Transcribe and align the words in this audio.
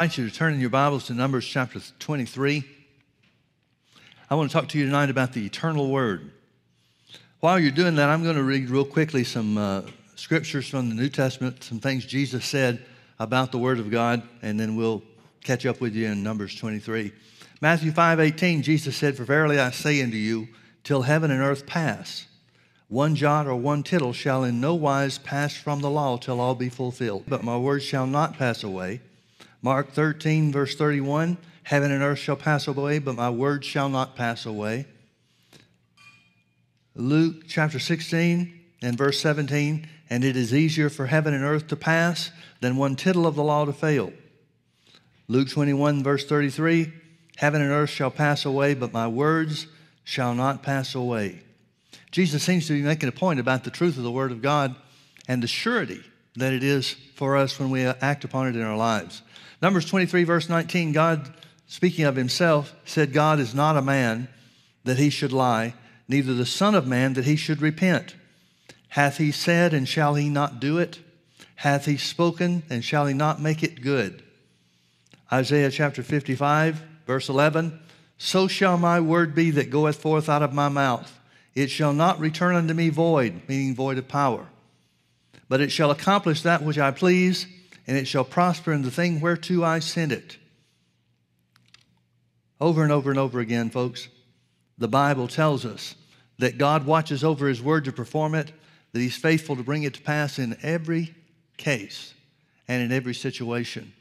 I 0.00 0.04
invite 0.04 0.16
you 0.16 0.30
to 0.30 0.34
turn 0.34 0.54
in 0.54 0.60
your 0.60 0.70
Bibles 0.70 1.08
to 1.08 1.12
Numbers 1.12 1.46
chapter 1.46 1.78
23. 1.98 2.64
I 4.30 4.34
want 4.34 4.50
to 4.50 4.54
talk 4.54 4.66
to 4.68 4.78
you 4.78 4.86
tonight 4.86 5.10
about 5.10 5.34
the 5.34 5.44
eternal 5.44 5.90
word. 5.90 6.30
While 7.40 7.60
you're 7.60 7.70
doing 7.70 7.96
that, 7.96 8.08
I'm 8.08 8.22
going 8.22 8.36
to 8.36 8.42
read 8.42 8.70
real 8.70 8.86
quickly 8.86 9.24
some 9.24 9.58
uh, 9.58 9.82
scriptures 10.16 10.66
from 10.66 10.88
the 10.88 10.94
New 10.94 11.10
Testament, 11.10 11.62
some 11.62 11.80
things 11.80 12.06
Jesus 12.06 12.46
said 12.46 12.82
about 13.18 13.52
the 13.52 13.58
word 13.58 13.78
of 13.78 13.90
God, 13.90 14.22
and 14.40 14.58
then 14.58 14.74
we'll 14.74 15.02
catch 15.44 15.66
up 15.66 15.82
with 15.82 15.94
you 15.94 16.06
in 16.06 16.22
Numbers 16.22 16.54
23. 16.54 17.12
Matthew 17.60 17.92
5 17.92 18.20
18, 18.20 18.62
Jesus 18.62 18.96
said, 18.96 19.18
For 19.18 19.24
verily 19.24 19.60
I 19.60 19.70
say 19.70 20.02
unto 20.02 20.16
you, 20.16 20.48
till 20.82 21.02
heaven 21.02 21.30
and 21.30 21.42
earth 21.42 21.66
pass, 21.66 22.26
one 22.88 23.16
jot 23.16 23.46
or 23.46 23.54
one 23.54 23.82
tittle 23.82 24.14
shall 24.14 24.44
in 24.44 24.62
no 24.62 24.74
wise 24.74 25.18
pass 25.18 25.54
from 25.54 25.82
the 25.82 25.90
law 25.90 26.16
till 26.16 26.40
all 26.40 26.54
be 26.54 26.70
fulfilled. 26.70 27.24
But 27.28 27.44
my 27.44 27.58
word 27.58 27.82
shall 27.82 28.06
not 28.06 28.38
pass 28.38 28.64
away. 28.64 29.02
Mark 29.62 29.92
13, 29.92 30.52
verse 30.52 30.74
31 30.74 31.36
Heaven 31.64 31.92
and 31.92 32.02
earth 32.02 32.18
shall 32.18 32.36
pass 32.36 32.66
away, 32.66 32.98
but 32.98 33.14
my 33.14 33.30
word 33.30 33.64
shall 33.64 33.88
not 33.88 34.16
pass 34.16 34.44
away. 34.46 34.86
Luke 36.96 37.44
chapter 37.46 37.78
16 37.78 38.58
and 38.82 38.98
verse 38.98 39.20
17 39.20 39.86
And 40.08 40.24
it 40.24 40.36
is 40.36 40.52
easier 40.52 40.90
for 40.90 41.06
heaven 41.06 41.34
and 41.34 41.44
earth 41.44 41.68
to 41.68 41.76
pass 41.76 42.32
than 42.60 42.76
one 42.76 42.96
tittle 42.96 43.26
of 43.26 43.36
the 43.36 43.44
law 43.44 43.64
to 43.64 43.72
fail. 43.72 44.12
Luke 45.28 45.48
21, 45.48 46.02
verse 46.02 46.24
33 46.24 46.92
Heaven 47.36 47.62
and 47.62 47.70
earth 47.70 47.90
shall 47.90 48.10
pass 48.10 48.44
away, 48.44 48.74
but 48.74 48.92
my 48.92 49.06
words 49.06 49.66
shall 50.04 50.34
not 50.34 50.62
pass 50.62 50.94
away. 50.94 51.42
Jesus 52.10 52.42
seems 52.42 52.66
to 52.66 52.72
be 52.72 52.82
making 52.82 53.08
a 53.08 53.12
point 53.12 53.38
about 53.38 53.64
the 53.64 53.70
truth 53.70 53.96
of 53.96 54.02
the 54.02 54.10
Word 54.10 54.32
of 54.32 54.42
God 54.42 54.74
and 55.28 55.42
the 55.42 55.46
surety 55.46 56.02
that 56.36 56.52
it 56.52 56.62
is 56.62 56.96
for 57.14 57.36
us 57.36 57.58
when 57.58 57.70
we 57.70 57.84
act 57.84 58.24
upon 58.24 58.48
it 58.48 58.56
in 58.56 58.62
our 58.62 58.76
lives. 58.76 59.22
Numbers 59.62 59.84
23, 59.86 60.24
verse 60.24 60.48
19, 60.48 60.92
God, 60.92 61.34
speaking 61.66 62.06
of 62.06 62.16
himself, 62.16 62.74
said, 62.84 63.12
God 63.12 63.38
is 63.38 63.54
not 63.54 63.76
a 63.76 63.82
man 63.82 64.28
that 64.84 64.98
he 64.98 65.10
should 65.10 65.32
lie, 65.32 65.74
neither 66.08 66.32
the 66.32 66.46
Son 66.46 66.74
of 66.74 66.86
Man 66.86 67.12
that 67.14 67.26
he 67.26 67.36
should 67.36 67.60
repent. 67.60 68.14
Hath 68.88 69.18
he 69.18 69.30
said, 69.30 69.74
and 69.74 69.86
shall 69.86 70.14
he 70.14 70.28
not 70.28 70.60
do 70.60 70.78
it? 70.78 71.00
Hath 71.56 71.84
he 71.84 71.98
spoken, 71.98 72.62
and 72.70 72.82
shall 72.82 73.06
he 73.06 73.12
not 73.12 73.40
make 73.40 73.62
it 73.62 73.82
good? 73.82 74.22
Isaiah 75.30 75.70
chapter 75.70 76.02
55, 76.02 76.82
verse 77.06 77.28
11, 77.28 77.78
So 78.16 78.48
shall 78.48 78.78
my 78.78 78.98
word 78.98 79.34
be 79.34 79.50
that 79.52 79.70
goeth 79.70 80.00
forth 80.00 80.28
out 80.28 80.42
of 80.42 80.54
my 80.54 80.70
mouth. 80.70 81.20
It 81.54 81.70
shall 81.70 81.92
not 81.92 82.18
return 82.18 82.56
unto 82.56 82.72
me 82.72 82.88
void, 82.88 83.42
meaning 83.46 83.74
void 83.74 83.98
of 83.98 84.08
power, 84.08 84.46
but 85.48 85.60
it 85.60 85.70
shall 85.70 85.90
accomplish 85.90 86.42
that 86.42 86.62
which 86.62 86.78
I 86.78 86.90
please, 86.90 87.46
and 87.90 87.98
it 87.98 88.06
shall 88.06 88.22
prosper 88.22 88.72
in 88.72 88.82
the 88.82 88.90
thing 88.90 89.20
whereto 89.20 89.64
I 89.64 89.80
sent 89.80 90.12
it. 90.12 90.36
Over 92.60 92.84
and 92.84 92.92
over 92.92 93.10
and 93.10 93.18
over 93.18 93.40
again, 93.40 93.68
folks, 93.68 94.06
the 94.78 94.86
Bible 94.86 95.26
tells 95.26 95.66
us 95.66 95.96
that 96.38 96.56
God 96.56 96.86
watches 96.86 97.24
over 97.24 97.48
His 97.48 97.60
word 97.60 97.86
to 97.86 97.92
perform 97.92 98.36
it, 98.36 98.52
that 98.92 99.00
He's 99.00 99.16
faithful 99.16 99.56
to 99.56 99.64
bring 99.64 99.82
it 99.82 99.94
to 99.94 100.02
pass 100.02 100.38
in 100.38 100.56
every 100.62 101.12
case 101.56 102.14
and 102.68 102.80
in 102.80 102.92
every 102.92 103.12
situation. 103.12 103.92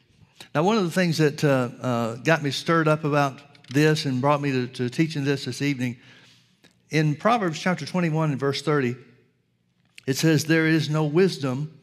Now, 0.54 0.62
one 0.62 0.78
of 0.78 0.84
the 0.84 0.92
things 0.92 1.18
that 1.18 1.44
uh, 1.44 1.70
uh, 1.82 2.16
got 2.18 2.44
me 2.44 2.52
stirred 2.52 2.88
up 2.88 3.06
about 3.06 3.40
this 3.70 4.06
and 4.06 4.22
brought 4.22 4.40
me 4.40 4.52
to, 4.52 4.68
to 4.68 4.90
teaching 4.92 5.24
this 5.24 5.46
this 5.46 5.64
evening 5.64 5.98
in 6.92 7.16
Proverbs 7.16 7.58
chapter 7.58 7.88
21 7.88 8.30
and 8.30 8.40
verse 8.40 8.62
30, 8.62 8.96
it 10.06 10.16
says, 10.16 10.46
There 10.46 10.68
is 10.68 10.92
no 10.92 11.06
wisdom 11.06 11.74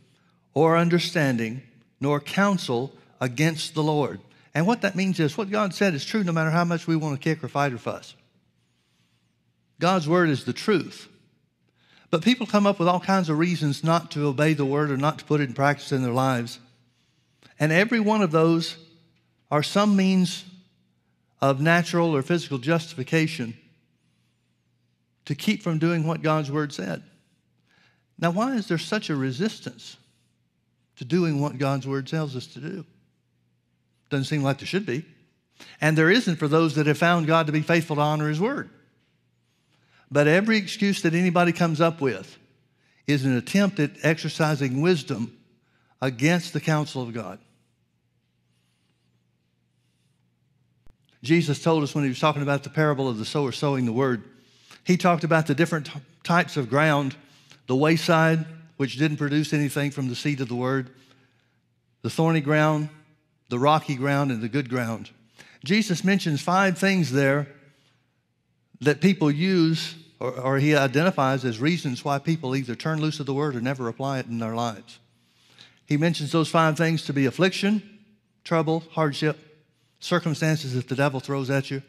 or 0.54 0.76
understanding 0.76 1.62
nor 2.00 2.20
counsel 2.20 2.92
against 3.20 3.74
the 3.74 3.82
Lord. 3.82 4.20
And 4.54 4.66
what 4.66 4.82
that 4.82 4.96
means 4.96 5.20
is 5.20 5.36
what 5.36 5.50
God 5.50 5.74
said 5.74 5.94
is 5.94 6.04
true 6.04 6.24
no 6.24 6.32
matter 6.32 6.50
how 6.50 6.64
much 6.64 6.86
we 6.86 6.96
want 6.96 7.20
to 7.20 7.22
kick 7.22 7.44
or 7.44 7.48
fight 7.48 7.72
or 7.72 7.78
fuss. 7.78 8.14
God's 9.78 10.08
word 10.08 10.28
is 10.28 10.44
the 10.44 10.52
truth. 10.52 11.08
But 12.10 12.22
people 12.22 12.46
come 12.46 12.66
up 12.66 12.78
with 12.78 12.88
all 12.88 13.00
kinds 13.00 13.28
of 13.28 13.38
reasons 13.38 13.84
not 13.84 14.10
to 14.12 14.26
obey 14.26 14.54
the 14.54 14.64
word 14.64 14.90
or 14.90 14.96
not 14.96 15.18
to 15.18 15.24
put 15.24 15.40
it 15.40 15.48
in 15.48 15.54
practice 15.54 15.92
in 15.92 16.02
their 16.02 16.12
lives. 16.12 16.58
And 17.58 17.72
every 17.72 18.00
one 18.00 18.22
of 18.22 18.30
those 18.30 18.76
are 19.50 19.62
some 19.62 19.96
means 19.96 20.44
of 21.40 21.60
natural 21.60 22.14
or 22.14 22.22
physical 22.22 22.58
justification 22.58 23.56
to 25.26 25.34
keep 25.34 25.62
from 25.62 25.78
doing 25.78 26.06
what 26.06 26.22
God's 26.22 26.50
word 26.50 26.72
said. 26.72 27.02
Now, 28.18 28.30
why 28.30 28.54
is 28.54 28.68
there 28.68 28.78
such 28.78 29.10
a 29.10 29.16
resistance 29.16 29.96
to 30.96 31.04
doing 31.04 31.40
what 31.40 31.58
God's 31.58 31.86
word 31.86 32.06
tells 32.06 32.36
us 32.36 32.46
to 32.48 32.60
do? 32.60 32.84
Doesn't 34.10 34.24
seem 34.24 34.42
like 34.42 34.58
there 34.58 34.66
should 34.66 34.86
be. 34.86 35.04
And 35.80 35.96
there 35.96 36.10
isn't 36.10 36.36
for 36.36 36.48
those 36.48 36.74
that 36.74 36.86
have 36.86 36.98
found 36.98 37.26
God 37.26 37.46
to 37.46 37.52
be 37.52 37.62
faithful 37.62 37.96
to 37.96 38.02
honor 38.02 38.28
his 38.28 38.40
word. 38.40 38.70
But 40.10 40.28
every 40.28 40.56
excuse 40.58 41.02
that 41.02 41.14
anybody 41.14 41.52
comes 41.52 41.80
up 41.80 42.00
with 42.00 42.38
is 43.06 43.24
an 43.24 43.36
attempt 43.36 43.80
at 43.80 43.92
exercising 44.02 44.80
wisdom 44.80 45.36
against 46.00 46.52
the 46.52 46.60
counsel 46.60 47.02
of 47.02 47.12
God. 47.12 47.38
Jesus 51.22 51.60
told 51.62 51.82
us 51.82 51.94
when 51.94 52.04
he 52.04 52.10
was 52.10 52.20
talking 52.20 52.42
about 52.42 52.62
the 52.62 52.70
parable 52.70 53.08
of 53.08 53.18
the 53.18 53.24
sower 53.24 53.50
sowing 53.50 53.84
the 53.84 53.92
word 53.92 54.22
he 54.86 54.96
talked 54.96 55.24
about 55.24 55.48
the 55.48 55.54
different 55.54 55.86
t- 55.86 56.00
types 56.22 56.56
of 56.56 56.70
ground 56.70 57.16
the 57.66 57.74
wayside, 57.74 58.46
which 58.76 58.96
didn't 58.96 59.16
produce 59.16 59.52
anything 59.52 59.90
from 59.90 60.08
the 60.08 60.16
seed 60.16 60.40
of 60.40 60.48
the 60.48 60.54
word, 60.54 60.90
the 62.02 62.10
thorny 62.10 62.40
ground, 62.40 62.88
the 63.48 63.58
rocky 63.58 63.94
ground, 63.94 64.30
and 64.30 64.42
the 64.42 64.48
good 64.48 64.68
ground. 64.68 65.10
Jesus 65.64 66.04
mentions 66.04 66.40
five 66.40 66.78
things 66.78 67.12
there 67.12 67.48
that 68.80 69.00
people 69.00 69.30
use, 69.30 69.94
or, 70.20 70.32
or 70.32 70.58
he 70.58 70.74
identifies 70.74 71.44
as 71.44 71.58
reasons 71.58 72.04
why 72.04 72.18
people 72.18 72.54
either 72.54 72.74
turn 72.74 73.00
loose 73.00 73.20
of 73.20 73.26
the 73.26 73.34
word 73.34 73.56
or 73.56 73.60
never 73.60 73.88
apply 73.88 74.18
it 74.18 74.26
in 74.26 74.38
their 74.38 74.54
lives. 74.54 74.98
He 75.86 75.96
mentions 75.96 76.32
those 76.32 76.48
five 76.48 76.76
things 76.76 77.04
to 77.04 77.12
be 77.12 77.26
affliction, 77.26 78.00
trouble, 78.44 78.84
hardship, 78.92 79.38
circumstances 80.00 80.74
that 80.74 80.88
the 80.88 80.96
devil 80.96 81.20
throws 81.20 81.48
at 81.48 81.70
you 81.70 81.82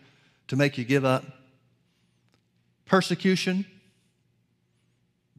to 0.47 0.55
make 0.55 0.77
you 0.77 0.85
give 0.85 1.03
up, 1.03 1.23
persecution, 2.85 3.65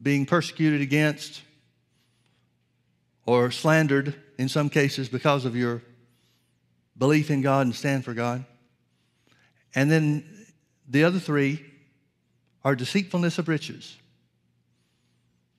being 0.01 0.25
persecuted 0.25 0.81
against, 0.81 1.41
or 3.25 3.51
slandered 3.51 4.15
in 4.37 4.49
some 4.49 4.69
cases 4.69 5.09
because 5.09 5.45
of 5.45 5.55
your 5.55 5.81
belief 6.97 7.29
in 7.29 7.41
God 7.41 7.65
and 7.65 7.75
stand 7.75 8.03
for 8.03 8.13
God. 8.13 8.43
And 9.75 9.91
then 9.91 10.47
the 10.87 11.03
other 11.03 11.19
three 11.19 11.63
are 12.63 12.75
deceitfulness 12.75 13.37
of 13.37 13.47
riches, 13.47 13.97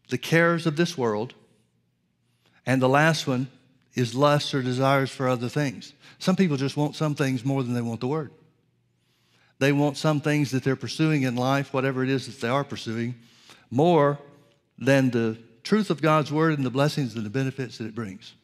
the 0.09 0.19
cares 0.19 0.67
of 0.67 0.77
this 0.77 0.99
world, 0.99 1.35
and 2.67 2.83
the 2.83 2.89
last 2.89 3.27
one 3.27 3.49
is 3.95 4.15
lust 4.15 4.55
or 4.55 4.63
desires 4.63 5.11
for 5.11 5.29
other 5.29 5.49
things. 5.49 5.93
Some 6.19 6.37
people 6.37 6.57
just 6.57 6.77
want 6.77 6.97
some 6.97 7.15
things 7.15 7.45
more 7.45 7.63
than 7.63 7.75
they 7.75 7.81
want 7.81 8.01
the 8.01 8.09
word. 8.09 8.33
They 9.59 9.73
want 9.73 9.97
some 9.97 10.21
things 10.21 10.51
that 10.51 10.65
they're 10.65 10.77
pursuing 10.77 11.23
in 11.23 11.37
life, 11.37 11.73
whatever 11.73 12.03
it 12.03 12.09
is 12.09 12.27
that 12.27 12.41
they 12.41 12.49
are 12.49 12.65
pursuing, 12.65 13.15
more 13.71 14.19
than 14.81 15.11
the 15.11 15.39
truth 15.63 15.91
of 15.91 16.03
God's 16.03 16.33
word 16.33 16.57
and 16.57 16.65
the 16.65 16.71
blessings 16.71 17.15
and 17.15 17.25
the 17.25 17.31
benefits 17.31 17.79
that 17.79 17.87
it 17.87 17.95
brings. 17.95 18.35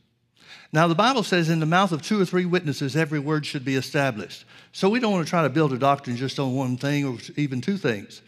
Now, 0.73 0.89
the 0.89 0.95
Bible 0.95 1.23
says 1.23 1.49
in 1.49 1.61
the 1.61 1.67
mouth 1.67 1.93
of 1.93 2.03
two 2.03 2.21
or 2.21 2.25
three 2.25 2.45
witnesses, 2.45 2.97
every 2.97 3.19
word 3.19 3.47
should 3.47 3.65
be 3.65 3.77
established. 3.77 4.45
So 4.73 4.89
we 4.89 5.01
don't 5.01 5.13
want 5.13 5.27
to 5.27 5.31
try 5.31 5.43
to 5.43 5.49
build 5.49 5.73
a 5.73 5.79
doctrine 5.79 6.17
just 6.17 6.39
on 6.39 6.55
one 6.55 6.77
thing 6.77 7.05
or 7.07 7.19
even 7.37 7.61
two 7.61 7.77
things. 7.77 8.21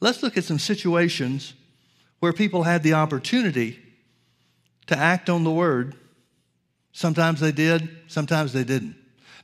Let's 0.00 0.22
look 0.22 0.36
at 0.36 0.44
some 0.44 0.58
situations 0.58 1.54
where 2.20 2.32
people 2.32 2.64
had 2.64 2.82
the 2.82 2.94
opportunity 2.94 3.78
to 4.88 4.98
act 4.98 5.30
on 5.30 5.44
the 5.44 5.50
word. 5.50 5.94
Sometimes 6.92 7.40
they 7.40 7.52
did, 7.52 7.88
sometimes 8.08 8.52
they 8.52 8.64
didn't. 8.64 8.96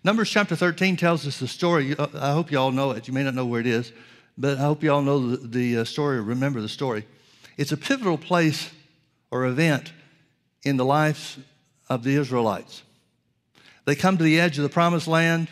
Numbers 0.04 0.30
chapter 0.30 0.56
13 0.56 0.96
tells 0.96 1.26
us 1.26 1.38
the 1.38 1.46
story. 1.46 1.94
I 1.98 2.32
hope 2.32 2.50
you 2.50 2.58
all 2.58 2.72
know 2.72 2.90
it. 2.90 3.06
You 3.06 3.14
may 3.14 3.22
not 3.22 3.34
know 3.34 3.46
where 3.46 3.60
it 3.60 3.66
is, 3.66 3.92
but 4.36 4.58
I 4.58 4.62
hope 4.62 4.82
you 4.82 4.92
all 4.92 5.02
know 5.02 5.36
the, 5.36 5.46
the 5.46 5.78
uh, 5.78 5.84
story 5.84 6.18
or 6.18 6.22
remember 6.22 6.60
the 6.60 6.68
story. 6.68 7.06
It's 7.56 7.72
a 7.72 7.76
pivotal 7.76 8.18
place 8.18 8.70
or 9.30 9.46
event 9.46 9.92
in 10.62 10.76
the 10.76 10.84
lives 10.84 11.38
of 11.88 12.04
the 12.04 12.14
Israelites. 12.14 12.82
They 13.84 13.94
come 13.94 14.16
to 14.16 14.24
the 14.24 14.40
edge 14.40 14.58
of 14.58 14.62
the 14.62 14.68
promised 14.68 15.08
land. 15.08 15.48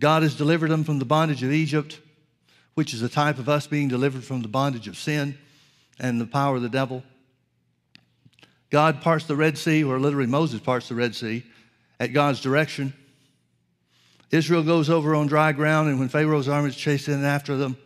God 0.00 0.22
has 0.22 0.34
delivered 0.34 0.70
them 0.70 0.84
from 0.84 0.98
the 0.98 1.04
bondage 1.04 1.42
of 1.42 1.52
Egypt, 1.52 2.00
which 2.74 2.92
is 2.92 3.02
a 3.02 3.08
type 3.08 3.38
of 3.38 3.48
us 3.48 3.66
being 3.66 3.88
delivered 3.88 4.24
from 4.24 4.42
the 4.42 4.48
bondage 4.48 4.88
of 4.88 4.96
sin 4.96 5.36
and 5.98 6.20
the 6.20 6.26
power 6.26 6.56
of 6.56 6.62
the 6.62 6.68
devil. 6.68 7.02
God 8.70 9.00
parts 9.00 9.24
the 9.24 9.36
Red 9.36 9.56
Sea, 9.56 9.82
or 9.82 9.98
literally 9.98 10.26
Moses 10.26 10.60
parts 10.60 10.88
the 10.88 10.94
Red 10.94 11.14
Sea 11.14 11.44
at 11.98 12.12
God's 12.12 12.40
direction. 12.40 12.92
Israel 14.30 14.62
goes 14.62 14.90
over 14.90 15.14
on 15.14 15.26
dry 15.26 15.52
ground, 15.52 15.88
and 15.88 15.98
when 15.98 16.08
Pharaoh's 16.08 16.48
armies 16.48 16.76
chase 16.76 17.08
in 17.08 17.24
after 17.24 17.56
them, 17.56 17.76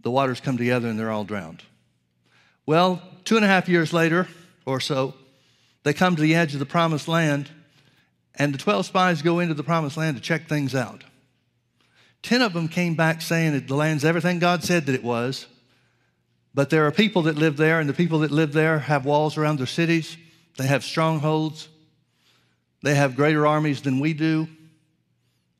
the 0.00 0.10
waters 0.10 0.40
come 0.40 0.56
together 0.56 0.88
and 0.88 0.98
they're 0.98 1.10
all 1.10 1.24
drowned. 1.24 1.62
Well, 2.68 3.00
two 3.24 3.36
and 3.36 3.46
a 3.46 3.48
half 3.48 3.66
years 3.66 3.94
later 3.94 4.28
or 4.66 4.78
so, 4.78 5.14
they 5.84 5.94
come 5.94 6.16
to 6.16 6.20
the 6.20 6.34
edge 6.34 6.52
of 6.52 6.60
the 6.60 6.66
promised 6.66 7.08
land, 7.08 7.48
And 8.34 8.52
the 8.52 8.58
12 8.58 8.84
spies 8.84 9.22
go 9.22 9.38
into 9.38 9.54
the 9.54 9.62
promised 9.62 9.96
land 9.96 10.18
to 10.18 10.22
check 10.22 10.46
things 10.46 10.74
out. 10.74 11.02
10 12.24 12.42
of 12.42 12.52
them 12.52 12.68
came 12.68 12.94
back 12.94 13.22
saying 13.22 13.54
that 13.54 13.68
the 13.68 13.74
land's 13.74 14.04
everything 14.04 14.38
God 14.38 14.64
said 14.64 14.84
that 14.84 14.94
it 14.94 15.02
was. 15.02 15.46
But 16.52 16.68
there 16.68 16.86
are 16.86 16.92
people 16.92 17.22
that 17.22 17.36
live 17.36 17.56
there, 17.56 17.80
and 17.80 17.88
the 17.88 17.94
people 17.94 18.18
that 18.18 18.30
live 18.30 18.52
there 18.52 18.80
have 18.80 19.06
walls 19.06 19.38
around 19.38 19.58
their 19.58 19.66
cities. 19.66 20.18
They 20.58 20.66
have 20.66 20.84
strongholds. 20.84 21.70
They 22.82 22.96
have 22.96 23.16
greater 23.16 23.46
armies 23.46 23.80
than 23.80 23.98
we 23.98 24.12
do. 24.12 24.46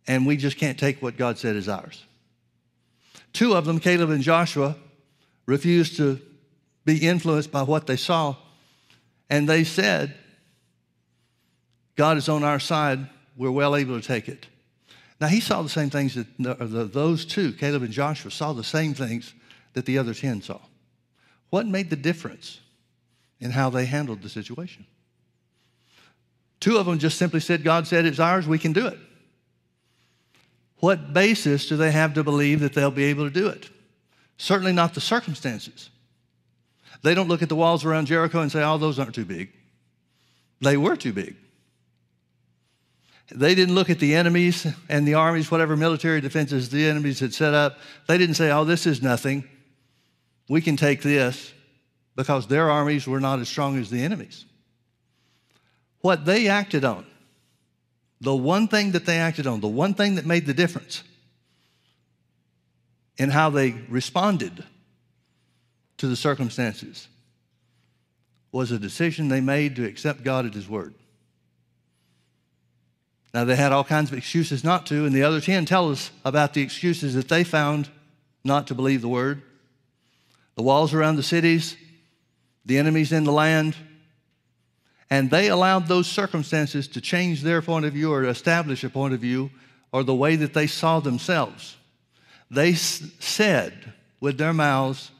And 0.06 0.26
we 0.26 0.36
just 0.36 0.58
can't 0.58 0.78
take 0.78 1.00
what 1.00 1.16
God 1.16 1.38
said 1.38 1.56
is 1.56 1.70
ours. 1.70 2.04
Two 3.32 3.54
of 3.54 3.64
them, 3.64 3.80
Caleb 3.80 4.10
and 4.10 4.22
Joshua, 4.22 4.76
refused 5.46 5.96
to 5.96 6.20
be 6.88 7.06
influenced 7.06 7.52
by 7.52 7.62
what 7.62 7.86
they 7.86 7.96
saw. 7.96 8.34
And 9.28 9.46
they 9.46 9.62
said, 9.62 10.14
God 11.96 12.16
is 12.16 12.30
on 12.30 12.42
our 12.42 12.58
side. 12.58 13.06
We're 13.36 13.50
well 13.50 13.76
able 13.76 14.00
to 14.00 14.06
take 14.06 14.26
it. 14.26 14.46
Now, 15.20 15.26
he 15.26 15.40
saw 15.40 15.60
the 15.60 15.68
same 15.68 15.90
things 15.90 16.14
that 16.14 16.90
those 16.94 17.26
two, 17.26 17.52
Caleb 17.52 17.82
and 17.82 17.92
Joshua, 17.92 18.30
saw 18.30 18.54
the 18.54 18.64
same 18.64 18.94
things 18.94 19.34
that 19.74 19.84
the 19.84 19.98
other 19.98 20.14
10 20.14 20.40
saw. 20.40 20.60
What 21.50 21.66
made 21.66 21.90
the 21.90 21.96
difference 21.96 22.60
in 23.38 23.50
how 23.50 23.68
they 23.68 23.84
handled 23.84 24.22
the 24.22 24.30
situation? 24.30 24.86
Two 26.58 26.78
of 26.78 26.86
them 26.86 26.98
just 26.98 27.18
simply 27.18 27.40
said, 27.40 27.64
God 27.64 27.86
said 27.86 28.06
it's 28.06 28.18
ours, 28.18 28.48
we 28.48 28.58
can 28.58 28.72
do 28.72 28.86
it. 28.86 28.98
What 30.78 31.12
basis 31.12 31.68
do 31.68 31.76
they 31.76 31.90
have 31.90 32.14
to 32.14 32.24
believe 32.24 32.60
that 32.60 32.72
they'll 32.72 32.90
be 32.90 33.04
able 33.04 33.24
to 33.24 33.34
do 33.34 33.48
it? 33.48 33.68
Certainly 34.38 34.72
not 34.72 34.94
the 34.94 35.02
circumstances. 35.02 35.90
They 37.02 37.14
don't 37.14 37.28
look 37.28 37.42
at 37.42 37.48
the 37.48 37.56
walls 37.56 37.84
around 37.84 38.06
Jericho 38.06 38.40
and 38.40 38.50
say, 38.50 38.62
oh, 38.62 38.78
those 38.78 38.98
aren't 38.98 39.14
too 39.14 39.24
big. 39.24 39.50
They 40.60 40.76
were 40.76 40.96
too 40.96 41.12
big. 41.12 41.36
They 43.30 43.54
didn't 43.54 43.74
look 43.74 43.90
at 43.90 43.98
the 43.98 44.14
enemies 44.14 44.66
and 44.88 45.06
the 45.06 45.14
armies, 45.14 45.50
whatever 45.50 45.76
military 45.76 46.20
defenses 46.20 46.70
the 46.70 46.86
enemies 46.86 47.20
had 47.20 47.34
set 47.34 47.54
up. 47.54 47.78
They 48.06 48.16
didn't 48.16 48.36
say, 48.36 48.50
oh, 48.50 48.64
this 48.64 48.86
is 48.86 49.02
nothing. 49.02 49.44
We 50.48 50.62
can 50.62 50.76
take 50.76 51.02
this 51.02 51.52
because 52.16 52.46
their 52.46 52.70
armies 52.70 53.06
were 53.06 53.20
not 53.20 53.38
as 53.38 53.48
strong 53.48 53.78
as 53.78 53.90
the 53.90 54.02
enemies. 54.02 54.46
What 56.00 56.24
they 56.24 56.48
acted 56.48 56.84
on, 56.84 57.06
the 58.20 58.34
one 58.34 58.66
thing 58.66 58.92
that 58.92 59.04
they 59.04 59.18
acted 59.18 59.46
on, 59.46 59.60
the 59.60 59.68
one 59.68 59.94
thing 59.94 60.14
that 60.14 60.24
made 60.24 60.46
the 60.46 60.54
difference 60.54 61.02
in 63.18 63.30
how 63.30 63.50
they 63.50 63.72
responded 63.88 64.64
to 65.98 66.06
the 66.06 66.16
circumstances 66.16 67.08
was 68.50 68.70
a 68.70 68.78
decision 68.78 69.28
they 69.28 69.40
made 69.40 69.76
to 69.76 69.84
accept 69.84 70.24
God 70.24 70.46
at 70.46 70.54
His 70.54 70.68
word. 70.68 70.94
Now, 73.34 73.44
they 73.44 73.56
had 73.56 73.72
all 73.72 73.84
kinds 73.84 74.10
of 74.10 74.16
excuses 74.16 74.64
not 74.64 74.86
to, 74.86 75.04
and 75.04 75.14
the 75.14 75.22
other 75.22 75.40
10 75.40 75.66
tell 75.66 75.90
us 75.90 76.10
about 76.24 76.54
the 76.54 76.62
excuses 76.62 77.14
that 77.14 77.28
they 77.28 77.44
found 77.44 77.88
not 78.42 78.66
to 78.68 78.74
believe 78.74 79.02
the 79.02 79.08
word. 79.08 79.42
The 80.56 80.62
walls 80.62 80.94
around 80.94 81.16
the 81.16 81.22
cities, 81.22 81.76
the 82.64 82.78
enemies 82.78 83.12
in 83.12 83.24
the 83.24 83.32
land, 83.32 83.76
and 85.10 85.30
they 85.30 85.48
allowed 85.48 85.86
those 85.86 86.06
circumstances 86.06 86.88
to 86.88 87.00
change 87.00 87.42
their 87.42 87.62
point 87.62 87.84
of 87.84 87.92
view 87.92 88.12
or 88.12 88.24
establish 88.24 88.82
a 88.84 88.90
point 88.90 89.14
of 89.14 89.20
view 89.20 89.50
or 89.92 90.02
the 90.02 90.14
way 90.14 90.36
that 90.36 90.54
they 90.54 90.66
saw 90.66 91.00
themselves. 91.00 91.76
They 92.50 92.72
s- 92.72 93.02
said 93.18 93.92
with 94.20 94.36
their 94.36 94.52
mouths, 94.52 95.10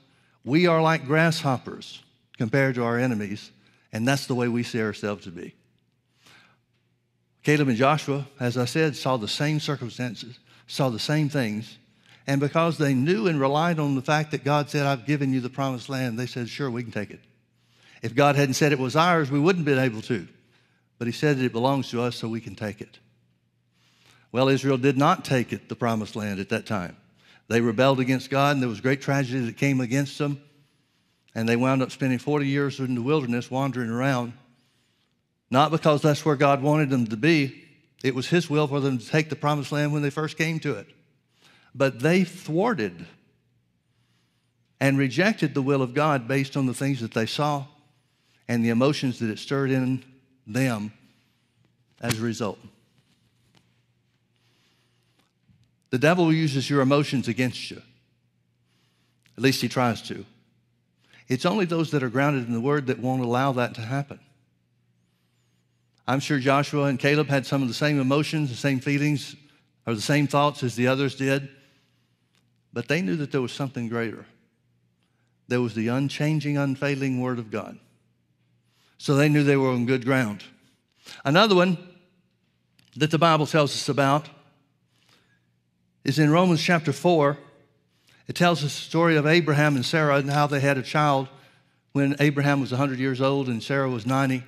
We 0.49 0.67
are 0.67 0.81
like 0.81 1.05
grasshoppers 1.05 2.03
compared 2.39 2.77
to 2.77 2.83
our 2.83 2.99
enemies, 2.99 3.51
and 3.93 4.09
that's 4.09 4.25
the 4.25 4.35
way 4.35 4.49
we 4.49 4.63
see 4.63 4.81
ourselves 4.81 5.25
to 5.25 5.31
be. 5.31 5.55
Caleb 7.43 7.69
and 7.69 7.77
Joshua, 7.77 8.27
as 8.41 8.57
I 8.57 8.65
said, 8.65 8.97
saw 8.97 9.19
the 9.19 9.29
same 9.29 9.61
circumstances, 9.61 10.39
saw 10.67 10.89
the 10.89 10.99
same 10.99 11.29
things. 11.29 11.77
And 12.27 12.41
because 12.41 12.79
they 12.79 12.95
knew 12.95 13.27
and 13.27 13.39
relied 13.39 13.79
on 13.79 13.95
the 13.95 14.01
fact 14.01 14.31
that 14.31 14.43
God 14.43 14.71
said, 14.71 14.87
I've 14.87 15.05
given 15.05 15.35
you 15.35 15.41
the 15.41 15.51
promised 15.51 15.91
land, 15.91 16.19
they 16.19 16.25
said, 16.25 16.49
Sure, 16.49 16.71
we 16.71 16.83
can 16.83 16.93
take 16.93 17.11
it. 17.11 17.21
If 18.01 18.15
God 18.15 18.35
hadn't 18.35 18.55
said 18.55 18.73
it 18.73 18.79
was 18.79 18.97
ours, 18.97 19.31
we 19.31 19.39
wouldn't 19.39 19.67
have 19.67 19.77
been 19.77 19.85
able 19.85 20.01
to. 20.03 20.27
But 20.97 21.09
He 21.09 21.13
said 21.13 21.37
that 21.39 21.45
it 21.45 21.53
belongs 21.53 21.91
to 21.91 22.01
us, 22.01 22.17
so 22.17 22.27
we 22.27 22.41
can 22.41 22.55
take 22.55 22.81
it. 22.81 22.99
Well, 24.33 24.49
Israel 24.49 24.79
did 24.79 24.97
not 24.97 25.27
take 25.27 25.53
it, 25.53 25.69
the 25.69 25.77
promised 25.77 26.17
land, 26.17 26.41
at 26.41 26.49
that 26.49 26.65
time. 26.65 26.97
They 27.49 27.61
rebelled 27.61 28.01
against 28.01 28.31
God, 28.31 28.57
and 28.57 28.63
there 28.63 28.69
was 28.69 28.81
great 28.81 29.01
tragedy 29.01 29.45
that 29.47 29.57
came 29.57 29.81
against 29.81 30.19
them. 30.19 30.41
And 31.35 31.49
they 31.49 31.57
wound 31.57 31.83
up 31.83 31.91
spending 31.91 32.19
40 32.19 32.47
years 32.47 32.79
in 32.81 32.95
the 32.95 33.03
wilderness 33.03 33.51
wandering 33.51 33.91
around 33.91 34.33
not 35.51 35.71
because 35.71 36.03
that's 36.03 36.25
where 36.25 36.37
God 36.37 36.63
wanted 36.63 36.91
them 36.91 37.07
to 37.07 37.17
be. 37.17 37.65
It 38.03 38.15
was 38.15 38.29
His 38.29 38.51
will 38.51 38.67
for 38.67 38.81
them 38.81 38.99
to 38.99 39.07
take 39.07 39.31
the 39.31 39.37
promised 39.37 39.73
land 39.73 39.93
when 39.93 40.03
they 40.03 40.11
first 40.11 40.37
came 40.37 40.61
to 40.61 40.75
it. 40.75 40.87
But 41.75 42.01
they 42.01 42.25
thwarted 42.25 43.07
and 44.81 44.99
rejected 44.99 45.55
the 45.55 45.63
will 45.63 45.83
of 45.83 45.95
God 45.95 46.29
based 46.29 46.57
on 46.57 46.67
the 46.67 46.75
things 46.75 47.01
that 47.01 47.13
they 47.13 47.27
saw 47.27 47.67
and 48.47 48.65
the 48.65 48.69
emotions 48.69 49.19
that 49.19 49.31
it 49.31 49.39
stirred 49.39 49.71
in 49.71 50.05
them 50.47 50.93
as 52.01 52.19
a 52.19 52.23
result. 52.23 52.59
The 55.91 55.99
devil 55.99 56.33
uses 56.33 56.69
your 56.69 56.81
emotions 56.81 57.29
against 57.29 57.71
you. 57.71 57.83
At 59.37 59.43
least 59.43 59.63
he 59.63 59.69
tries 59.69 60.03
to. 60.03 60.25
It's 61.29 61.47
only 61.47 61.65
those 61.65 61.91
that 61.93 62.03
are 62.03 62.09
grounded 62.09 62.47
in 62.47 62.53
the 62.53 62.61
word 62.61 62.87
that 62.87 62.99
won't 62.99 63.23
allow 63.23 63.53
that 63.53 63.75
to 63.75 63.81
happen. 63.81 64.19
I'm 66.07 66.21
sure 66.21 66.39
Joshua 66.39 66.85
and 66.85 66.99
Caleb 66.99 67.29
had 67.29 67.47
some 67.47 67.63
of 67.63 67.69
the 67.69 67.75
same 67.75 68.01
emotions, 68.01 68.49
the 68.49 68.57
same 68.57 68.81
feelings, 68.81 69.37
or 69.87 69.95
the 69.95 70.01
same 70.01 70.27
thoughts 70.27 70.63
as 70.63 70.75
the 70.75 70.87
others 70.87 71.15
did, 71.15 71.49
but 72.73 72.89
they 72.89 73.03
knew 73.03 73.17
that 73.17 73.31
there 73.31 73.43
was 73.43 73.53
something 73.53 73.89
greater. 73.89 74.27
There 75.49 75.61
was 75.61 75.75
the 75.75 75.89
unchanging, 75.89 76.59
unfailing 76.59 77.21
Word 77.21 77.39
of 77.39 77.51
God. 77.51 77.79
So 78.99 79.15
they 79.15 79.29
knew 79.29 79.43
they 79.43 79.57
were 79.57 79.71
on 79.71 79.87
good 79.87 80.05
ground. 80.05 80.45
Another 81.25 81.55
one 81.55 81.79
that 82.97 83.11
the 83.11 83.19
Bible 83.19 83.47
tells 83.47 83.73
us 83.73 83.89
about 83.89 84.29
is 86.09 86.19
in 86.19 86.31
Romans 86.31 86.63
chapter 86.63 86.91
4. 86.91 87.37
It 88.29 88.35
tells 88.35 88.63
the 88.63 88.71
story 88.71 89.17
of 89.17 89.27
Abraham 89.27 89.77
and 89.77 89.85
Sarah 89.85 90.17
and 90.17 90.31
how 90.31 90.47
they 90.47 90.61
had 90.61 90.79
a 90.79 90.83
child 90.83 91.29
when 91.93 92.17
Abraham 92.19 92.63
was 92.63 92.71
100 92.71 92.99
years 92.99 93.21
old 93.21 93.47
and 93.47 93.63
Sarah 93.63 93.91
was 93.91 94.07
90. 94.07 94.43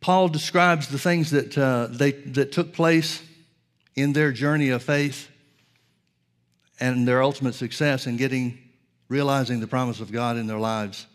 Paul 0.00 0.28
describes 0.28 0.86
the 0.86 0.98
things 0.98 1.32
that, 1.32 1.58
uh, 1.58 1.88
they, 1.90 2.12
that 2.12 2.52
took 2.52 2.72
place 2.72 3.20
in 3.96 4.12
their 4.12 4.30
journey 4.30 4.68
of 4.68 4.84
faith 4.84 5.28
and 6.78 7.06
their 7.06 7.20
ultimate 7.20 7.56
success 7.56 8.06
in 8.06 8.16
getting, 8.16 8.58
realizing 9.08 9.58
the 9.58 9.66
promise 9.66 9.98
of 9.98 10.12
God 10.12 10.36
in 10.36 10.46
their 10.46 10.60
lives. 10.60 11.08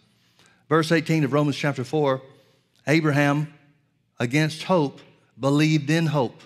Verse 0.67 0.91
18 0.91 1.23
of 1.23 1.31
Romans 1.31 1.55
chapter 1.55 1.85
4 1.85 2.21
Abraham, 2.87 3.53
against 4.19 4.63
hope, 4.63 4.99
believed 5.39 5.89
in 5.89 6.07
hope. 6.07 6.41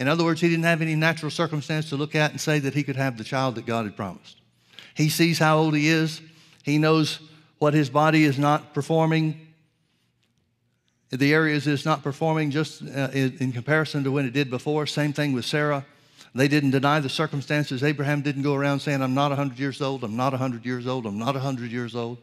In 0.00 0.06
other 0.08 0.24
words, 0.24 0.40
he 0.40 0.48
didn't 0.48 0.64
have 0.64 0.80
any 0.80 0.94
natural 0.94 1.30
circumstance 1.30 1.88
to 1.88 1.96
look 1.96 2.14
at 2.14 2.30
and 2.30 2.40
say 2.40 2.58
that 2.60 2.74
he 2.74 2.82
could 2.82 2.96
have 2.96 3.18
the 3.18 3.24
child 3.24 3.56
that 3.56 3.66
God 3.66 3.84
had 3.84 3.96
promised. 3.96 4.36
He 4.94 5.08
sees 5.08 5.38
how 5.38 5.58
old 5.58 5.74
he 5.74 5.88
is, 5.88 6.20
he 6.62 6.78
knows 6.78 7.20
what 7.58 7.74
his 7.74 7.90
body 7.90 8.24
is 8.24 8.38
not 8.38 8.74
performing 8.74 9.48
the 11.10 11.32
areas 11.32 11.66
it's 11.66 11.86
not 11.86 12.02
performing 12.02 12.50
just 12.50 12.82
uh, 12.82 13.08
in 13.12 13.52
comparison 13.52 14.04
to 14.04 14.10
when 14.10 14.26
it 14.26 14.32
did 14.32 14.50
before. 14.50 14.86
Same 14.86 15.12
thing 15.12 15.32
with 15.32 15.44
Sarah. 15.44 15.86
They 16.34 16.48
didn't 16.48 16.70
deny 16.70 17.00
the 17.00 17.08
circumstances. 17.08 17.82
Abraham 17.82 18.20
didn't 18.20 18.42
go 18.42 18.54
around 18.54 18.80
saying, 18.80 19.02
I'm 19.02 19.14
not 19.14 19.30
100 19.30 19.58
years 19.58 19.80
old, 19.80 20.04
I'm 20.04 20.16
not 20.16 20.32
100 20.32 20.66
years 20.66 20.86
old, 20.86 21.06
I'm 21.06 21.18
not 21.18 21.34
100 21.34 21.72
years 21.72 21.96
old. 21.96 22.18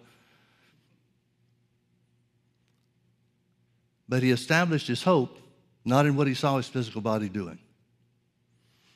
But 4.07 4.21
he 4.21 4.29
established 4.29 4.87
his 4.87 5.01
hope 5.01 5.39
not 5.83 6.05
in 6.05 6.15
what 6.15 6.27
he 6.27 6.33
saw 6.33 6.57
his 6.57 6.67
physical 6.67 7.01
body 7.01 7.27
doing. 7.27 7.57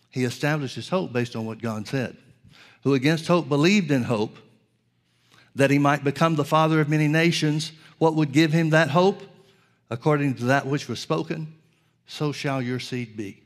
He 0.10 0.24
established 0.24 0.76
his 0.76 0.90
hope 0.90 1.14
based 1.14 1.36
on 1.36 1.46
what 1.46 1.62
God 1.62 1.88
said. 1.88 2.18
Who 2.84 2.94
against 2.94 3.28
hope 3.28 3.50
believed 3.50 3.92
in 3.92 4.04
hope 4.04 4.38
that 5.56 5.72
he 5.72 5.78
might 5.78 6.04
become 6.04 6.36
the 6.36 6.46
father 6.46 6.80
of 6.80 6.90
many 6.90 7.08
nations. 7.08 7.72
What 7.98 8.16
would 8.16 8.32
give 8.32 8.54
him 8.54 8.70
that 8.70 8.90
hope? 8.90 9.24
according 9.90 10.36
to 10.36 10.46
that 10.46 10.68
which 10.68 10.88
was 10.88 11.00
spoken, 11.00 11.54
so 12.08 12.32
shall 12.32 12.62
your 12.62 12.80
seed 12.80 13.18
be. 13.18 13.42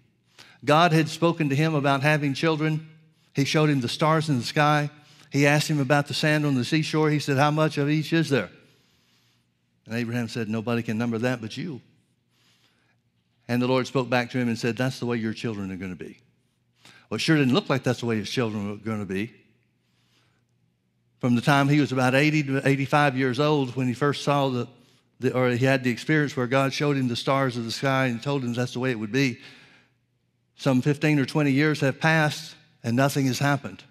God 0.65 0.91
had 0.91 1.09
spoken 1.09 1.49
to 1.49 1.55
him 1.55 1.75
about 1.75 2.01
having 2.01 2.33
children. 2.33 2.87
He 3.33 3.45
showed 3.45 3.69
him 3.69 3.81
the 3.81 3.89
stars 3.89 4.29
in 4.29 4.37
the 4.37 4.43
sky. 4.43 4.89
He 5.31 5.47
asked 5.47 5.69
him 5.69 5.79
about 5.79 6.07
the 6.07 6.13
sand 6.13 6.45
on 6.45 6.55
the 6.55 6.63
seashore. 6.63 7.09
He 7.09 7.19
said, 7.19 7.37
How 7.37 7.51
much 7.51 7.77
of 7.77 7.89
each 7.89 8.13
is 8.13 8.29
there? 8.29 8.49
And 9.85 9.95
Abraham 9.95 10.27
said, 10.27 10.47
Nobody 10.47 10.83
can 10.83 10.97
number 10.97 11.17
that 11.17 11.41
but 11.41 11.57
you. 11.57 11.81
And 13.47 13.61
the 13.61 13.67
Lord 13.67 13.87
spoke 13.87 14.09
back 14.09 14.31
to 14.31 14.37
him 14.37 14.47
and 14.47 14.57
said, 14.57 14.77
That's 14.77 14.99
the 14.99 15.05
way 15.05 15.17
your 15.17 15.33
children 15.33 15.71
are 15.71 15.75
going 15.75 15.95
to 15.95 16.01
be. 16.01 16.19
Well, 17.09 17.15
it 17.15 17.21
sure 17.21 17.37
didn't 17.37 17.53
look 17.53 17.69
like 17.69 17.83
that's 17.83 17.99
the 17.99 18.05
way 18.05 18.17
his 18.17 18.29
children 18.29 18.69
were 18.69 18.77
going 18.77 18.99
to 18.99 19.05
be. 19.05 19.33
From 21.19 21.35
the 21.35 21.41
time 21.41 21.69
he 21.69 21.79
was 21.79 21.91
about 21.91 22.15
80 22.15 22.43
to 22.43 22.67
85 22.67 23.17
years 23.17 23.39
old, 23.39 23.75
when 23.75 23.87
he 23.87 23.93
first 23.93 24.23
saw 24.23 24.49
the 24.49 24.67
the, 25.23 25.33
or 25.33 25.49
he 25.49 25.65
had 25.65 25.83
the 25.83 25.89
experience 25.89 26.35
where 26.37 26.47
God 26.47 26.73
showed 26.73 26.97
him 26.97 27.07
the 27.07 27.15
stars 27.15 27.57
of 27.57 27.65
the 27.65 27.71
sky 27.71 28.07
and 28.07 28.21
told 28.21 28.43
him 28.43 28.53
that's 28.53 28.73
the 28.73 28.79
way 28.79 28.91
it 28.91 28.99
would 28.99 29.11
be. 29.11 29.39
Some 30.55 30.81
15 30.81 31.19
or 31.19 31.25
20 31.25 31.51
years 31.51 31.79
have 31.79 31.99
passed 31.99 32.55
and 32.83 32.95
nothing 32.95 33.25
has 33.25 33.39
happened. 33.39 33.83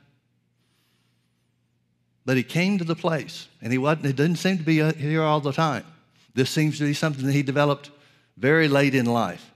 But 2.24 2.36
he 2.36 2.44
came 2.44 2.78
to 2.78 2.84
the 2.84 2.94
place, 2.94 3.48
and 3.60 3.72
he 3.72 3.78
wasn't, 3.78 4.06
it 4.06 4.16
didn't 4.16 4.36
seem 4.36 4.58
to 4.58 4.62
be 4.62 4.80
uh, 4.80 4.92
here 4.92 5.22
all 5.22 5.40
the 5.40 5.52
time. 5.52 5.84
This 6.34 6.50
seems 6.50 6.78
to 6.78 6.84
be 6.84 6.94
something 6.94 7.26
that 7.26 7.32
he 7.32 7.42
developed 7.42 7.90
very 8.36 8.68
late 8.68 8.94
in 8.94 9.06
life. 9.06 9.51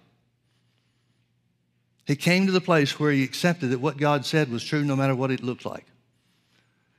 He 2.07 2.15
came 2.15 2.47
to 2.47 2.53
the 2.53 2.61
place 2.61 2.99
where 3.01 3.11
he 3.11 3.25
accepted 3.25 3.71
that 3.71 3.81
what 3.81 3.97
God 3.97 4.25
said 4.25 4.49
was 4.51 4.65
true 4.65 4.85
no 4.85 4.95
matter 4.95 5.15
what 5.15 5.33
it 5.33 5.43
looked 5.43 5.67
like. 5.67 5.87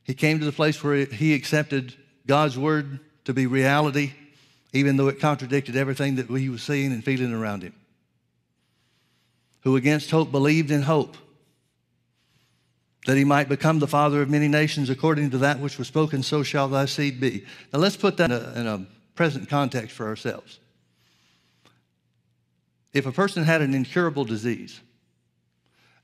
He 0.04 0.14
came 0.14 0.40
to 0.40 0.46
the 0.46 0.52
place 0.52 0.84
where 0.84 1.06
he 1.06 1.34
accepted 1.34 1.96
God's 2.26 2.58
word 2.58 3.00
to 3.26 3.34
be 3.34 3.48
reality, 3.48 4.14
even 4.74 4.98
though 4.98 5.08
it 5.08 5.20
contradicted 5.20 5.76
everything 5.76 6.16
that 6.16 6.30
he 6.30 6.50
was 6.50 6.62
seeing 6.62 6.92
and 6.92 7.04
feeling 7.04 7.34
around 7.34 7.64
him. 7.64 7.74
Who 9.62 9.76
against 9.76 10.12
hope 10.12 10.32
believed 10.32 10.72
in 10.72 10.84
hope 10.84 11.18
that 13.06 13.16
he 13.16 13.24
might 13.24 13.48
become 13.48 13.80
the 13.80 13.88
father 13.88 14.22
of 14.22 14.30
many 14.30 14.50
nations 14.50 14.90
according 14.90 15.30
to 15.30 15.38
that 15.38 15.60
which 15.60 15.78
was 15.78 15.88
spoken, 15.88 16.22
so 16.22 16.44
shall 16.44 16.68
thy 16.68 16.86
seed 16.86 17.22
be. 17.22 17.46
Now 17.72 17.80
let's 17.80 17.96
put 17.96 18.18
that 18.18 18.30
in 18.30 18.38
a, 18.38 18.60
in 18.60 18.68
a 18.68 18.86
present 19.16 19.50
context 19.50 19.96
for 19.96 20.06
ourselves. 20.08 20.60
If 22.94 23.06
a 23.06 23.12
person 23.14 23.44
had 23.44 23.62
an 23.62 23.74
incurable 23.74 24.26
disease, 24.26 24.82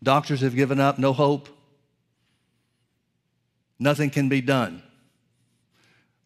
doctors 0.03 0.41
have 0.41 0.55
given 0.55 0.79
up, 0.79 0.99
no 0.99 1.13
hope, 1.13 1.49
nothing 3.79 4.09
can 4.09 4.29
be 4.29 4.41
done. 4.41 4.83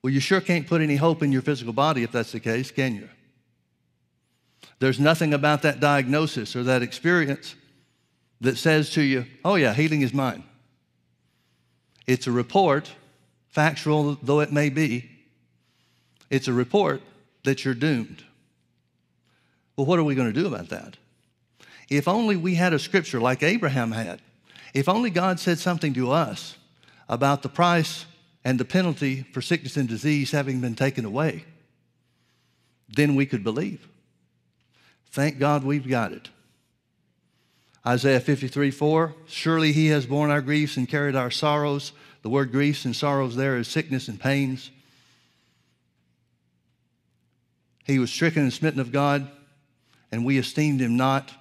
Well, 0.01 0.11
you 0.11 0.19
sure 0.19 0.41
can't 0.41 0.67
put 0.67 0.81
any 0.81 0.95
hope 0.95 1.23
in 1.23 1.31
your 1.31 1.41
physical 1.41 1.73
body 1.73 2.03
if 2.03 2.11
that's 2.11 2.31
the 2.31 2.39
case, 2.39 2.71
can 2.71 2.95
you? 2.95 3.09
There's 4.79 4.99
nothing 4.99 5.33
about 5.33 5.63
that 5.63 5.79
diagnosis 5.79 6.55
or 6.55 6.63
that 6.63 6.81
experience 6.81 7.55
that 8.41 8.57
says 8.57 8.91
to 8.91 9.01
you, 9.01 9.25
oh, 9.43 9.55
yeah, 9.55 9.73
healing 9.73 10.01
is 10.01 10.13
mine. 10.13 10.43
It's 12.05 12.27
a 12.27 12.31
report, 12.31 12.91
factual 13.49 14.17
though 14.21 14.39
it 14.39 14.51
may 14.51 14.69
be, 14.69 15.09
it's 16.29 16.47
a 16.47 16.53
report 16.53 17.01
that 17.43 17.65
you're 17.65 17.73
doomed. 17.73 18.23
Well, 19.75 19.85
what 19.85 19.99
are 19.99 20.03
we 20.03 20.15
going 20.15 20.31
to 20.31 20.39
do 20.39 20.47
about 20.47 20.69
that? 20.69 20.97
If 21.89 22.07
only 22.07 22.35
we 22.35 22.55
had 22.55 22.73
a 22.73 22.79
scripture 22.79 23.19
like 23.19 23.43
Abraham 23.43 23.91
had, 23.91 24.21
if 24.73 24.89
only 24.89 25.09
God 25.09 25.39
said 25.39 25.59
something 25.59 25.93
to 25.93 26.11
us 26.11 26.57
about 27.07 27.41
the 27.41 27.49
price 27.49 28.05
and 28.43 28.59
the 28.59 28.65
penalty 28.65 29.23
for 29.31 29.41
sickness 29.41 29.77
and 29.77 29.87
disease 29.87 30.31
having 30.31 30.59
been 30.59 30.75
taken 30.75 31.05
away, 31.05 31.45
then 32.89 33.15
we 33.15 33.25
could 33.25 33.43
believe. 33.43 33.87
Thank 35.11 35.39
God 35.39 35.63
we've 35.63 35.87
got 35.87 36.11
it. 36.11 36.29
Isaiah 37.85 38.19
53 38.19 38.69
4, 38.71 39.15
surely 39.27 39.71
he 39.71 39.87
has 39.87 40.05
borne 40.05 40.29
our 40.29 40.41
griefs 40.41 40.75
and 40.75 40.89
carried 40.89 41.15
our 41.15 41.31
sorrows. 41.31 41.93
The 42.21 42.29
word 42.29 42.51
griefs 42.51 42.83
and 42.83 42.93
sorrows 42.93 43.37
there 43.37 43.55
is 43.55 43.69
sickness 43.69 44.09
and 44.09 44.19
pains. 44.19 44.71
He 47.85 47.99
was 47.99 48.11
stricken 48.11 48.43
and 48.43 48.51
smitten 48.51 48.81
of 48.81 48.91
God, 48.91 49.31
and 50.11 50.25
we 50.25 50.37
esteemed 50.37 50.81
him 50.81 50.97
not. 50.97 51.31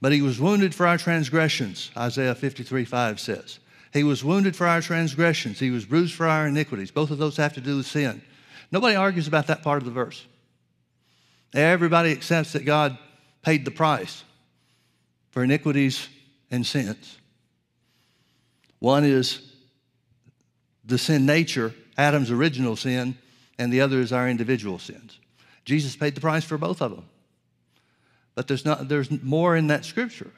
But 0.00 0.12
he 0.12 0.22
was 0.22 0.40
wounded 0.40 0.74
for 0.74 0.86
our 0.86 0.98
transgressions, 0.98 1.90
Isaiah 1.96 2.34
53 2.34 2.84
5 2.84 3.20
says. 3.20 3.58
He 3.92 4.04
was 4.04 4.22
wounded 4.22 4.54
for 4.54 4.66
our 4.66 4.80
transgressions, 4.80 5.58
he 5.58 5.70
was 5.70 5.84
bruised 5.84 6.14
for 6.14 6.26
our 6.26 6.46
iniquities. 6.46 6.90
Both 6.90 7.10
of 7.10 7.18
those 7.18 7.36
have 7.36 7.54
to 7.54 7.60
do 7.60 7.78
with 7.78 7.86
sin. 7.86 8.22
Nobody 8.70 8.96
argues 8.96 9.26
about 9.26 9.46
that 9.46 9.62
part 9.62 9.78
of 9.78 9.86
the 9.86 9.90
verse. 9.90 10.26
Everybody 11.54 12.12
accepts 12.12 12.52
that 12.52 12.66
God 12.66 12.98
paid 13.42 13.64
the 13.64 13.70
price 13.70 14.22
for 15.30 15.42
iniquities 15.42 16.08
and 16.50 16.66
sins. 16.66 17.18
One 18.78 19.04
is 19.04 19.52
the 20.84 20.98
sin 20.98 21.26
nature, 21.26 21.74
Adam's 21.96 22.30
original 22.30 22.76
sin, 22.76 23.16
and 23.58 23.72
the 23.72 23.80
other 23.80 24.00
is 24.00 24.12
our 24.12 24.28
individual 24.28 24.78
sins. 24.78 25.18
Jesus 25.64 25.96
paid 25.96 26.14
the 26.14 26.20
price 26.20 26.44
for 26.44 26.58
both 26.58 26.80
of 26.80 26.92
them. 26.92 27.04
But 28.38 28.46
there's, 28.46 28.64
not, 28.64 28.88
there's 28.88 29.10
more 29.20 29.56
in 29.56 29.66
that 29.66 29.84
scripture. 29.84 30.30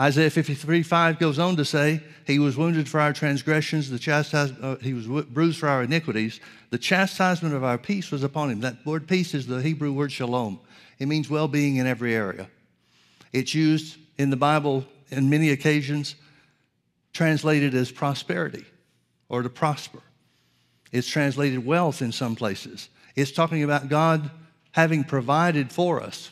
Isaiah 0.00 0.30
53 0.30 0.82
5 0.82 1.18
goes 1.18 1.38
on 1.38 1.54
to 1.56 1.64
say, 1.66 2.00
He 2.26 2.38
was 2.38 2.56
wounded 2.56 2.88
for 2.88 2.98
our 2.98 3.12
transgressions, 3.12 3.90
the 3.90 3.98
chastisement, 3.98 4.64
uh, 4.64 4.76
He 4.76 4.94
was 4.94 5.06
bruised 5.06 5.58
for 5.58 5.68
our 5.68 5.82
iniquities. 5.82 6.40
The 6.70 6.78
chastisement 6.78 7.54
of 7.54 7.62
our 7.62 7.76
peace 7.76 8.10
was 8.10 8.22
upon 8.22 8.48
Him. 8.48 8.60
That 8.60 8.86
word 8.86 9.06
peace 9.06 9.34
is 9.34 9.46
the 9.46 9.60
Hebrew 9.60 9.92
word 9.92 10.12
shalom, 10.12 10.60
it 10.98 11.04
means 11.04 11.28
well 11.28 11.46
being 11.46 11.76
in 11.76 11.86
every 11.86 12.14
area. 12.14 12.48
It's 13.34 13.54
used 13.54 13.98
in 14.16 14.30
the 14.30 14.36
Bible 14.36 14.86
in 15.10 15.28
many 15.28 15.50
occasions, 15.50 16.14
translated 17.12 17.74
as 17.74 17.92
prosperity 17.92 18.64
or 19.28 19.42
to 19.42 19.50
prosper. 19.50 20.00
It's 20.90 21.06
translated 21.06 21.66
wealth 21.66 22.00
in 22.00 22.12
some 22.12 22.34
places. 22.34 22.88
It's 23.14 23.30
talking 23.30 23.62
about 23.62 23.90
God 23.90 24.30
having 24.72 25.04
provided 25.04 25.70
for 25.70 26.02
us 26.02 26.30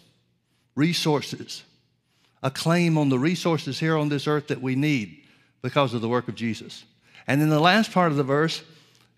resources, 0.74 1.62
a 2.42 2.50
claim 2.50 2.98
on 2.98 3.08
the 3.08 3.18
resources 3.18 3.78
here 3.78 3.96
on 3.96 4.08
this 4.08 4.26
earth 4.26 4.48
that 4.48 4.62
we 4.62 4.74
need 4.74 5.22
because 5.60 5.94
of 5.94 6.00
the 6.00 6.08
work 6.08 6.28
of 6.28 6.34
Jesus. 6.34 6.84
And 7.26 7.40
in 7.40 7.48
the 7.48 7.60
last 7.60 7.92
part 7.92 8.10
of 8.10 8.16
the 8.16 8.24
verse, 8.24 8.62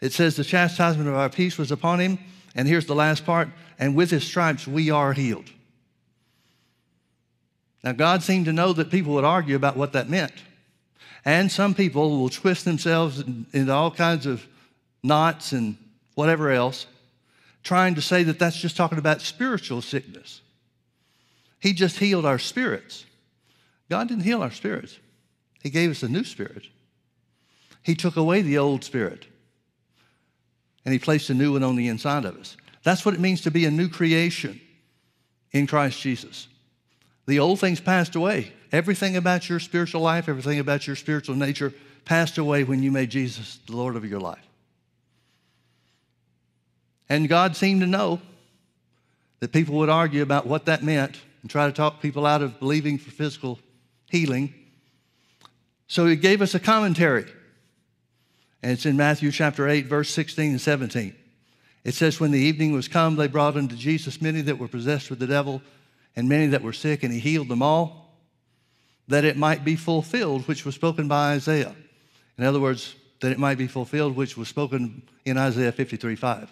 it 0.00 0.12
says, 0.12 0.36
The 0.36 0.44
chastisement 0.44 1.08
of 1.08 1.14
our 1.14 1.30
peace 1.30 1.56
was 1.56 1.72
upon 1.72 2.00
him. 2.00 2.18
And 2.54 2.68
here's 2.68 2.86
the 2.86 2.94
last 2.94 3.26
part, 3.26 3.48
and 3.78 3.96
with 3.96 4.10
his 4.10 4.24
stripes 4.24 4.66
we 4.66 4.90
are 4.90 5.12
healed. 5.12 5.50
Now, 7.82 7.92
God 7.92 8.22
seemed 8.22 8.46
to 8.46 8.52
know 8.52 8.72
that 8.72 8.90
people 8.90 9.14
would 9.14 9.24
argue 9.24 9.56
about 9.56 9.76
what 9.76 9.92
that 9.92 10.08
meant. 10.08 10.32
And 11.24 11.50
some 11.50 11.74
people 11.74 12.18
will 12.18 12.28
twist 12.28 12.64
themselves 12.64 13.24
into 13.52 13.72
all 13.72 13.90
kinds 13.90 14.26
of 14.26 14.46
knots 15.02 15.52
and 15.52 15.76
whatever 16.14 16.50
else, 16.50 16.86
trying 17.62 17.94
to 17.96 18.02
say 18.02 18.22
that 18.22 18.38
that's 18.38 18.60
just 18.60 18.76
talking 18.76 18.98
about 18.98 19.20
spiritual 19.20 19.82
sickness. 19.82 20.40
He 21.64 21.72
just 21.72 21.98
healed 21.98 22.26
our 22.26 22.38
spirits. 22.38 23.06
God 23.88 24.08
didn't 24.08 24.24
heal 24.24 24.42
our 24.42 24.50
spirits, 24.50 24.98
He 25.62 25.70
gave 25.70 25.90
us 25.90 26.02
a 26.02 26.08
new 26.08 26.22
spirit. 26.22 26.66
He 27.82 27.94
took 27.94 28.16
away 28.16 28.42
the 28.42 28.58
old 28.58 28.84
spirit 28.84 29.26
and 30.84 30.92
He 30.92 30.98
placed 30.98 31.30
a 31.30 31.34
new 31.34 31.54
one 31.54 31.62
on 31.62 31.76
the 31.76 31.88
inside 31.88 32.26
of 32.26 32.36
us. 32.36 32.58
That's 32.82 33.06
what 33.06 33.14
it 33.14 33.20
means 33.20 33.40
to 33.42 33.50
be 33.50 33.64
a 33.64 33.70
new 33.70 33.88
creation 33.88 34.60
in 35.52 35.66
Christ 35.66 35.98
Jesus. 36.02 36.48
The 37.24 37.38
old 37.38 37.60
things 37.60 37.80
passed 37.80 38.14
away. 38.14 38.52
Everything 38.70 39.16
about 39.16 39.48
your 39.48 39.58
spiritual 39.58 40.02
life, 40.02 40.28
everything 40.28 40.58
about 40.58 40.86
your 40.86 40.96
spiritual 40.96 41.34
nature 41.34 41.72
passed 42.04 42.36
away 42.36 42.64
when 42.64 42.82
you 42.82 42.92
made 42.92 43.08
Jesus 43.08 43.58
the 43.66 43.74
Lord 43.74 43.96
of 43.96 44.04
your 44.04 44.20
life. 44.20 44.46
And 47.08 47.26
God 47.26 47.56
seemed 47.56 47.80
to 47.80 47.86
know 47.86 48.20
that 49.40 49.50
people 49.50 49.76
would 49.76 49.88
argue 49.88 50.20
about 50.20 50.46
what 50.46 50.66
that 50.66 50.82
meant 50.82 51.18
and 51.44 51.50
try 51.50 51.66
to 51.66 51.72
talk 51.74 52.00
people 52.00 52.24
out 52.24 52.40
of 52.40 52.58
believing 52.58 52.96
for 52.96 53.10
physical 53.10 53.58
healing. 54.08 54.54
So 55.88 56.06
he 56.06 56.16
gave 56.16 56.40
us 56.40 56.54
a 56.54 56.58
commentary. 56.58 57.26
And 58.62 58.72
it's 58.72 58.86
in 58.86 58.96
Matthew 58.96 59.30
chapter 59.30 59.68
8, 59.68 59.84
verse 59.84 60.08
16 60.08 60.52
and 60.52 60.60
17. 60.60 61.14
It 61.84 61.92
says, 61.92 62.18
When 62.18 62.30
the 62.30 62.38
evening 62.38 62.72
was 62.72 62.88
come, 62.88 63.16
they 63.16 63.26
brought 63.26 63.58
unto 63.58 63.76
Jesus 63.76 64.22
many 64.22 64.40
that 64.40 64.58
were 64.58 64.68
possessed 64.68 65.10
with 65.10 65.18
the 65.18 65.26
devil 65.26 65.60
and 66.16 66.30
many 66.30 66.46
that 66.46 66.62
were 66.62 66.72
sick, 66.72 67.02
and 67.02 67.12
he 67.12 67.20
healed 67.20 67.48
them 67.48 67.60
all, 67.60 68.16
that 69.08 69.26
it 69.26 69.36
might 69.36 69.66
be 69.66 69.76
fulfilled, 69.76 70.48
which 70.48 70.64
was 70.64 70.74
spoken 70.74 71.08
by 71.08 71.34
Isaiah. 71.34 71.76
In 72.38 72.44
other 72.44 72.58
words, 72.58 72.94
that 73.20 73.32
it 73.32 73.38
might 73.38 73.58
be 73.58 73.66
fulfilled, 73.66 74.16
which 74.16 74.38
was 74.38 74.48
spoken 74.48 75.02
in 75.26 75.36
Isaiah 75.36 75.72
53 75.72 76.16
5. 76.16 76.50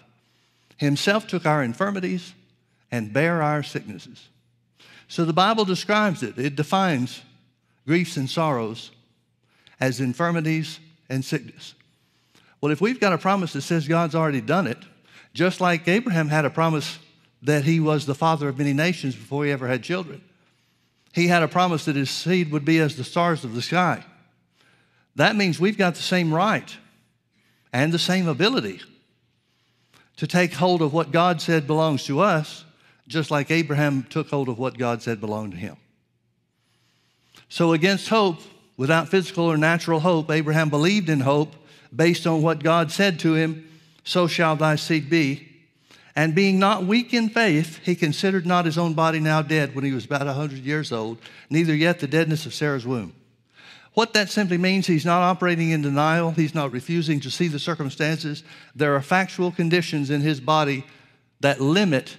Himself 0.77 1.27
took 1.27 1.47
our 1.47 1.63
infirmities 1.63 2.35
and 2.91 3.11
bare 3.11 3.41
our 3.41 3.63
sicknesses. 3.63 4.29
So 5.09 5.25
the 5.25 5.33
Bible 5.33 5.65
describes 5.65 6.23
it, 6.23 6.39
it 6.39 6.57
defines 6.57 7.23
griefs 7.87 8.17
and 8.17 8.29
sorrows 8.29 8.91
as 9.81 10.01
infirmities 10.01 10.81
and 11.09 11.25
sickness. 11.25 11.75
Well, 12.61 12.73
if 12.73 12.81
we've 12.81 13.01
got 13.01 13.13
a 13.13 13.19
promise 13.19 13.53
that 13.55 13.63
says 13.63 13.89
God's 13.89 14.15
already 14.15 14.41
done 14.41 14.67
it, 14.67 14.79
just 15.35 15.61
like 15.61 15.89
Abraham 15.89 16.29
had 16.29 16.45
a 16.45 16.51
promise 16.51 16.99
that 17.43 17.65
he 17.65 17.81
was 17.81 18.07
the 18.07 18.15
father 18.15 18.49
of 18.49 18.59
many 18.59 18.73
nations 18.73 19.17
before 19.17 19.45
he 19.45 19.51
ever 19.51 19.67
had 19.67 19.83
children. 19.83 20.23
He 21.13 21.27
had 21.27 21.43
a 21.43 21.49
promise 21.49 21.85
that 21.85 21.97
his 21.97 22.11
seed 22.11 22.53
would 22.53 22.65
be 22.65 22.79
as 22.79 22.97
the 22.97 23.05
stars 23.05 23.45
of 23.45 23.55
the 23.55 23.63
sky. 23.63 24.05
That 25.17 25.37
means 25.37 25.61
we've 25.61 25.77
got 25.77 25.95
the 25.95 26.03
same 26.03 26.33
right 26.33 26.75
and 27.73 27.93
the 27.93 27.99
same 27.99 28.29
ability 28.29 28.81
to 30.17 30.27
take 30.27 30.55
hold 30.55 30.83
of 30.83 30.93
what 30.93 31.11
God 31.11 31.41
said 31.41 31.67
belongs 31.67 32.05
to 32.05 32.21
us, 32.21 32.65
just 33.13 33.31
like 33.31 33.51
Abraham 33.51 34.05
took 34.05 34.29
hold 34.29 34.49
of 34.49 34.59
what 34.59 34.79
God 34.79 35.03
said 35.03 35.21
belonged 35.21 35.53
to 35.53 35.59
him. 35.59 35.77
So, 37.49 37.73
against 37.73 38.09
hope, 38.09 38.41
without 38.77 39.09
physical 39.09 39.45
or 39.45 39.57
natural 39.57 40.01
hope, 40.01 40.31
Abraham 40.31 40.71
believed 40.71 41.09
in 41.09 41.21
hope 41.21 41.55
based 41.95 42.27
on 42.27 42.43
what 42.43 42.63
God 42.63 42.91
said 42.91 43.19
to 43.21 43.35
him, 43.35 43.69
So 44.05 44.27
shall 44.27 44.57
thy 44.57 44.77
seed 44.77 45.11
be. 45.11 45.49
And 46.15 46.35
being 46.35 46.59
not 46.59 46.85
weak 46.85 47.15
in 47.15 47.29
faith, 47.29 47.79
he 47.85 47.95
considered 47.95 48.47
not 48.47 48.67
his 48.67 48.77
own 48.77 48.93
body 48.95 49.19
now 49.19 49.41
dead 49.41 49.75
when 49.75 49.85
he 49.85 49.93
was 49.93 50.05
about 50.05 50.23
a 50.23 50.27
100 50.27 50.59
years 50.59 50.93
old, 50.93 51.19
neither 51.49 51.75
yet 51.75 52.01
the 52.01 52.07
deadness 52.07 52.45
of 52.45 52.55
Sarah's 52.55 52.87
womb. 52.87 53.15
What 53.95 54.15
that 54.15 54.31
simply 54.31 54.59
means, 54.59 54.87
he's 54.87 55.05
not 55.05 55.23
operating 55.23 55.71
in 55.71 55.83
denial. 55.83 56.31
He's 56.31 56.55
not 56.55 56.73
refusing 56.73 57.21
to 57.21 57.31
see 57.31 57.49
the 57.49 57.59
circumstances. 57.59 58.43
There 58.75 58.95
are 58.95 59.03
factual 59.03 59.53
conditions 59.53 60.09
in 60.11 60.23
his 60.23 60.41
body 60.41 60.85
that 61.41 61.61
limit 61.61 62.17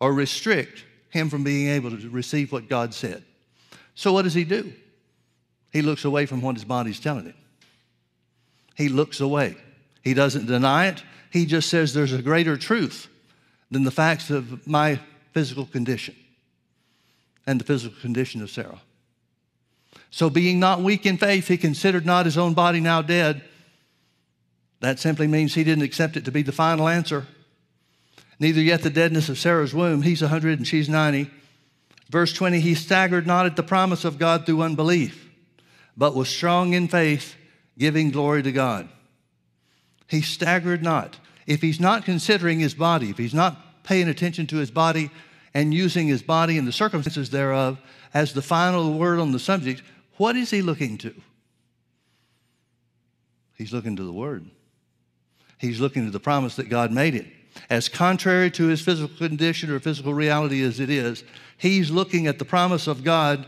or 0.00 0.12
restrict 0.12 0.84
him 1.10 1.28
from 1.28 1.44
being 1.44 1.68
able 1.68 1.90
to 1.90 2.08
receive 2.08 2.52
what 2.52 2.68
God 2.68 2.94
said. 2.94 3.22
So, 3.94 4.12
what 4.12 4.22
does 4.22 4.34
he 4.34 4.44
do? 4.44 4.72
He 5.72 5.82
looks 5.82 6.04
away 6.04 6.26
from 6.26 6.40
what 6.40 6.56
his 6.56 6.64
body's 6.64 6.98
telling 6.98 7.26
him. 7.26 7.34
He 8.76 8.88
looks 8.88 9.20
away. 9.20 9.56
He 10.02 10.14
doesn't 10.14 10.46
deny 10.46 10.86
it. 10.86 11.02
He 11.30 11.46
just 11.46 11.68
says 11.68 11.92
there's 11.92 12.12
a 12.12 12.22
greater 12.22 12.56
truth 12.56 13.08
than 13.70 13.84
the 13.84 13.90
facts 13.90 14.30
of 14.30 14.66
my 14.66 14.98
physical 15.32 15.66
condition 15.66 16.16
and 17.46 17.60
the 17.60 17.64
physical 17.64 18.00
condition 18.00 18.42
of 18.42 18.50
Sarah. 18.50 18.80
So, 20.10 20.30
being 20.30 20.58
not 20.58 20.80
weak 20.80 21.06
in 21.06 21.18
faith, 21.18 21.48
he 21.48 21.56
considered 21.56 22.06
not 22.06 22.24
his 22.24 22.38
own 22.38 22.54
body 22.54 22.80
now 22.80 23.02
dead. 23.02 23.42
That 24.80 24.98
simply 24.98 25.26
means 25.26 25.54
he 25.54 25.64
didn't 25.64 25.84
accept 25.84 26.16
it 26.16 26.24
to 26.24 26.32
be 26.32 26.42
the 26.42 26.52
final 26.52 26.88
answer. 26.88 27.26
Neither 28.40 28.60
yet 28.60 28.82
the 28.82 28.90
deadness 28.90 29.28
of 29.28 29.38
Sarah's 29.38 29.74
womb. 29.74 30.02
He's 30.02 30.22
100 30.22 30.58
and 30.58 30.66
she's 30.66 30.88
90. 30.88 31.30
Verse 32.08 32.32
20, 32.32 32.58
he 32.58 32.74
staggered 32.74 33.26
not 33.26 33.46
at 33.46 33.54
the 33.54 33.62
promise 33.62 34.04
of 34.04 34.18
God 34.18 34.44
through 34.44 34.62
unbelief, 34.62 35.30
but 35.96 36.16
was 36.16 36.28
strong 36.28 36.72
in 36.72 36.88
faith, 36.88 37.36
giving 37.78 38.10
glory 38.10 38.42
to 38.42 38.50
God. 38.50 38.88
He 40.08 40.22
staggered 40.22 40.82
not. 40.82 41.18
If 41.46 41.60
he's 41.62 41.78
not 41.78 42.04
considering 42.04 42.58
his 42.58 42.74
body, 42.74 43.10
if 43.10 43.18
he's 43.18 43.34
not 43.34 43.84
paying 43.84 44.08
attention 44.08 44.48
to 44.48 44.56
his 44.56 44.72
body 44.72 45.10
and 45.54 45.72
using 45.72 46.08
his 46.08 46.22
body 46.22 46.58
and 46.58 46.66
the 46.66 46.72
circumstances 46.72 47.30
thereof 47.30 47.78
as 48.12 48.32
the 48.32 48.42
final 48.42 48.94
word 48.94 49.20
on 49.20 49.30
the 49.30 49.38
subject, 49.38 49.82
what 50.16 50.34
is 50.34 50.50
he 50.50 50.62
looking 50.62 50.98
to? 50.98 51.14
He's 53.60 53.74
looking 53.74 53.96
to 53.96 54.02
the 54.02 54.12
Word. 54.12 54.46
He's 55.58 55.80
looking 55.80 56.06
to 56.06 56.10
the 56.10 56.18
promise 56.18 56.56
that 56.56 56.70
God 56.70 56.92
made 56.92 57.12
him. 57.12 57.30
As 57.68 57.88
contrary 57.88 58.50
to 58.52 58.66
his 58.66 58.80
physical 58.80 59.16
condition 59.16 59.70
or 59.70 59.80
physical 59.80 60.14
reality 60.14 60.62
as 60.62 60.80
it 60.80 60.90
is, 60.90 61.24
he's 61.56 61.90
looking 61.90 62.26
at 62.26 62.38
the 62.38 62.44
promise 62.44 62.86
of 62.86 63.04
God 63.04 63.46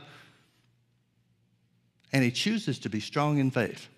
and 2.12 2.23
he 2.23 2.30
chooses 2.30 2.78
to 2.80 2.88
be 2.88 3.00
strong 3.00 3.38
in 3.38 3.50
faith. 3.50 3.88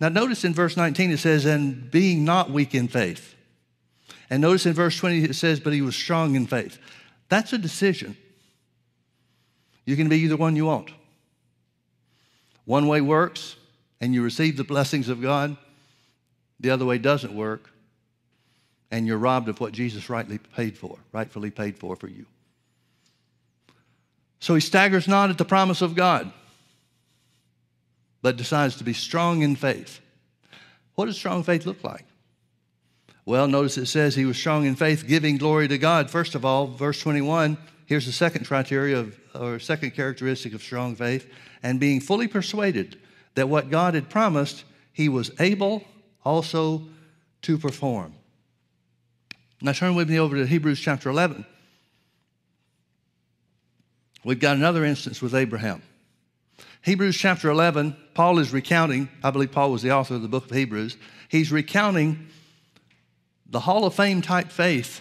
Now, 0.00 0.08
notice 0.08 0.44
in 0.44 0.54
verse 0.54 0.76
19 0.76 1.10
it 1.10 1.18
says, 1.18 1.44
and 1.44 1.90
being 1.90 2.24
not 2.24 2.50
weak 2.50 2.74
in 2.74 2.88
faith. 2.88 3.34
And 4.30 4.42
notice 4.42 4.66
in 4.66 4.74
verse 4.74 4.96
20 4.96 5.24
it 5.24 5.34
says, 5.34 5.60
but 5.60 5.72
he 5.72 5.82
was 5.82 5.96
strong 5.96 6.34
in 6.34 6.46
faith. 6.46 6.78
That's 7.28 7.52
a 7.52 7.58
decision. 7.58 8.16
You 9.84 9.96
can 9.96 10.08
be 10.08 10.18
either 10.18 10.36
one 10.36 10.56
you 10.56 10.66
want. 10.66 10.90
One 12.64 12.88
way 12.88 13.00
works 13.00 13.56
and 14.00 14.12
you 14.12 14.22
receive 14.22 14.56
the 14.56 14.64
blessings 14.64 15.08
of 15.08 15.22
God, 15.22 15.56
the 16.60 16.70
other 16.70 16.84
way 16.84 16.98
doesn't 16.98 17.34
work 17.34 17.70
and 18.90 19.06
you're 19.06 19.18
robbed 19.18 19.48
of 19.48 19.60
what 19.60 19.72
Jesus 19.72 20.08
rightly 20.08 20.38
paid 20.38 20.76
for, 20.78 20.98
rightfully 21.12 21.50
paid 21.50 21.78
for 21.78 21.96
for 21.96 22.08
you. 22.08 22.26
So 24.38 24.54
he 24.54 24.60
staggers 24.60 25.08
not 25.08 25.30
at 25.30 25.38
the 25.38 25.44
promise 25.44 25.82
of 25.82 25.94
God, 25.94 26.32
but 28.22 28.36
decides 28.36 28.76
to 28.76 28.84
be 28.84 28.92
strong 28.92 29.42
in 29.42 29.56
faith. 29.56 30.00
What 30.94 31.06
does 31.06 31.16
strong 31.16 31.42
faith 31.42 31.66
look 31.66 31.82
like? 31.82 32.04
Well, 33.24 33.48
notice 33.48 33.76
it 33.76 33.86
says 33.86 34.14
he 34.14 34.24
was 34.24 34.36
strong 34.36 34.66
in 34.66 34.76
faith, 34.76 35.06
giving 35.06 35.36
glory 35.36 35.66
to 35.68 35.78
God. 35.78 36.10
First 36.10 36.36
of 36.36 36.44
all, 36.44 36.68
verse 36.68 37.00
21, 37.00 37.58
here's 37.86 38.06
the 38.06 38.12
second 38.12 38.46
criteria 38.46 39.00
of, 39.00 39.18
or 39.34 39.58
second 39.58 39.92
characteristic 39.92 40.54
of 40.54 40.62
strong 40.62 40.94
faith 40.94 41.28
and 41.62 41.80
being 41.80 42.00
fully 42.00 42.28
persuaded 42.28 42.98
that 43.34 43.48
what 43.48 43.68
God 43.68 43.94
had 43.94 44.08
promised, 44.08 44.64
he 44.92 45.08
was 45.08 45.30
able 45.40 45.82
also 46.24 46.82
to 47.42 47.58
perform. 47.58 48.14
Now 49.60 49.72
turn 49.72 49.94
with 49.94 50.10
me 50.10 50.18
over 50.18 50.36
to 50.36 50.46
Hebrews 50.46 50.80
chapter 50.80 51.08
11. 51.08 51.46
We've 54.24 54.40
got 54.40 54.56
another 54.56 54.84
instance 54.84 55.22
with 55.22 55.34
Abraham. 55.34 55.82
Hebrews 56.82 57.16
chapter 57.16 57.48
11, 57.50 57.96
Paul 58.14 58.38
is 58.38 58.52
recounting, 58.52 59.08
I 59.22 59.30
believe 59.30 59.52
Paul 59.52 59.72
was 59.72 59.82
the 59.82 59.92
author 59.92 60.14
of 60.14 60.22
the 60.22 60.28
book 60.28 60.44
of 60.44 60.56
Hebrews. 60.56 60.96
He's 61.28 61.50
recounting 61.50 62.28
the 63.48 63.60
Hall 63.60 63.84
of 63.84 63.94
Fame 63.94 64.22
type 64.22 64.50
faith 64.50 65.00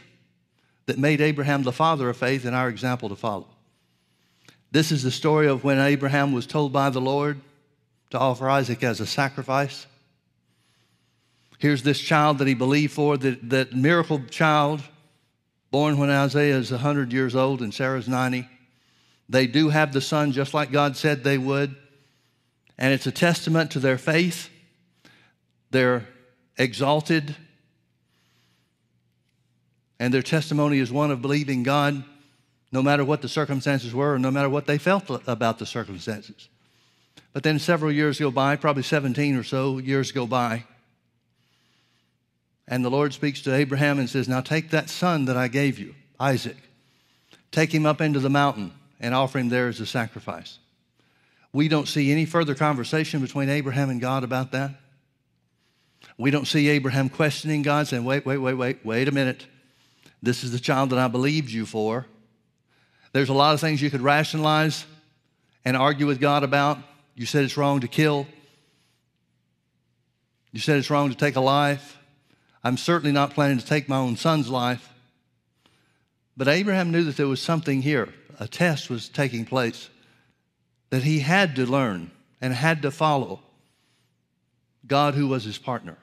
that 0.85 0.97
made 0.97 1.21
Abraham 1.21 1.63
the 1.63 1.71
father 1.71 2.09
of 2.09 2.17
faith 2.17 2.45
and 2.45 2.55
our 2.55 2.69
example 2.69 3.09
to 3.09 3.15
follow. 3.15 3.47
This 4.71 4.91
is 4.91 5.03
the 5.03 5.11
story 5.11 5.47
of 5.47 5.63
when 5.63 5.79
Abraham 5.79 6.31
was 6.31 6.47
told 6.47 6.71
by 6.71 6.89
the 6.89 7.01
Lord 7.01 7.39
to 8.11 8.19
offer 8.19 8.49
Isaac 8.49 8.83
as 8.83 8.99
a 8.99 9.05
sacrifice. 9.05 9.87
Here's 11.65 11.81
this 11.81 11.99
child 11.99 12.37
that 12.37 12.47
he 12.47 12.53
believed 12.53 12.93
for, 12.93 13.17
that, 13.17 13.49
that 13.49 13.73
miracle 13.73 14.21
child, 14.29 14.83
born 15.71 15.97
when 15.97 16.11
Isaiah 16.11 16.57
is 16.57 16.69
100 16.69 17.11
years 17.11 17.35
old 17.35 17.63
and 17.63 17.73
Sarah's 17.73 18.07
90. 18.07 18.47
They 19.29 19.47
do 19.47 19.69
have 19.69 19.91
the 19.91 19.99
son 19.99 20.31
just 20.31 20.53
like 20.53 20.71
God 20.71 20.95
said 20.95 21.23
they 21.23 21.39
would. 21.39 21.75
And 22.77 22.93
it's 22.93 23.07
a 23.07 23.11
testament 23.11 23.71
to 23.71 23.79
their 23.79 23.97
faith. 23.97 24.51
They're 25.71 26.07
exalted. 26.55 27.35
And 29.99 30.13
their 30.13 30.21
testimony 30.21 30.77
is 30.77 30.91
one 30.91 31.09
of 31.09 31.19
believing 31.19 31.63
God 31.63 32.03
no 32.71 32.83
matter 32.83 33.03
what 33.03 33.23
the 33.23 33.27
circumstances 33.27 33.91
were, 33.91 34.19
no 34.19 34.29
matter 34.29 34.49
what 34.49 34.67
they 34.67 34.77
felt 34.77 35.09
about 35.27 35.57
the 35.57 35.65
circumstances. 35.65 36.47
But 37.33 37.41
then 37.41 37.57
several 37.57 37.91
years 37.91 38.19
go 38.19 38.29
by, 38.29 38.55
probably 38.55 38.83
17 38.83 39.35
or 39.35 39.41
so 39.41 39.79
years 39.79 40.11
go 40.11 40.27
by. 40.27 40.65
And 42.67 42.83
the 42.83 42.89
Lord 42.89 43.13
speaks 43.13 43.41
to 43.41 43.53
Abraham 43.53 43.99
and 43.99 44.09
says, 44.09 44.27
Now 44.27 44.41
take 44.41 44.71
that 44.71 44.89
son 44.89 45.25
that 45.25 45.37
I 45.37 45.47
gave 45.47 45.77
you, 45.77 45.93
Isaac, 46.19 46.57
take 47.51 47.73
him 47.73 47.85
up 47.85 48.01
into 48.01 48.19
the 48.19 48.29
mountain 48.29 48.73
and 48.99 49.13
offer 49.13 49.37
him 49.37 49.49
there 49.49 49.67
as 49.67 49.79
a 49.79 49.85
sacrifice. 49.85 50.57
We 51.53 51.67
don't 51.67 51.87
see 51.87 52.11
any 52.11 52.25
further 52.25 52.55
conversation 52.55 53.21
between 53.21 53.49
Abraham 53.49 53.89
and 53.89 54.01
God 54.01 54.23
about 54.23 54.51
that. 54.51 54.71
We 56.17 56.31
don't 56.31 56.47
see 56.47 56.69
Abraham 56.69 57.09
questioning 57.09 57.61
God, 57.61 57.87
saying, 57.87 58.03
Wait, 58.03 58.25
wait, 58.25 58.37
wait, 58.37 58.53
wait, 58.53 58.85
wait 58.85 59.07
a 59.07 59.11
minute. 59.11 59.45
This 60.23 60.43
is 60.43 60.51
the 60.51 60.59
child 60.59 60.89
that 60.89 60.99
I 60.99 61.07
believed 61.07 61.51
you 61.51 61.65
for. 61.65 62.05
There's 63.11 63.29
a 63.29 63.33
lot 63.33 63.53
of 63.53 63.61
things 63.61 63.81
you 63.81 63.91
could 63.91 64.01
rationalize 64.01 64.85
and 65.63 65.77
argue 65.77 66.07
with 66.07 66.19
God 66.19 66.43
about. 66.43 66.77
You 67.15 67.25
said 67.25 67.43
it's 67.43 67.57
wrong 67.57 67.79
to 67.81 67.87
kill. 67.87 68.27
You 70.51 70.59
said 70.59 70.77
it's 70.77 70.89
wrong 70.89 71.09
to 71.09 71.15
take 71.15 71.35
a 71.35 71.41
life. 71.41 71.97
I'm 72.65 72.77
certainly 72.77 73.11
not 73.11 73.35
planning 73.35 73.59
to 73.59 73.65
take 73.65 73.87
my 73.87 73.97
own 73.97 74.17
son's 74.17 74.49
life. 74.49 74.89
But 76.35 76.47
Abraham 76.47 76.91
knew 76.91 77.03
that 77.03 77.15
there 77.15 77.27
was 77.27 77.39
something 77.39 77.83
here. 77.83 78.11
A 78.39 78.47
test 78.47 78.89
was 78.89 79.07
taking 79.07 79.45
place 79.45 79.87
that 80.89 81.03
he 81.03 81.19
had 81.19 81.55
to 81.57 81.67
learn 81.67 82.09
and 82.41 82.51
had 82.51 82.81
to 82.81 82.89
follow 82.89 83.41
God, 84.87 85.13
who 85.13 85.27
was 85.27 85.43
his 85.43 85.59
partner. 85.59 85.97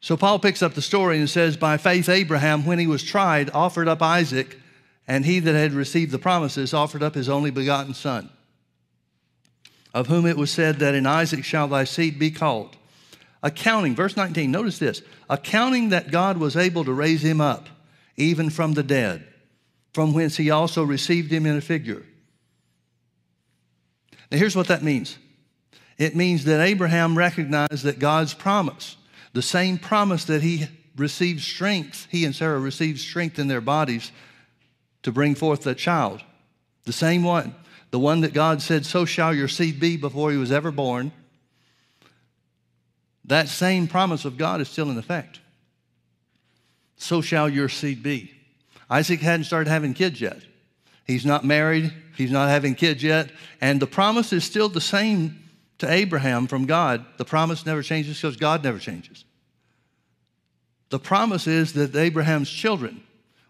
So 0.00 0.14
Paul 0.14 0.38
picks 0.38 0.62
up 0.62 0.74
the 0.74 0.82
story 0.82 1.18
and 1.18 1.28
says, 1.28 1.56
By 1.56 1.78
faith, 1.78 2.10
Abraham, 2.10 2.66
when 2.66 2.78
he 2.78 2.86
was 2.86 3.02
tried, 3.02 3.48
offered 3.50 3.88
up 3.88 4.02
Isaac 4.02 4.58
and 5.08 5.24
he 5.24 5.40
that 5.40 5.54
had 5.54 5.72
received 5.72 6.12
the 6.12 6.18
promises 6.18 6.74
offered 6.74 7.02
up 7.02 7.14
his 7.14 7.30
only 7.30 7.50
begotten 7.50 7.94
son, 7.94 8.28
of 9.94 10.08
whom 10.08 10.26
it 10.26 10.36
was 10.36 10.50
said 10.50 10.80
that 10.80 10.94
in 10.94 11.06
Isaac 11.06 11.44
shall 11.44 11.66
thy 11.66 11.84
seed 11.84 12.18
be 12.18 12.30
called. 12.30 12.76
Accounting, 13.42 13.94
verse 13.94 14.16
19, 14.16 14.50
notice 14.50 14.78
this 14.78 15.02
accounting 15.28 15.90
that 15.90 16.10
God 16.10 16.36
was 16.36 16.56
able 16.56 16.84
to 16.84 16.92
raise 16.92 17.24
him 17.24 17.40
up, 17.40 17.68
even 18.16 18.50
from 18.50 18.74
the 18.74 18.82
dead, 18.82 19.26
from 19.94 20.12
whence 20.12 20.36
he 20.36 20.50
also 20.50 20.82
received 20.82 21.30
him 21.30 21.46
in 21.46 21.56
a 21.56 21.60
figure. 21.60 22.04
Now, 24.30 24.38
here's 24.38 24.56
what 24.56 24.68
that 24.68 24.82
means 24.82 25.18
it 25.96 26.16
means 26.16 26.44
that 26.44 26.60
Abraham 26.60 27.16
recognized 27.16 27.84
that 27.84 27.98
God's 27.98 28.34
promise, 28.34 28.96
the 29.32 29.42
same 29.42 29.78
promise 29.78 30.24
that 30.24 30.42
he 30.42 30.66
received 30.96 31.42
strength, 31.42 32.06
he 32.10 32.24
and 32.24 32.34
Sarah 32.34 32.58
received 32.58 33.00
strength 33.00 33.38
in 33.38 33.48
their 33.48 33.60
bodies 33.60 34.12
to 35.02 35.12
bring 35.12 35.34
forth 35.34 35.62
the 35.62 35.74
child. 35.74 36.22
The 36.84 36.92
same 36.92 37.22
one, 37.22 37.54
the 37.90 37.98
one 37.98 38.20
that 38.20 38.32
God 38.32 38.62
said, 38.62 38.84
So 38.84 39.04
shall 39.04 39.34
your 39.34 39.48
seed 39.48 39.80
be 39.80 39.96
before 39.96 40.30
he 40.30 40.36
was 40.36 40.52
ever 40.52 40.70
born. 40.70 41.12
That 43.30 43.48
same 43.48 43.86
promise 43.86 44.24
of 44.24 44.36
God 44.36 44.60
is 44.60 44.68
still 44.68 44.90
in 44.90 44.98
effect. 44.98 45.38
So 46.96 47.20
shall 47.20 47.48
your 47.48 47.68
seed 47.68 48.02
be. 48.02 48.32
Isaac 48.90 49.20
hadn't 49.20 49.44
started 49.44 49.70
having 49.70 49.94
kids 49.94 50.20
yet. 50.20 50.40
He's 51.06 51.24
not 51.24 51.44
married, 51.44 51.92
he's 52.16 52.32
not 52.32 52.48
having 52.48 52.74
kids 52.74 53.04
yet, 53.04 53.30
and 53.60 53.78
the 53.78 53.86
promise 53.86 54.32
is 54.32 54.42
still 54.42 54.68
the 54.68 54.80
same 54.80 55.48
to 55.78 55.88
Abraham 55.88 56.48
from 56.48 56.66
God. 56.66 57.06
The 57.18 57.24
promise 57.24 57.64
never 57.64 57.84
changes 57.84 58.16
because 58.16 58.36
God 58.36 58.64
never 58.64 58.80
changes. 58.80 59.24
The 60.88 60.98
promise 60.98 61.46
is 61.46 61.74
that 61.74 61.94
Abraham's 61.94 62.50
children 62.50 63.00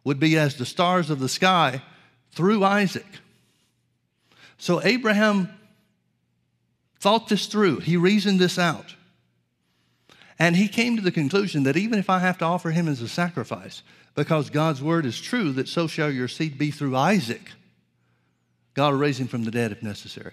would 0.05 0.21
be 0.21 0.37
as 0.37 0.57
the 0.57 0.67
stars 0.67 1.09
of 1.09 1.21
the 1.21 1.29
sky 1.29 1.81
through 2.33 2.65
Isaac. 2.65 3.07
So 4.59 4.83
Abraham 4.85 5.49
thought 6.99 7.31
this 7.31 7.47
through, 7.47 7.79
he 7.79 7.97
reasoned 7.97 8.41
this 8.41 8.59
out. 8.59 8.95
And 10.41 10.57
he 10.57 10.69
came 10.69 10.97
to 10.97 11.03
the 11.03 11.13
conclusion 11.13 11.65
that 11.65 11.77
even 11.77 11.99
if 11.99 12.09
I 12.09 12.19
have 12.19 12.39
to 12.39 12.47
offer 12.47 12.71
him 12.71 12.89
as 12.89 13.03
a 13.03 13.09
sacrifice, 13.09 13.83
because 14.15 14.49
God's 14.49 14.83
word 14.83 15.05
is 15.05 15.21
true, 15.21 15.53
that 15.53 15.69
so 15.69 15.87
shall 15.87 16.11
your 16.11 16.29
seed 16.29 16.57
be 16.57 16.71
through 16.71 16.97
Isaac, 16.97 17.53
God 18.73 18.93
will 18.93 18.99
raise 18.99 19.21
him 19.21 19.29
from 19.29 19.45
the 19.45 19.51
dead 19.51 19.71
if 19.71 19.83
necessary. 19.83 20.33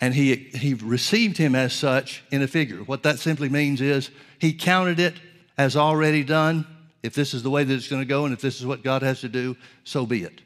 And 0.00 0.12
he, 0.12 0.34
he 0.34 0.74
received 0.74 1.38
him 1.38 1.54
as 1.54 1.72
such 1.72 2.24
in 2.32 2.42
a 2.42 2.48
figure. 2.48 2.78
What 2.78 3.04
that 3.04 3.20
simply 3.20 3.48
means 3.48 3.80
is 3.80 4.10
he 4.40 4.52
counted 4.52 4.98
it 4.98 5.14
as 5.56 5.76
already 5.76 6.24
done. 6.24 6.66
If 7.04 7.14
this 7.14 7.32
is 7.32 7.44
the 7.44 7.50
way 7.50 7.62
that 7.62 7.72
it's 7.72 7.88
going 7.88 8.02
to 8.02 8.06
go 8.06 8.24
and 8.24 8.34
if 8.34 8.40
this 8.40 8.58
is 8.58 8.66
what 8.66 8.82
God 8.82 9.02
has 9.02 9.20
to 9.20 9.28
do, 9.28 9.56
so 9.84 10.04
be 10.04 10.24
it. 10.24 10.40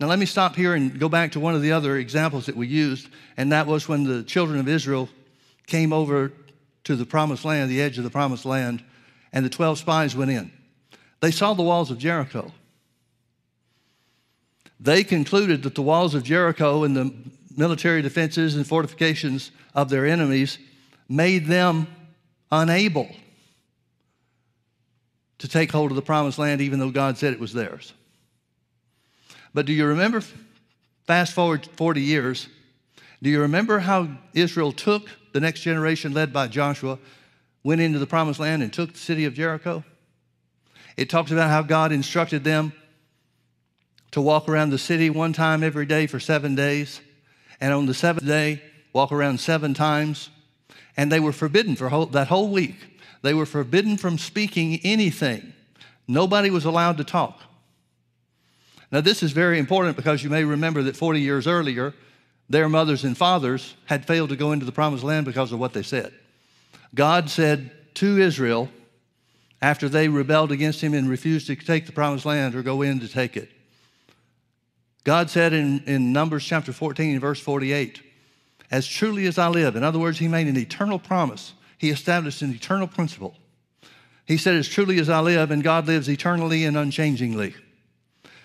Now, 0.00 0.06
let 0.06 0.18
me 0.18 0.24
stop 0.24 0.56
here 0.56 0.74
and 0.74 0.98
go 0.98 1.10
back 1.10 1.32
to 1.32 1.40
one 1.40 1.54
of 1.54 1.60
the 1.60 1.72
other 1.72 1.98
examples 1.98 2.46
that 2.46 2.56
we 2.56 2.66
used, 2.66 3.08
and 3.36 3.52
that 3.52 3.66
was 3.66 3.88
when 3.88 4.04
the 4.04 4.22
children 4.22 4.58
of 4.58 4.68
Israel 4.68 5.10
came 5.66 5.92
over 5.92 6.32
to 6.86 6.94
the 6.94 7.04
promised 7.04 7.44
land, 7.44 7.68
the 7.68 7.82
edge 7.82 7.98
of 7.98 8.04
the 8.04 8.10
promised 8.10 8.44
land, 8.44 8.82
and 9.32 9.44
the 9.44 9.50
12 9.50 9.78
spies 9.78 10.14
went 10.14 10.30
in. 10.30 10.52
They 11.20 11.32
saw 11.32 11.52
the 11.52 11.64
walls 11.64 11.90
of 11.90 11.98
Jericho. 11.98 12.52
They 14.78 15.02
concluded 15.02 15.64
that 15.64 15.74
the 15.74 15.82
walls 15.82 16.14
of 16.14 16.22
Jericho 16.22 16.84
and 16.84 16.96
the 16.96 17.12
military 17.56 18.02
defenses 18.02 18.54
and 18.54 18.64
fortifications 18.64 19.50
of 19.74 19.88
their 19.88 20.06
enemies 20.06 20.60
made 21.08 21.46
them 21.46 21.88
unable 22.52 23.08
to 25.38 25.48
take 25.48 25.72
hold 25.72 25.90
of 25.90 25.96
the 25.96 26.02
promised 26.02 26.38
land, 26.38 26.60
even 26.60 26.78
though 26.78 26.90
God 26.90 27.18
said 27.18 27.32
it 27.32 27.40
was 27.40 27.52
theirs. 27.52 27.94
But 29.52 29.66
do 29.66 29.72
you 29.72 29.86
remember, 29.86 30.22
fast 31.04 31.32
forward 31.32 31.66
40 31.66 32.00
years, 32.00 32.46
do 33.20 33.28
you 33.28 33.40
remember 33.40 33.80
how 33.80 34.08
Israel 34.34 34.70
took 34.70 35.08
the 35.36 35.40
next 35.40 35.60
generation, 35.60 36.14
led 36.14 36.32
by 36.32 36.48
Joshua, 36.48 36.98
went 37.62 37.82
into 37.82 37.98
the 37.98 38.06
promised 38.06 38.40
land 38.40 38.62
and 38.62 38.72
took 38.72 38.94
the 38.94 38.98
city 38.98 39.26
of 39.26 39.34
Jericho? 39.34 39.84
It 40.96 41.10
talks 41.10 41.30
about 41.30 41.50
how 41.50 41.60
God 41.60 41.92
instructed 41.92 42.42
them 42.42 42.72
to 44.12 44.22
walk 44.22 44.48
around 44.48 44.70
the 44.70 44.78
city 44.78 45.10
one 45.10 45.34
time 45.34 45.62
every 45.62 45.84
day 45.84 46.06
for 46.06 46.18
seven 46.18 46.54
days, 46.54 47.02
and 47.60 47.74
on 47.74 47.84
the 47.84 47.92
seventh 47.92 48.26
day, 48.26 48.62
walk 48.94 49.12
around 49.12 49.38
seven 49.38 49.74
times. 49.74 50.30
And 50.96 51.12
they 51.12 51.20
were 51.20 51.32
forbidden 51.32 51.76
for 51.76 51.90
whole, 51.90 52.06
that 52.06 52.28
whole 52.28 52.48
week. 52.48 52.76
They 53.20 53.34
were 53.34 53.44
forbidden 53.44 53.98
from 53.98 54.16
speaking 54.16 54.80
anything. 54.84 55.52
Nobody 56.08 56.48
was 56.48 56.64
allowed 56.64 56.96
to 56.96 57.04
talk. 57.04 57.42
Now, 58.90 59.02
this 59.02 59.22
is 59.22 59.32
very 59.32 59.58
important 59.58 59.96
because 59.96 60.24
you 60.24 60.30
may 60.30 60.44
remember 60.44 60.82
that 60.84 60.96
40 60.96 61.20
years 61.20 61.46
earlier, 61.46 61.92
their 62.48 62.68
mothers 62.68 63.04
and 63.04 63.16
fathers 63.16 63.74
had 63.86 64.06
failed 64.06 64.30
to 64.30 64.36
go 64.36 64.52
into 64.52 64.64
the 64.64 64.72
promised 64.72 65.04
land 65.04 65.26
because 65.26 65.52
of 65.52 65.58
what 65.58 65.72
they 65.72 65.82
said. 65.82 66.12
God 66.94 67.28
said 67.28 67.70
to 67.94 68.18
Israel, 68.18 68.70
after 69.60 69.88
they 69.88 70.08
rebelled 70.08 70.52
against 70.52 70.80
him 70.80 70.94
and 70.94 71.08
refused 71.08 71.46
to 71.48 71.56
take 71.56 71.86
the 71.86 71.92
promised 71.92 72.26
land 72.26 72.54
or 72.54 72.62
go 72.62 72.82
in 72.82 73.00
to 73.00 73.08
take 73.08 73.36
it, 73.36 73.50
God 75.02 75.30
said 75.30 75.52
in, 75.52 75.82
in 75.86 76.12
Numbers 76.12 76.44
chapter 76.44 76.72
14, 76.72 77.20
verse 77.20 77.40
48, 77.40 78.02
As 78.70 78.86
truly 78.86 79.26
as 79.26 79.38
I 79.38 79.48
live, 79.48 79.76
in 79.76 79.84
other 79.84 79.98
words, 79.98 80.18
He 80.18 80.28
made 80.28 80.48
an 80.48 80.56
eternal 80.56 80.98
promise, 80.98 81.52
He 81.78 81.90
established 81.90 82.42
an 82.42 82.52
eternal 82.52 82.86
principle. 82.86 83.34
He 84.24 84.36
said, 84.36 84.56
As 84.56 84.68
truly 84.68 84.98
as 84.98 85.08
I 85.08 85.20
live, 85.20 85.52
and 85.52 85.62
God 85.62 85.86
lives 85.86 86.08
eternally 86.08 86.64
and 86.64 86.76
unchangingly. 86.76 87.54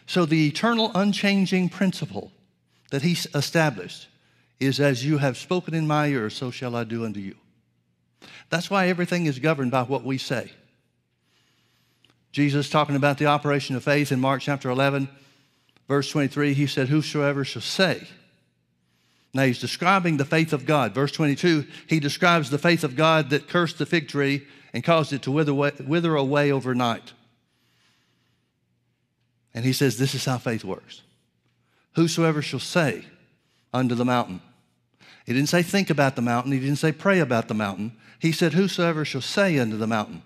So 0.05 0.25
the 0.25 0.47
eternal, 0.47 0.91
unchanging 0.93 1.69
principle 1.69 2.31
that 2.91 3.01
He 3.01 3.17
established 3.33 4.07
is, 4.59 4.79
As 4.79 5.03
you 5.03 5.17
have 5.17 5.37
spoken 5.37 5.73
in 5.73 5.87
my 5.87 6.07
ears, 6.07 6.35
so 6.35 6.51
shall 6.51 6.75
I 6.75 6.83
do 6.83 7.03
unto 7.03 7.19
you. 7.19 7.35
That's 8.49 8.69
why 8.69 8.87
everything 8.87 9.25
is 9.25 9.39
governed 9.39 9.71
by 9.71 9.83
what 9.83 10.03
we 10.03 10.17
say. 10.17 10.51
Jesus 12.31 12.69
talking 12.69 12.95
about 12.95 13.17
the 13.17 13.25
operation 13.25 13.75
of 13.75 13.83
faith 13.83 14.11
in 14.11 14.19
Mark 14.19 14.41
chapter 14.41 14.69
11 14.69 15.09
verse 15.91 16.09
23, 16.09 16.53
he 16.53 16.67
said, 16.67 16.87
Whosoever 16.87 17.43
shall 17.43 17.61
say. 17.61 18.07
Now 19.33 19.43
he's 19.43 19.59
describing 19.59 20.15
the 20.15 20.23
faith 20.23 20.53
of 20.53 20.65
God. 20.65 20.93
Verse 20.93 21.11
22, 21.11 21.65
he 21.87 21.99
describes 21.99 22.49
the 22.49 22.57
faith 22.57 22.85
of 22.85 22.95
God 22.95 23.29
that 23.31 23.49
cursed 23.49 23.77
the 23.77 23.85
fig 23.85 24.07
tree 24.07 24.47
and 24.71 24.85
caused 24.85 25.11
it 25.11 25.23
to 25.23 25.31
wither 25.31 25.51
away, 25.51 25.73
wither 25.85 26.15
away 26.15 26.49
overnight. 26.49 27.11
And 29.53 29.65
he 29.65 29.73
says, 29.73 29.97
This 29.97 30.15
is 30.15 30.23
how 30.23 30.37
faith 30.37 30.63
works. 30.63 31.01
Whosoever 31.93 32.41
shall 32.41 32.59
say 32.59 33.05
unto 33.73 33.95
the 33.95 34.05
mountain. 34.05 34.41
He 35.25 35.33
didn't 35.33 35.49
say 35.49 35.61
think 35.63 35.89
about 35.89 36.15
the 36.15 36.21
mountain. 36.21 36.51
He 36.51 36.59
didn't 36.59 36.77
say 36.77 36.91
pray 36.91 37.19
about 37.19 37.47
the 37.47 37.53
mountain. 37.53 37.93
He 38.19 38.31
said, 38.31 38.53
Whosoever 38.53 39.05
shall 39.05 39.21
say 39.21 39.59
unto 39.59 39.77
the 39.77 39.87
mountain, 39.87 40.23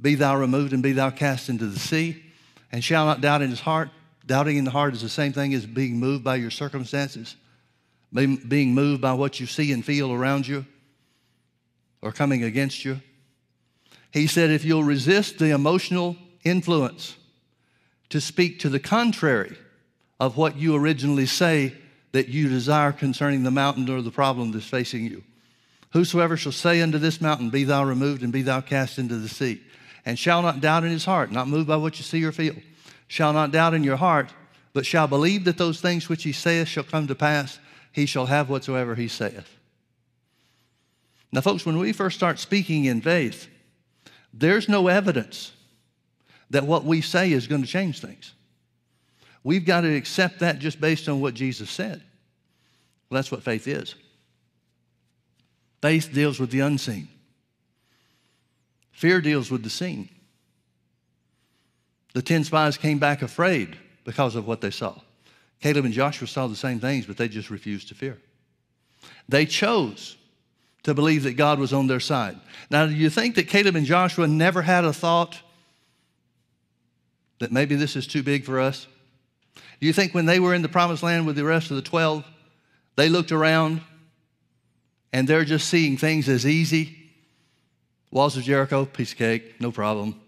Be 0.00 0.14
thou 0.14 0.36
removed 0.36 0.72
and 0.72 0.82
be 0.82 0.92
thou 0.92 1.10
cast 1.10 1.48
into 1.48 1.66
the 1.66 1.78
sea, 1.78 2.22
and 2.72 2.82
shall 2.82 3.06
not 3.06 3.20
doubt 3.20 3.42
in 3.42 3.50
his 3.50 3.60
heart, 3.60 3.90
Doubting 4.28 4.58
in 4.58 4.64
the 4.66 4.70
heart 4.70 4.92
is 4.92 5.00
the 5.00 5.08
same 5.08 5.32
thing 5.32 5.54
as 5.54 5.64
being 5.64 5.98
moved 5.98 6.22
by 6.22 6.36
your 6.36 6.50
circumstances, 6.50 7.34
being 8.12 8.74
moved 8.74 9.00
by 9.00 9.14
what 9.14 9.40
you 9.40 9.46
see 9.46 9.72
and 9.72 9.82
feel 9.82 10.12
around 10.12 10.46
you 10.46 10.66
or 12.02 12.12
coming 12.12 12.44
against 12.44 12.84
you. 12.84 13.00
He 14.12 14.26
said, 14.26 14.50
if 14.50 14.66
you'll 14.66 14.84
resist 14.84 15.38
the 15.38 15.52
emotional 15.52 16.14
influence 16.44 17.16
to 18.10 18.20
speak 18.20 18.58
to 18.60 18.68
the 18.68 18.78
contrary 18.78 19.56
of 20.20 20.36
what 20.36 20.56
you 20.56 20.74
originally 20.74 21.26
say 21.26 21.74
that 22.12 22.28
you 22.28 22.48
desire 22.48 22.92
concerning 22.92 23.42
the 23.42 23.50
mountain 23.50 23.88
or 23.88 24.02
the 24.02 24.10
problem 24.10 24.52
that's 24.52 24.66
facing 24.66 25.04
you. 25.04 25.22
Whosoever 25.92 26.36
shall 26.36 26.52
say 26.52 26.80
unto 26.80 26.98
this 26.98 27.20
mountain, 27.20 27.50
Be 27.50 27.64
thou 27.64 27.84
removed 27.84 28.22
and 28.22 28.32
be 28.32 28.42
thou 28.42 28.60
cast 28.60 28.98
into 28.98 29.16
the 29.16 29.28
sea, 29.28 29.60
and 30.04 30.18
shall 30.18 30.42
not 30.42 30.60
doubt 30.60 30.84
in 30.84 30.90
his 30.90 31.04
heart, 31.04 31.30
not 31.30 31.48
moved 31.48 31.68
by 31.68 31.76
what 31.76 31.98
you 31.98 32.04
see 32.04 32.24
or 32.24 32.32
feel, 32.32 32.54
shall 33.06 33.32
not 33.32 33.52
doubt 33.52 33.74
in 33.74 33.84
your 33.84 33.96
heart, 33.96 34.32
but 34.72 34.84
shall 34.84 35.06
believe 35.06 35.44
that 35.44 35.58
those 35.58 35.80
things 35.80 36.08
which 36.08 36.24
he 36.24 36.32
saith 36.32 36.68
shall 36.68 36.84
come 36.84 37.06
to 37.06 37.14
pass, 37.14 37.58
he 37.92 38.06
shall 38.06 38.26
have 38.26 38.50
whatsoever 38.50 38.94
he 38.94 39.08
saith. 39.08 39.56
Now, 41.32 41.40
folks, 41.40 41.66
when 41.66 41.78
we 41.78 41.92
first 41.92 42.16
start 42.16 42.38
speaking 42.38 42.86
in 42.86 43.00
faith, 43.00 43.48
there's 44.32 44.68
no 44.68 44.88
evidence 44.88 45.52
that 46.50 46.64
what 46.64 46.84
we 46.84 47.00
say 47.00 47.32
is 47.32 47.46
going 47.46 47.62
to 47.62 47.68
change 47.68 48.00
things. 48.00 48.34
We've 49.48 49.64
got 49.64 49.80
to 49.80 49.96
accept 49.96 50.40
that 50.40 50.58
just 50.58 50.78
based 50.78 51.08
on 51.08 51.22
what 51.22 51.32
Jesus 51.32 51.70
said. 51.70 52.02
Well, 53.08 53.16
that's 53.16 53.32
what 53.32 53.42
faith 53.42 53.66
is. 53.66 53.94
Faith 55.80 56.10
deals 56.12 56.38
with 56.38 56.50
the 56.50 56.60
unseen. 56.60 57.08
Fear 58.92 59.22
deals 59.22 59.50
with 59.50 59.62
the 59.62 59.70
seen. 59.70 60.10
The 62.12 62.20
10 62.20 62.44
spies 62.44 62.76
came 62.76 62.98
back 62.98 63.22
afraid 63.22 63.78
because 64.04 64.36
of 64.36 64.46
what 64.46 64.60
they 64.60 64.70
saw. 64.70 65.00
Caleb 65.62 65.86
and 65.86 65.94
Joshua 65.94 66.28
saw 66.28 66.46
the 66.46 66.54
same 66.54 66.78
things, 66.78 67.06
but 67.06 67.16
they 67.16 67.26
just 67.26 67.48
refused 67.48 67.88
to 67.88 67.94
fear. 67.94 68.18
They 69.30 69.46
chose 69.46 70.18
to 70.82 70.92
believe 70.92 71.22
that 71.22 71.38
God 71.38 71.58
was 71.58 71.72
on 71.72 71.86
their 71.86 72.00
side. 72.00 72.38
Now, 72.70 72.84
do 72.84 72.92
you 72.92 73.08
think 73.08 73.34
that 73.36 73.48
Caleb 73.48 73.76
and 73.76 73.86
Joshua 73.86 74.28
never 74.28 74.60
had 74.60 74.84
a 74.84 74.92
thought 74.92 75.40
that 77.38 77.50
maybe 77.50 77.76
this 77.76 77.96
is 77.96 78.06
too 78.06 78.22
big 78.22 78.44
for 78.44 78.60
us? 78.60 78.86
Do 79.80 79.86
you 79.86 79.92
think 79.92 80.14
when 80.14 80.26
they 80.26 80.40
were 80.40 80.54
in 80.54 80.62
the 80.62 80.68
promised 80.68 81.02
land 81.02 81.26
with 81.26 81.36
the 81.36 81.44
rest 81.44 81.70
of 81.70 81.76
the 81.76 81.82
12, 81.82 82.24
they 82.96 83.08
looked 83.08 83.32
around 83.32 83.80
and 85.12 85.28
they're 85.28 85.44
just 85.44 85.68
seeing 85.68 85.96
things 85.96 86.28
as 86.28 86.46
easy? 86.46 86.96
Walls 88.10 88.36
of 88.36 88.42
Jericho, 88.42 88.84
piece 88.84 89.12
of 89.12 89.18
cake, 89.18 89.60
no 89.60 89.70
problem 89.70 90.20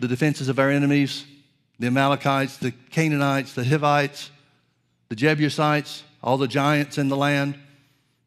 the 0.00 0.08
defenses 0.08 0.48
of 0.48 0.58
our 0.58 0.70
enemies, 0.70 1.26
the 1.78 1.86
Amalekites, 1.86 2.56
the 2.56 2.72
Canaanites, 2.90 3.52
the 3.52 3.64
Hivites, 3.64 4.30
the 5.08 5.14
Jebusites, 5.14 6.02
all 6.22 6.38
the 6.38 6.48
giants 6.48 6.98
in 6.98 7.08
the 7.08 7.16
land, 7.16 7.58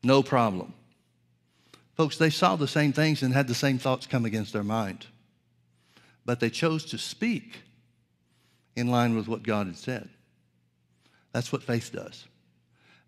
no 0.04 0.22
problem. 0.22 0.74
Folks, 1.96 2.18
they 2.18 2.30
saw 2.30 2.56
the 2.56 2.68
same 2.68 2.94
things 2.94 3.24
and 3.24 3.34
had 3.34 3.48
the 3.48 3.56
same 3.56 3.80
thoughts 3.80 4.08
come 4.08 4.26
against 4.26 4.54
their 4.54 4.64
mind. 4.64 5.08
But 6.26 6.40
they 6.40 6.50
chose 6.50 6.86
to 6.86 6.98
speak 6.98 7.62
in 8.76 8.88
line 8.88 9.16
with 9.16 9.28
what 9.28 9.44
God 9.44 9.68
had 9.68 9.78
said. 9.78 10.10
That's 11.32 11.52
what 11.52 11.64
faith 11.64 11.92
does. 11.94 12.26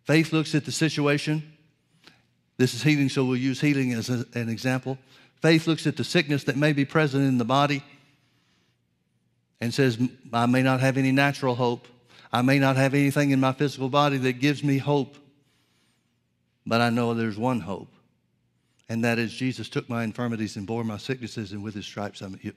Faith 0.04 0.34
looks 0.34 0.54
at 0.56 0.66
the 0.66 0.72
situation. 0.72 1.54
This 2.58 2.74
is 2.74 2.84
healing, 2.84 3.10
so 3.10 3.26
we'll 3.26 3.38
use 3.38 3.60
healing 3.60 3.94
as 3.94 4.10
a, 4.10 4.26
an 4.34 4.50
example. 4.50 4.98
Faith 5.42 5.68
looks 5.68 5.86
at 5.86 5.98
the 5.98 6.04
sickness 6.04 6.44
that 6.46 6.56
may 6.56 6.74
be 6.74 6.86
present 6.86 7.28
in 7.28 7.38
the 7.38 7.46
body 7.46 7.84
and 9.62 9.74
says, 9.74 9.98
I 10.32 10.46
may 10.46 10.62
not 10.62 10.80
have 10.80 10.98
any 10.98 11.12
natural 11.12 11.56
hope. 11.56 11.88
I 12.32 12.42
may 12.42 12.60
not 12.60 12.76
have 12.76 12.94
anything 12.94 13.32
in 13.32 13.40
my 13.40 13.54
physical 13.54 13.90
body 13.90 14.18
that 14.18 14.34
gives 14.34 14.64
me 14.64 14.78
hope, 14.78 15.18
but 16.66 16.82
I 16.82 16.90
know 16.90 17.14
there's 17.14 17.38
one 17.38 17.62
hope, 17.62 17.90
And 18.90 19.04
that 19.04 19.20
is, 19.20 19.34
Jesus 19.34 19.70
took 19.70 19.90
my 19.90 20.04
infirmities 20.04 20.56
and 20.56 20.68
bore 20.68 20.84
my 20.84 20.98
sicknesses, 20.98 21.52
and 21.52 21.64
with 21.64 21.74
his 21.74 21.86
stripes 21.86 22.22
I'm 22.22 22.38
healed. 22.38 22.56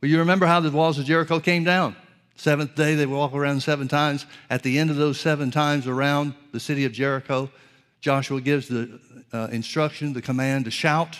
Well, 0.00 0.10
you 0.10 0.18
remember 0.18 0.46
how 0.46 0.60
the 0.60 0.70
walls 0.70 0.98
of 0.98 1.06
Jericho 1.06 1.40
came 1.40 1.64
down? 1.64 1.96
Seventh 2.36 2.74
day, 2.74 2.94
they 2.94 3.06
walk 3.06 3.32
around 3.32 3.62
seven 3.62 3.88
times. 3.88 4.26
At 4.50 4.62
the 4.62 4.78
end 4.78 4.90
of 4.90 4.96
those 4.96 5.18
seven 5.18 5.50
times 5.50 5.86
around 5.86 6.34
the 6.52 6.60
city 6.60 6.84
of 6.84 6.92
Jericho, 6.92 7.50
Joshua 8.00 8.40
gives 8.40 8.68
the 8.68 9.00
uh, 9.32 9.48
instruction, 9.50 10.12
the 10.12 10.20
command 10.20 10.66
to 10.66 10.70
shout, 10.70 11.18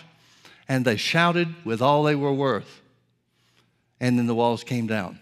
and 0.69 0.85
they 0.85 0.97
shouted 0.97 1.55
with 1.65 1.81
all 1.81 2.03
they 2.03 2.15
were 2.15 2.35
worth. 2.35 2.83
And 3.99 4.19
then 4.19 4.27
the 4.27 4.35
walls 4.35 4.63
came 4.63 4.87
down. 4.87 5.19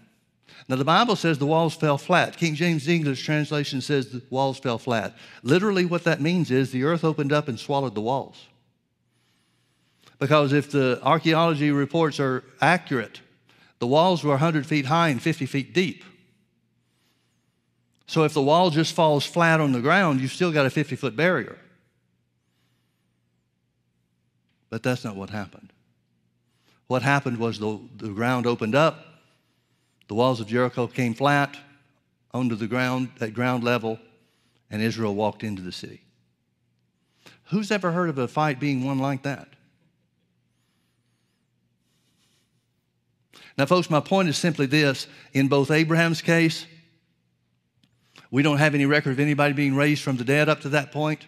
Now, 0.66 0.76
the 0.76 0.84
Bible 0.84 1.14
says 1.14 1.38
the 1.38 1.46
walls 1.46 1.74
fell 1.74 1.98
flat. 1.98 2.36
King 2.36 2.54
James 2.54 2.88
English 2.88 3.24
translation 3.24 3.80
says 3.80 4.08
the 4.08 4.22
walls 4.30 4.58
fell 4.58 4.78
flat. 4.78 5.14
Literally, 5.42 5.84
what 5.84 6.04
that 6.04 6.20
means 6.20 6.50
is 6.50 6.72
the 6.72 6.84
earth 6.84 7.04
opened 7.04 7.32
up 7.32 7.48
and 7.48 7.58
swallowed 7.58 7.94
the 7.94 8.00
walls. 8.00 8.46
Because 10.18 10.52
if 10.52 10.70
the 10.70 11.00
archaeology 11.02 11.70
reports 11.70 12.18
are 12.18 12.44
accurate, 12.60 13.20
the 13.78 13.86
walls 13.86 14.24
were 14.24 14.30
100 14.30 14.66
feet 14.66 14.86
high 14.86 15.08
and 15.08 15.20
50 15.20 15.46
feet 15.46 15.74
deep. 15.74 16.04
So 18.06 18.24
if 18.24 18.34
the 18.34 18.42
wall 18.42 18.70
just 18.70 18.94
falls 18.94 19.24
flat 19.24 19.60
on 19.60 19.72
the 19.72 19.80
ground, 19.80 20.20
you've 20.20 20.32
still 20.32 20.52
got 20.52 20.66
a 20.66 20.70
50 20.70 20.96
foot 20.96 21.16
barrier. 21.16 21.58
But 24.70 24.82
that's 24.82 25.04
not 25.04 25.16
what 25.16 25.30
happened. 25.30 25.72
What 26.86 27.02
happened 27.02 27.38
was 27.38 27.58
the, 27.58 27.80
the 27.96 28.08
ground 28.08 28.46
opened 28.46 28.74
up, 28.74 29.06
the 30.08 30.14
walls 30.14 30.40
of 30.40 30.46
Jericho 30.46 30.86
came 30.86 31.14
flat 31.14 31.56
onto 32.32 32.56
the 32.56 32.66
ground 32.66 33.10
at 33.20 33.32
ground 33.32 33.64
level, 33.64 33.98
and 34.70 34.82
Israel 34.82 35.14
walked 35.14 35.42
into 35.44 35.62
the 35.62 35.72
city. 35.72 36.02
Who's 37.44 37.70
ever 37.70 37.92
heard 37.92 38.08
of 38.08 38.18
a 38.18 38.28
fight 38.28 38.60
being 38.60 38.84
won 38.84 38.98
like 38.98 39.22
that? 39.22 39.48
Now, 43.56 43.66
folks, 43.66 43.88
my 43.88 44.00
point 44.00 44.28
is 44.28 44.36
simply 44.36 44.66
this 44.66 45.06
in 45.32 45.48
both 45.48 45.70
Abraham's 45.70 46.22
case, 46.22 46.66
we 48.30 48.42
don't 48.42 48.58
have 48.58 48.74
any 48.74 48.86
record 48.86 49.12
of 49.12 49.20
anybody 49.20 49.54
being 49.54 49.76
raised 49.76 50.02
from 50.02 50.16
the 50.16 50.24
dead 50.24 50.48
up 50.48 50.62
to 50.62 50.70
that 50.70 50.90
point. 50.90 51.24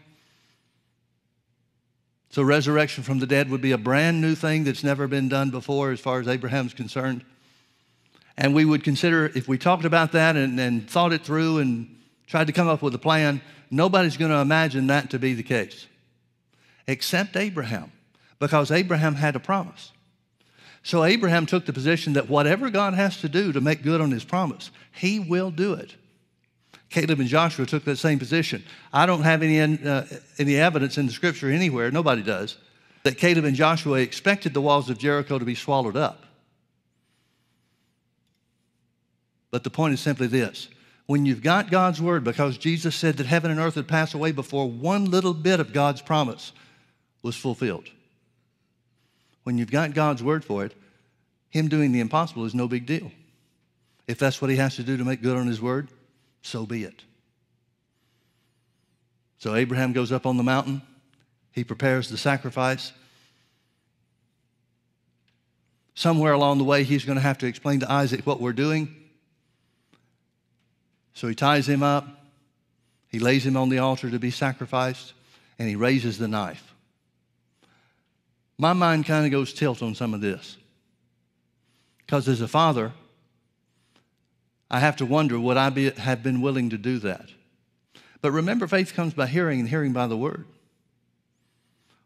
So, 2.30 2.42
resurrection 2.42 3.04
from 3.04 3.20
the 3.20 3.26
dead 3.26 3.48
would 3.48 3.60
be 3.60 3.72
a 3.72 3.78
brand 3.78 4.20
new 4.20 4.34
thing 4.34 4.64
that's 4.64 4.82
never 4.82 5.06
been 5.06 5.28
done 5.28 5.50
before 5.50 5.92
as 5.92 6.00
far 6.00 6.20
as 6.20 6.26
Abraham's 6.26 6.74
concerned. 6.74 7.24
And 8.36 8.54
we 8.54 8.64
would 8.64 8.84
consider, 8.84 9.26
if 9.34 9.48
we 9.48 9.56
talked 9.56 9.84
about 9.84 10.12
that 10.12 10.36
and, 10.36 10.58
and 10.58 10.90
thought 10.90 11.12
it 11.12 11.24
through 11.24 11.58
and 11.58 11.96
tried 12.26 12.48
to 12.48 12.52
come 12.52 12.68
up 12.68 12.82
with 12.82 12.94
a 12.94 12.98
plan, 12.98 13.40
nobody's 13.70 14.16
going 14.16 14.30
to 14.30 14.38
imagine 14.38 14.88
that 14.88 15.10
to 15.10 15.18
be 15.18 15.34
the 15.34 15.42
case, 15.42 15.86
except 16.86 17.36
Abraham, 17.36 17.92
because 18.38 18.70
Abraham 18.70 19.14
had 19.14 19.36
a 19.36 19.40
promise. 19.40 19.92
So 20.86 21.02
Abraham 21.02 21.46
took 21.46 21.66
the 21.66 21.72
position 21.72 22.12
that 22.12 22.28
whatever 22.28 22.70
God 22.70 22.94
has 22.94 23.20
to 23.22 23.28
do 23.28 23.50
to 23.50 23.60
make 23.60 23.82
good 23.82 24.00
on 24.00 24.12
his 24.12 24.22
promise, 24.22 24.70
he 24.92 25.18
will 25.18 25.50
do 25.50 25.72
it. 25.72 25.96
Caleb 26.90 27.18
and 27.18 27.28
Joshua 27.28 27.66
took 27.66 27.82
that 27.86 27.96
same 27.96 28.20
position. 28.20 28.62
I 28.92 29.04
don't 29.04 29.24
have 29.24 29.42
any, 29.42 29.60
uh, 29.60 30.04
any 30.38 30.54
evidence 30.54 30.96
in 30.96 31.06
the 31.06 31.12
scripture 31.12 31.50
anywhere, 31.50 31.90
nobody 31.90 32.22
does, 32.22 32.56
that 33.02 33.18
Caleb 33.18 33.46
and 33.46 33.56
Joshua 33.56 33.98
expected 33.98 34.54
the 34.54 34.60
walls 34.60 34.88
of 34.88 34.96
Jericho 34.96 35.40
to 35.40 35.44
be 35.44 35.56
swallowed 35.56 35.96
up. 35.96 36.24
But 39.50 39.64
the 39.64 39.70
point 39.70 39.92
is 39.92 40.00
simply 40.00 40.28
this 40.28 40.68
when 41.06 41.26
you've 41.26 41.42
got 41.42 41.68
God's 41.68 42.00
word, 42.00 42.22
because 42.22 42.58
Jesus 42.58 42.94
said 42.94 43.16
that 43.16 43.26
heaven 43.26 43.50
and 43.50 43.58
earth 43.58 43.74
would 43.74 43.88
pass 43.88 44.14
away 44.14 44.30
before 44.30 44.70
one 44.70 45.06
little 45.06 45.34
bit 45.34 45.58
of 45.58 45.72
God's 45.72 46.00
promise 46.00 46.52
was 47.24 47.34
fulfilled 47.34 47.90
when 49.46 49.58
you've 49.58 49.70
got 49.70 49.94
God's 49.94 50.24
word 50.24 50.44
for 50.44 50.64
it, 50.64 50.74
Him 51.50 51.68
doing 51.68 51.92
the 51.92 52.00
impossible 52.00 52.46
is 52.46 52.54
no 52.54 52.66
big 52.66 52.84
deal. 52.84 53.12
If 54.08 54.18
that's 54.18 54.42
what 54.42 54.50
He 54.50 54.56
has 54.56 54.74
to 54.74 54.82
do 54.82 54.96
to 54.96 55.04
make 55.04 55.22
good 55.22 55.36
on 55.36 55.46
His 55.46 55.62
word, 55.62 55.86
so 56.42 56.66
be 56.66 56.82
it. 56.82 57.04
So 59.38 59.54
Abraham 59.54 59.92
goes 59.92 60.10
up 60.10 60.26
on 60.26 60.36
the 60.36 60.42
mountain, 60.42 60.82
he 61.52 61.62
prepares 61.62 62.08
the 62.08 62.18
sacrifice. 62.18 62.92
Somewhere 65.94 66.32
along 66.32 66.58
the 66.58 66.64
way, 66.64 66.82
he's 66.82 67.04
going 67.04 67.16
to 67.16 67.22
have 67.22 67.38
to 67.38 67.46
explain 67.46 67.78
to 67.80 67.90
Isaac 67.90 68.26
what 68.26 68.40
we're 68.40 68.52
doing. 68.52 68.96
So 71.14 71.28
he 71.28 71.36
ties 71.36 71.68
him 71.68 71.84
up, 71.84 72.04
he 73.08 73.20
lays 73.20 73.46
him 73.46 73.56
on 73.56 73.68
the 73.68 73.78
altar 73.78 74.10
to 74.10 74.18
be 74.18 74.32
sacrificed, 74.32 75.12
and 75.56 75.68
he 75.68 75.76
raises 75.76 76.18
the 76.18 76.26
knife 76.26 76.74
my 78.58 78.72
mind 78.72 79.06
kind 79.06 79.26
of 79.26 79.32
goes 79.32 79.52
tilt 79.52 79.82
on 79.82 79.94
some 79.94 80.14
of 80.14 80.20
this. 80.20 80.56
Because 81.98 82.28
as 82.28 82.40
a 82.40 82.48
father, 82.48 82.92
I 84.70 84.80
have 84.80 84.96
to 84.96 85.06
wonder 85.06 85.38
would 85.38 85.56
I 85.56 85.70
be, 85.70 85.90
have 85.90 86.22
been 86.22 86.40
willing 86.40 86.70
to 86.70 86.78
do 86.78 86.98
that? 87.00 87.28
But 88.22 88.32
remember, 88.32 88.66
faith 88.66 88.94
comes 88.94 89.14
by 89.14 89.26
hearing, 89.26 89.60
and 89.60 89.68
hearing 89.68 89.92
by 89.92 90.06
the 90.06 90.16
word. 90.16 90.46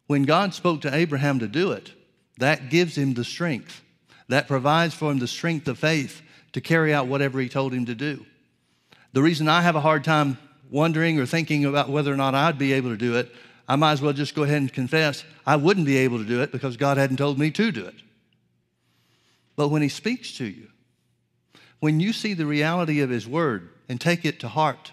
When 0.07 0.25
God 0.25 0.55
spoke 0.55 0.81
to 0.83 0.95
Abraham 0.95 1.39
to 1.39 1.49
do 1.49 1.73
it, 1.73 1.93
that 2.39 2.69
gives 2.71 2.97
him 2.99 3.15
the 3.15 3.25
strength. 3.25 3.83
That 4.29 4.49
provides 4.49 4.95
for 4.95 5.11
him 5.11 5.19
the 5.19 5.29
strength 5.29 5.69
of 5.69 5.79
faith 5.79 6.23
to 6.53 6.61
carry 6.61 6.93
out 6.93 7.07
whatever 7.07 7.41
he 7.41 7.49
told 7.49 7.73
him 7.73 7.87
to 7.87 7.95
do. 7.95 8.25
The 9.13 9.23
reason 9.23 9.49
I 9.49 9.63
have 9.63 9.77
a 9.77 9.81
hard 9.81 10.05
time 10.05 10.39
wondering 10.71 11.19
or 11.19 11.27
thinking 11.27 11.65
about 11.65 11.89
whether 11.89 12.13
or 12.13 12.17
not 12.17 12.35
I'd 12.35 12.59
be 12.59 12.73
able 12.73 12.91
to 12.91 12.97
do 12.97 13.17
it, 13.17 13.33
I 13.71 13.77
might 13.77 13.93
as 13.93 14.03
well 14.03 14.13
just 14.13 14.35
go 14.35 14.43
ahead 14.43 14.57
and 14.57 14.73
confess 14.73 15.23
I 15.47 15.55
wouldn't 15.55 15.87
be 15.87 15.99
able 15.99 16.19
to 16.19 16.25
do 16.25 16.43
it 16.43 16.51
because 16.51 16.77
God 16.77 16.97
hadn't 16.97 17.19
told 17.19 17.39
me 17.39 17.53
to 17.53 17.71
do 17.71 17.87
it. 17.87 17.95
But 19.55 19.69
when 19.69 19.81
He 19.81 19.89
speaks 19.89 20.37
to 20.39 20.45
you, 20.45 20.67
when 21.79 22.01
you 22.01 22.13
see 22.13 22.35
the 22.35 22.47
reality 22.47 22.99
of 23.01 23.11
His 23.11 23.29
Word 23.29 23.71
and 23.89 24.01
take 24.01 24.25
it 24.25 24.41
to 24.41 24.49
heart, 24.49 24.91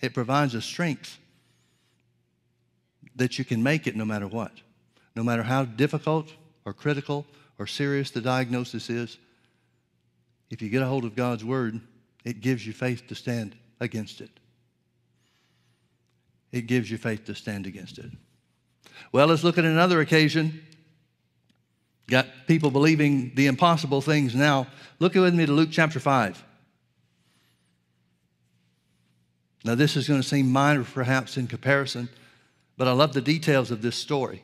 it 0.00 0.14
provides 0.14 0.56
a 0.56 0.60
strength 0.60 1.16
that 3.14 3.38
you 3.38 3.44
can 3.44 3.62
make 3.62 3.86
it 3.86 3.94
no 3.94 4.04
matter 4.04 4.26
what. 4.26 4.50
No 5.14 5.22
matter 5.22 5.44
how 5.44 5.64
difficult 5.64 6.32
or 6.64 6.72
critical 6.72 7.24
or 7.56 7.68
serious 7.68 8.10
the 8.10 8.20
diagnosis 8.20 8.90
is, 8.90 9.16
if 10.50 10.60
you 10.60 10.70
get 10.70 10.82
a 10.82 10.86
hold 10.86 11.04
of 11.04 11.14
God's 11.14 11.44
Word, 11.44 11.80
it 12.24 12.40
gives 12.40 12.66
you 12.66 12.72
faith 12.72 13.06
to 13.06 13.14
stand 13.14 13.54
against 13.78 14.20
it 14.20 14.40
it 16.52 16.66
gives 16.66 16.90
you 16.90 16.98
faith 16.98 17.24
to 17.24 17.34
stand 17.34 17.66
against 17.66 17.98
it. 17.98 18.10
Well, 19.10 19.26
let's 19.26 19.42
look 19.42 19.58
at 19.58 19.64
another 19.64 20.00
occasion. 20.00 20.62
Got 22.08 22.26
people 22.46 22.70
believing 22.70 23.32
the 23.34 23.46
impossible 23.46 24.00
things 24.00 24.34
now. 24.34 24.66
Look 24.98 25.14
with 25.14 25.34
me 25.34 25.46
to 25.46 25.52
Luke 25.52 25.70
chapter 25.72 25.98
5. 25.98 26.44
Now, 29.64 29.74
this 29.76 29.96
is 29.96 30.08
going 30.08 30.20
to 30.20 30.28
seem 30.28 30.50
minor 30.50 30.84
perhaps 30.84 31.36
in 31.36 31.46
comparison, 31.46 32.08
but 32.76 32.88
I 32.88 32.92
love 32.92 33.12
the 33.12 33.20
details 33.20 33.70
of 33.70 33.80
this 33.80 33.96
story. 33.96 34.42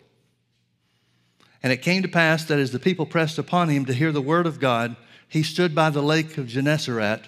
And 1.63 1.73
it 1.73 1.83
came 1.83 2.03
to 2.03 2.09
pass 2.09 2.45
that 2.45 2.61
as 2.61 2.71
the 2.71 2.79
people 2.79 3.05
pressed 3.05 3.37
upon 3.37 3.69
him 3.69 3.85
to 3.87 3.93
hear 3.93 4.13
the 4.13 4.23
word 4.23 4.47
of 4.47 4.61
God, 4.61 4.97
he 5.29 5.43
stood 5.43 5.75
by 5.75 5.91
the 5.91 6.03
lake 6.03 6.39
of 6.39 6.47
Gennesaret 6.47 7.23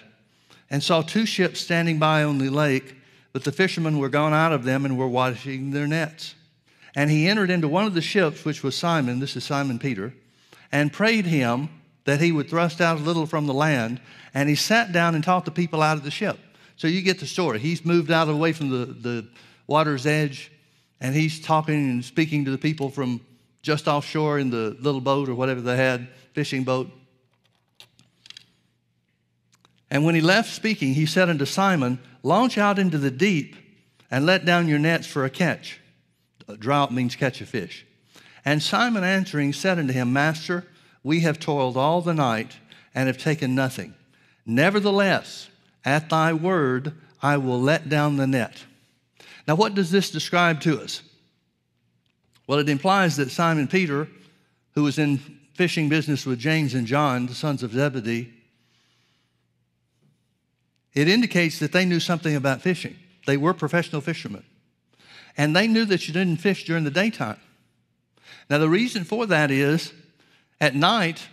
and 0.69 0.81
saw 0.81 1.01
two 1.01 1.25
ships 1.25 1.59
standing 1.59 1.99
by 1.99 2.23
on 2.23 2.37
the 2.37 2.49
lake 2.49 2.95
but 3.33 3.43
the 3.43 3.51
fishermen 3.51 3.97
were 3.97 4.09
gone 4.09 4.33
out 4.33 4.51
of 4.51 4.63
them 4.63 4.85
and 4.85 4.97
were 4.97 5.07
washing 5.07 5.71
their 5.71 5.87
nets. 5.87 6.35
And 6.95 7.09
he 7.09 7.27
entered 7.27 7.49
into 7.49 7.67
one 7.67 7.85
of 7.85 7.93
the 7.93 8.01
ships, 8.01 8.43
which 8.43 8.63
was 8.63 8.75
Simon, 8.75 9.19
this 9.19 9.35
is 9.35 9.43
Simon 9.43 9.79
Peter, 9.79 10.13
and 10.71 10.91
prayed 10.91 11.25
him 11.25 11.69
that 12.05 12.19
he 12.19 12.31
would 12.31 12.49
thrust 12.49 12.81
out 12.81 12.97
a 12.97 13.03
little 13.03 13.25
from 13.25 13.47
the 13.47 13.53
land. 13.53 14.01
And 14.33 14.49
he 14.49 14.55
sat 14.55 14.91
down 14.91 15.15
and 15.15 15.23
taught 15.23 15.45
the 15.45 15.51
people 15.51 15.81
out 15.81 15.97
of 15.97 16.03
the 16.03 16.11
ship. 16.11 16.37
So 16.75 16.87
you 16.87 17.01
get 17.01 17.19
the 17.19 17.27
story. 17.27 17.59
He's 17.59 17.85
moved 17.85 18.11
out 18.11 18.27
away 18.27 18.53
from 18.53 18.69
the, 18.69 18.85
the 18.85 19.27
water's 19.67 20.05
edge, 20.05 20.51
and 20.99 21.15
he's 21.15 21.39
talking 21.39 21.75
and 21.75 22.03
speaking 22.03 22.45
to 22.45 22.51
the 22.51 22.57
people 22.57 22.89
from 22.89 23.21
just 23.61 23.87
offshore 23.87 24.39
in 24.39 24.49
the 24.49 24.75
little 24.79 25.01
boat 25.01 25.29
or 25.29 25.35
whatever 25.35 25.61
they 25.61 25.77
had, 25.77 26.07
fishing 26.33 26.63
boat. 26.63 26.89
And 29.91 30.05
when 30.05 30.15
he 30.15 30.21
left 30.21 30.49
speaking, 30.49 30.93
he 30.93 31.05
said 31.05 31.29
unto 31.29 31.45
Simon, 31.45 31.99
Launch 32.23 32.57
out 32.57 32.79
into 32.79 32.97
the 32.97 33.11
deep 33.11 33.57
and 34.09 34.25
let 34.25 34.45
down 34.45 34.69
your 34.69 34.79
nets 34.79 35.05
for 35.05 35.25
a 35.25 35.29
catch. 35.29 35.79
Draw 36.57 36.83
out 36.83 36.93
means 36.93 37.15
catch 37.17 37.41
a 37.41 37.45
fish. 37.45 37.85
And 38.45 38.63
Simon 38.63 39.03
answering 39.03 39.51
said 39.51 39.77
unto 39.77 39.93
him, 39.93 40.13
Master, 40.13 40.65
we 41.03 41.19
have 41.21 41.39
toiled 41.39 41.75
all 41.75 42.01
the 42.01 42.13
night 42.13 42.57
and 42.95 43.07
have 43.07 43.17
taken 43.17 43.53
nothing. 43.53 43.93
Nevertheless, 44.45 45.49
at 45.83 46.09
thy 46.09 46.33
word, 46.33 46.93
I 47.21 47.37
will 47.37 47.61
let 47.61 47.89
down 47.89 48.17
the 48.17 48.27
net. 48.27 48.63
Now, 49.47 49.55
what 49.55 49.75
does 49.75 49.91
this 49.91 50.09
describe 50.09 50.61
to 50.61 50.81
us? 50.81 51.01
Well, 52.47 52.59
it 52.59 52.69
implies 52.69 53.17
that 53.17 53.29
Simon 53.29 53.67
Peter, 53.67 54.07
who 54.73 54.83
was 54.83 54.97
in 54.97 55.17
fishing 55.53 55.89
business 55.89 56.25
with 56.25 56.39
James 56.39 56.73
and 56.73 56.87
John, 56.87 57.27
the 57.27 57.35
sons 57.35 57.61
of 57.61 57.73
Zebedee, 57.73 58.33
it 60.93 61.07
indicates 61.07 61.59
that 61.59 61.71
they 61.71 61.85
knew 61.85 61.99
something 61.99 62.35
about 62.35 62.61
fishing. 62.61 62.95
They 63.25 63.37
were 63.37 63.53
professional 63.53 64.01
fishermen. 64.01 64.43
And 65.37 65.55
they 65.55 65.67
knew 65.67 65.85
that 65.85 66.07
you 66.07 66.13
didn't 66.13 66.37
fish 66.37 66.65
during 66.65 66.83
the 66.83 66.91
daytime. 66.91 67.39
Now, 68.49 68.57
the 68.57 68.69
reason 68.69 69.03
for 69.03 69.25
that 69.27 69.49
is 69.49 69.93
at 70.59 70.75
night, 70.75 71.27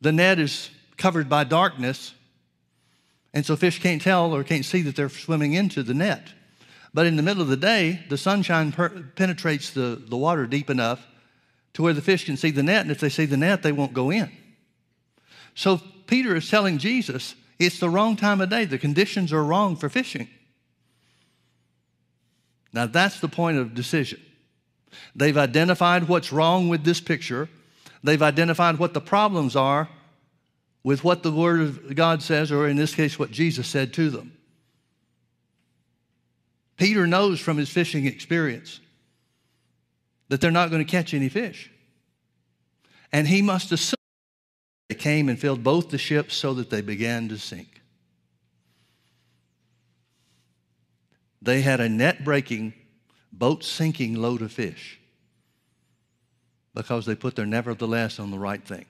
the 0.00 0.12
net 0.12 0.38
is 0.38 0.70
covered 0.96 1.28
by 1.28 1.44
darkness, 1.44 2.14
and 3.34 3.44
so 3.44 3.56
fish 3.56 3.82
can't 3.82 4.00
tell 4.00 4.34
or 4.34 4.42
can't 4.42 4.64
see 4.64 4.80
that 4.82 4.96
they're 4.96 5.10
swimming 5.10 5.52
into 5.52 5.82
the 5.82 5.92
net. 5.92 6.32
But 6.94 7.06
in 7.06 7.16
the 7.16 7.22
middle 7.22 7.42
of 7.42 7.48
the 7.48 7.56
day, 7.58 8.00
the 8.08 8.16
sunshine 8.16 8.72
per- 8.72 8.88
penetrates 9.16 9.70
the, 9.70 10.02
the 10.08 10.16
water 10.16 10.46
deep 10.46 10.70
enough 10.70 11.06
to 11.74 11.82
where 11.82 11.92
the 11.92 12.00
fish 12.00 12.24
can 12.24 12.38
see 12.38 12.50
the 12.50 12.62
net, 12.62 12.82
and 12.82 12.90
if 12.90 13.00
they 13.00 13.10
see 13.10 13.26
the 13.26 13.36
net, 13.36 13.62
they 13.62 13.72
won't 13.72 13.92
go 13.92 14.10
in. 14.10 14.30
So 15.54 15.78
Peter 16.06 16.34
is 16.34 16.48
telling 16.48 16.78
Jesus, 16.78 17.34
it's 17.58 17.78
the 17.78 17.90
wrong 17.90 18.16
time 18.16 18.40
of 18.40 18.50
day. 18.50 18.64
The 18.64 18.78
conditions 18.78 19.32
are 19.32 19.42
wrong 19.42 19.76
for 19.76 19.88
fishing. 19.88 20.28
Now, 22.72 22.86
that's 22.86 23.20
the 23.20 23.28
point 23.28 23.58
of 23.58 23.74
decision. 23.74 24.20
They've 25.14 25.36
identified 25.36 26.08
what's 26.08 26.32
wrong 26.32 26.68
with 26.68 26.84
this 26.84 27.00
picture, 27.00 27.48
they've 28.02 28.22
identified 28.22 28.78
what 28.78 28.94
the 28.94 29.00
problems 29.00 29.56
are 29.56 29.88
with 30.84 31.02
what 31.02 31.24
the 31.24 31.32
Word 31.32 31.60
of 31.60 31.96
God 31.96 32.22
says, 32.22 32.52
or 32.52 32.68
in 32.68 32.76
this 32.76 32.94
case, 32.94 33.18
what 33.18 33.32
Jesus 33.32 33.66
said 33.66 33.92
to 33.94 34.08
them. 34.08 34.32
Peter 36.76 37.08
knows 37.08 37.40
from 37.40 37.56
his 37.56 37.68
fishing 37.68 38.06
experience 38.06 38.78
that 40.28 40.40
they're 40.40 40.52
not 40.52 40.70
going 40.70 40.84
to 40.84 40.90
catch 40.90 41.12
any 41.12 41.28
fish. 41.28 41.72
And 43.12 43.26
he 43.26 43.42
must 43.42 43.72
assume 43.72 43.95
they 44.88 44.94
came 44.94 45.28
and 45.28 45.38
filled 45.38 45.64
both 45.64 45.90
the 45.90 45.98
ships 45.98 46.34
so 46.34 46.54
that 46.54 46.70
they 46.70 46.80
began 46.80 47.28
to 47.28 47.38
sink. 47.38 47.80
They 51.42 51.62
had 51.62 51.80
a 51.80 51.88
net 51.88 52.24
breaking, 52.24 52.74
boat 53.32 53.64
sinking 53.64 54.14
load 54.14 54.42
of 54.42 54.52
fish 54.52 54.98
because 56.74 57.06
they 57.06 57.14
put 57.14 57.36
their 57.36 57.46
nevertheless 57.46 58.18
on 58.18 58.30
the 58.30 58.38
right 58.38 58.62
thing. 58.62 58.84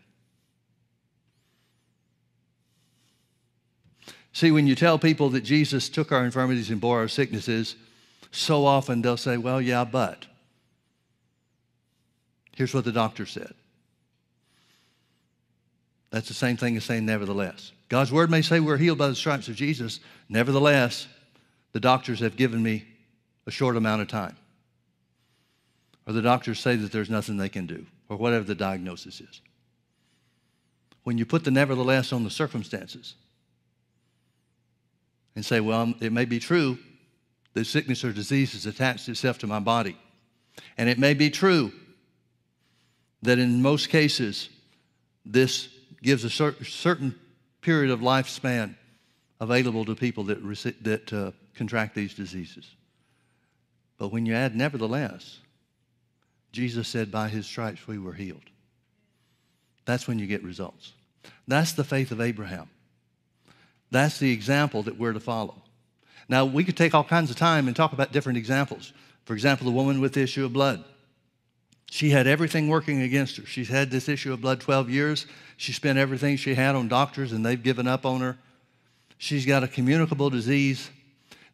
See, 4.32 4.50
when 4.50 4.66
you 4.66 4.74
tell 4.74 4.98
people 4.98 5.30
that 5.30 5.42
Jesus 5.42 5.88
took 5.88 6.12
our 6.12 6.24
infirmities 6.24 6.68
and 6.68 6.80
bore 6.80 6.98
our 6.98 7.08
sicknesses, 7.08 7.76
so 8.30 8.66
often 8.66 9.00
they'll 9.00 9.16
say, 9.16 9.38
Well, 9.38 9.62
yeah, 9.62 9.84
but. 9.84 10.26
Here's 12.54 12.74
what 12.74 12.84
the 12.84 12.92
doctor 12.92 13.24
said. 13.24 13.54
That's 16.16 16.28
the 16.28 16.32
same 16.32 16.56
thing 16.56 16.78
as 16.78 16.84
saying 16.86 17.04
nevertheless. 17.04 17.72
God's 17.90 18.10
word 18.10 18.30
may 18.30 18.40
say 18.40 18.58
we're 18.58 18.78
healed 18.78 18.96
by 18.96 19.08
the 19.08 19.14
stripes 19.14 19.48
of 19.48 19.54
Jesus. 19.54 20.00
Nevertheless, 20.30 21.08
the 21.72 21.78
doctors 21.78 22.20
have 22.20 22.36
given 22.36 22.62
me 22.62 22.86
a 23.46 23.50
short 23.50 23.76
amount 23.76 24.00
of 24.00 24.08
time. 24.08 24.34
Or 26.06 26.14
the 26.14 26.22
doctors 26.22 26.58
say 26.58 26.74
that 26.76 26.90
there's 26.90 27.10
nothing 27.10 27.36
they 27.36 27.50
can 27.50 27.66
do, 27.66 27.84
or 28.08 28.16
whatever 28.16 28.44
the 28.44 28.54
diagnosis 28.54 29.20
is. 29.20 29.42
When 31.02 31.18
you 31.18 31.26
put 31.26 31.44
the 31.44 31.50
nevertheless 31.50 32.14
on 32.14 32.24
the 32.24 32.30
circumstances, 32.30 33.14
and 35.34 35.44
say, 35.44 35.60
well, 35.60 35.82
um, 35.82 35.96
it 36.00 36.14
may 36.14 36.24
be 36.24 36.38
true 36.38 36.78
that 37.52 37.66
sickness 37.66 38.02
or 38.04 38.12
disease 38.14 38.54
has 38.54 38.64
attached 38.64 39.06
itself 39.10 39.36
to 39.40 39.46
my 39.46 39.60
body. 39.60 39.98
And 40.78 40.88
it 40.88 40.98
may 40.98 41.12
be 41.12 41.28
true 41.28 41.72
that 43.20 43.38
in 43.38 43.60
most 43.60 43.90
cases, 43.90 44.48
this 45.26 45.75
gives 46.02 46.24
a 46.24 46.30
cer- 46.30 46.64
certain 46.64 47.14
period 47.60 47.90
of 47.90 48.00
lifespan 48.00 48.74
available 49.40 49.84
to 49.84 49.94
people 49.94 50.24
that, 50.24 50.42
rec- 50.42 50.82
that 50.82 51.12
uh, 51.12 51.30
contract 51.54 51.94
these 51.94 52.14
diseases. 52.14 52.68
But 53.98 54.08
when 54.08 54.26
you 54.26 54.34
add 54.34 54.54
nevertheless, 54.54 55.38
Jesus 56.52 56.88
said, 56.88 57.10
by 57.10 57.28
his 57.28 57.46
stripes 57.46 57.86
we 57.86 57.98
were 57.98 58.12
healed. 58.12 58.40
That's 59.84 60.08
when 60.08 60.18
you 60.18 60.26
get 60.26 60.42
results. 60.42 60.92
That's 61.46 61.72
the 61.72 61.84
faith 61.84 62.10
of 62.10 62.20
Abraham. 62.20 62.68
That's 63.90 64.18
the 64.18 64.32
example 64.32 64.82
that 64.84 64.98
we're 64.98 65.12
to 65.12 65.20
follow. 65.20 65.62
Now, 66.28 66.44
we 66.44 66.64
could 66.64 66.76
take 66.76 66.94
all 66.94 67.04
kinds 67.04 67.30
of 67.30 67.36
time 67.36 67.68
and 67.68 67.76
talk 67.76 67.92
about 67.92 68.12
different 68.12 68.38
examples. 68.38 68.92
For 69.24 69.32
example, 69.32 69.64
the 69.64 69.72
woman 69.72 70.00
with 70.00 70.14
the 70.14 70.22
issue 70.22 70.44
of 70.44 70.52
blood. 70.52 70.84
She 71.90 72.10
had 72.10 72.26
everything 72.26 72.68
working 72.68 73.02
against 73.02 73.36
her. 73.36 73.46
She's 73.46 73.68
had 73.68 73.90
this 73.90 74.08
issue 74.08 74.32
of 74.32 74.40
blood 74.40 74.60
12 74.60 74.90
years. 74.90 75.26
She 75.56 75.72
spent 75.72 75.98
everything 75.98 76.36
she 76.36 76.54
had 76.54 76.74
on 76.74 76.88
doctors, 76.88 77.32
and 77.32 77.44
they've 77.44 77.62
given 77.62 77.86
up 77.86 78.04
on 78.04 78.20
her. 78.20 78.36
She's 79.18 79.46
got 79.46 79.62
a 79.62 79.68
communicable 79.68 80.28
disease. 80.28 80.90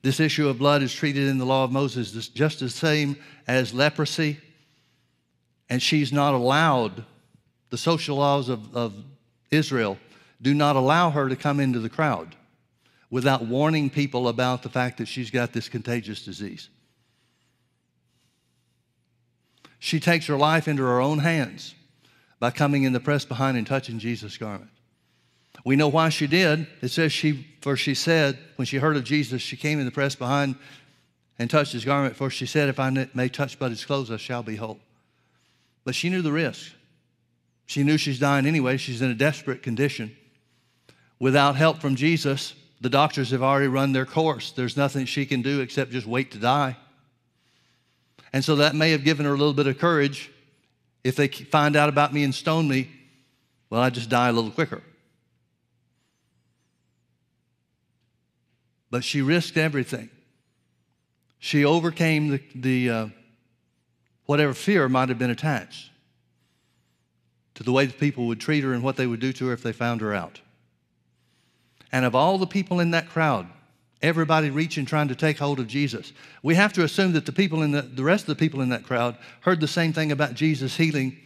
This 0.03 0.19
issue 0.19 0.49
of 0.49 0.59
blood 0.59 0.83
is 0.83 0.93
treated 0.93 1.29
in 1.29 1.39
the 1.39 1.47
law 1.47 1.65
of 1.65 1.71
Moses 1.71 2.29
just 2.29 2.61
the 2.61 2.69
same 2.69 3.17
as 3.47 3.73
leprosy. 3.73 4.39
And 5.71 5.81
she's 5.81 6.13
not 6.13 6.35
allowed, 6.35 7.05
the 7.71 7.79
social 7.79 8.17
laws 8.17 8.49
of, 8.49 8.77
of 8.77 8.95
Israel 9.51 9.97
do 10.41 10.55
not 10.55 10.75
allow 10.75 11.11
her 11.11 11.29
to 11.29 11.37
come 11.37 11.61
into 11.61 11.79
the 11.79 11.89
crowd 11.89 12.35
without 13.11 13.47
warning 13.47 13.89
people 13.89 14.29
about 14.29 14.63
the 14.63 14.69
fact 14.69 14.99
that 14.99 15.07
she's 15.07 15.31
got 15.31 15.53
this 15.53 15.69
contagious 15.69 16.25
disease. 16.25 16.69
She 19.85 19.99
takes 19.99 20.27
her 20.27 20.37
life 20.37 20.69
into 20.69 20.85
her 20.85 21.01
own 21.01 21.19
hands 21.19 21.75
by 22.39 22.53
coming 22.53 22.85
in 22.85 22.93
the 22.93 23.01
press 23.01 23.25
behind 23.25 23.57
and 23.57 23.67
touching 23.67 23.99
Jesus' 23.99 24.37
garment. 24.37 24.71
We 25.65 25.75
know 25.75 25.89
why 25.89 26.09
she 26.09 26.29
did. 26.29 26.69
It 26.81 26.91
says 26.91 27.13
she, 27.13 27.49
for 27.63 27.77
she 27.77 27.93
said, 27.97 28.39
when 28.55 28.65
she 28.65 28.77
heard 28.77 28.97
of 28.97 29.03
Jesus, 29.03 29.43
she 29.43 29.57
came 29.57 29.81
in 29.81 29.85
the 29.85 29.91
press 29.91 30.15
behind 30.15 30.55
and 31.37 31.51
touched 31.51 31.73
his 31.73 31.85
garment, 31.85 32.15
for 32.15 32.31
she 32.31 32.47
said, 32.47 32.69
If 32.69 32.79
I 32.79 33.09
may 33.13 33.29
touch 33.29 33.59
but 33.59 33.73
his 33.73 33.85
clothes, 33.85 34.09
I 34.13 34.19
shall 34.19 34.45
be 34.45 34.55
whole. 34.55 34.79
But 35.83 35.97
she 35.97 36.11
knew 36.11 36.23
the 36.23 36.31
risk. 36.31 36.71
She 37.67 37.83
knew 37.83 37.99
she's 37.99 38.21
dying 38.21 38.47
anyway. 38.47 38.77
She's 38.77 39.03
in 39.03 39.11
a 39.11 39.15
desperate 39.15 39.65
condition. 39.65 40.17
Without 41.19 41.57
help 41.57 41.81
from 41.81 41.97
Jesus, 41.97 42.55
the 42.81 42.89
doctors 42.89 43.33
have 43.33 43.43
already 43.43 43.67
run 43.67 43.93
their 43.93 44.07
course. 44.07 44.53
There's 44.53 44.77
nothing 44.77 45.07
she 45.07 45.27
can 45.27 45.43
do 45.43 45.61
except 45.61 45.91
just 45.91 46.07
wait 46.07 46.31
to 46.31 46.39
die. 46.39 46.77
And 48.33 48.45
so 48.45 48.57
that 48.57 48.75
may 48.75 48.91
have 48.93 49.05
given 49.05 49.27
her 49.27 49.35
a 49.35 49.37
little 49.37 49.53
bit 49.53 49.67
of 49.67 49.79
courage. 49.79 50.31
If 51.05 51.17
they 51.17 51.29
find 51.29 51.77
out 51.77 51.89
about 51.89 52.15
me 52.15 52.25
and 52.25 52.35
stone 52.35 52.69
me, 52.69 52.91
well, 53.69 53.81
I 53.81 53.91
just 53.91 54.09
die 54.09 54.29
a 54.29 54.33
little 54.33 54.51
quicker. 54.51 54.83
But 58.91 59.05
she 59.05 59.23
risked 59.23 59.57
everything. 59.57 60.11
She 61.39 61.65
overcame 61.65 62.29
the, 62.29 62.43
the 62.55 62.91
uh, 62.91 63.07
whatever 64.27 64.55
fear 64.55 64.89
might 64.89 65.09
have 65.09 65.19
been 65.19 65.31
attached 65.31 65.91
to 67.55 67.63
the 67.63 67.73
way 67.73 67.87
the 67.87 67.93
people 67.93 68.27
would 68.27 68.41
treat 68.41 68.65
her 68.65 68.73
and 68.73 68.83
what 68.83 68.97
they 68.97 69.07
would 69.07 69.21
do 69.21 69.33
to 69.33 69.47
her 69.47 69.53
if 69.53 69.63
they 69.63 69.73
found 69.73 70.01
her 70.01 70.15
out. 70.15 70.41
And 71.91 72.05
of 72.05 72.15
all 72.15 72.39
the 72.39 72.47
people 72.47 72.81
in 72.81 72.93
that 72.93 73.09
crowd, 73.09 73.47
everybody 74.03 74.51
reaching 74.51 74.85
trying 74.85 75.09
to 75.09 75.15
take 75.15 75.39
hold 75.39 75.61
of 75.61 75.67
Jesus, 75.67 76.13
we 76.43 76.55
have 76.55 76.73
to 76.75 76.85
assume 76.85 77.13
that 77.13 77.25
the 77.25 77.33
people 77.33 77.63
in 77.63 77.71
the, 77.71 77.83
the 77.83 78.03
rest 78.03 78.25
of 78.25 78.29
the 78.29 78.37
people 78.37 78.61
in 78.61 78.71
that 78.71 78.85
crowd 78.85 79.17
heard 79.41 79.61
the 79.61 79.69
same 79.69 79.93
thing 79.93 80.13
about 80.13 80.35
Jesus 80.35 80.77
healing 80.77 81.17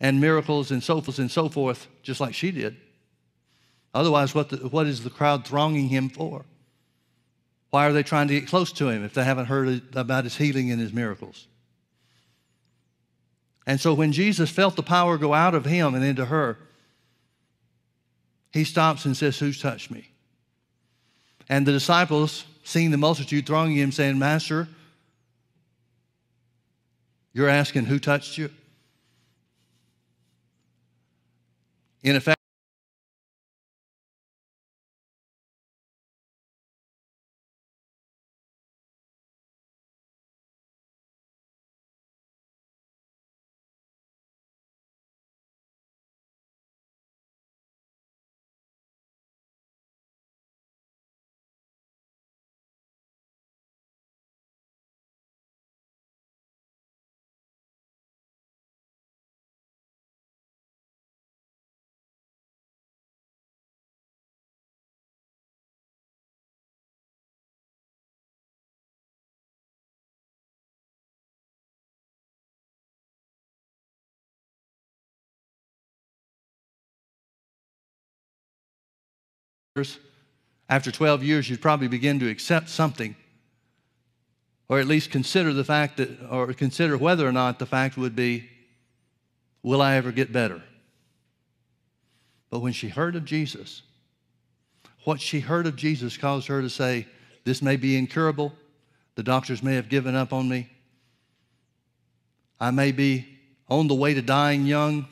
and 0.00 0.20
miracles 0.20 0.70
and 0.70 0.82
so 0.82 1.00
forth 1.00 1.18
and 1.18 1.30
so 1.30 1.48
forth, 1.48 1.86
just 2.02 2.20
like 2.20 2.34
she 2.34 2.50
did. 2.50 2.76
Otherwise, 3.94 4.34
what, 4.34 4.50
the, 4.50 4.56
what 4.68 4.86
is 4.86 5.02
the 5.02 5.10
crowd 5.10 5.46
thronging 5.46 5.88
him 5.88 6.08
for? 6.08 6.44
Why 7.70 7.86
are 7.86 7.92
they 7.92 8.02
trying 8.02 8.28
to 8.28 8.38
get 8.38 8.48
close 8.48 8.70
to 8.72 8.88
him 8.88 9.04
if 9.04 9.14
they 9.14 9.24
haven't 9.24 9.46
heard 9.46 9.96
about 9.96 10.24
his 10.24 10.36
healing 10.36 10.70
and 10.70 10.80
his 10.80 10.92
miracles? 10.92 11.46
And 13.66 13.80
so 13.80 13.94
when 13.94 14.12
Jesus 14.12 14.50
felt 14.50 14.76
the 14.76 14.82
power 14.82 15.16
go 15.16 15.32
out 15.32 15.54
of 15.54 15.64
him 15.64 15.94
and 15.94 16.04
into 16.04 16.26
her, 16.26 16.58
he 18.52 18.64
stops 18.64 19.04
and 19.04 19.16
says, 19.16 19.38
Who's 19.38 19.60
touched 19.60 19.90
me? 19.90 20.11
And 21.48 21.66
the 21.66 21.72
disciples, 21.72 22.44
seeing 22.64 22.90
the 22.90 22.96
multitude 22.96 23.46
thronging 23.46 23.76
him, 23.76 23.92
saying, 23.92 24.18
Master, 24.18 24.68
you're 27.32 27.48
asking 27.48 27.86
who 27.86 27.98
touched 27.98 28.38
you? 28.38 28.50
In 32.02 32.16
effect, 32.16 32.41
after 80.68 80.90
12 80.90 81.22
years, 81.22 81.48
you'd 81.48 81.62
probably 81.62 81.88
begin 81.88 82.18
to 82.20 82.28
accept 82.28 82.68
something, 82.68 83.16
or 84.68 84.78
at 84.78 84.86
least 84.86 85.10
consider 85.10 85.52
the 85.52 85.64
fact 85.64 85.96
that, 85.96 86.10
or 86.30 86.52
consider 86.52 86.98
whether 86.98 87.26
or 87.26 87.32
not 87.32 87.58
the 87.58 87.66
fact 87.66 87.96
would 87.96 88.14
be, 88.14 88.48
will 89.62 89.80
I 89.80 89.96
ever 89.96 90.12
get 90.12 90.32
better? 90.32 90.62
But 92.50 92.60
when 92.60 92.74
she 92.74 92.88
heard 92.88 93.16
of 93.16 93.24
Jesus, 93.24 93.82
what 95.04 95.20
she 95.20 95.40
heard 95.40 95.66
of 95.66 95.76
Jesus 95.76 96.16
caused 96.16 96.48
her 96.48 96.60
to 96.60 96.68
say, 96.68 97.06
This 97.44 97.62
may 97.62 97.76
be 97.76 97.96
incurable. 97.96 98.52
The 99.14 99.22
doctors 99.22 99.62
may 99.62 99.74
have 99.74 99.88
given 99.88 100.14
up 100.14 100.32
on 100.32 100.48
me. 100.48 100.70
I 102.60 102.70
may 102.70 102.92
be 102.92 103.26
on 103.68 103.88
the 103.88 103.94
way 103.94 104.14
to 104.14 104.22
dying 104.22 104.66
young. 104.66 105.06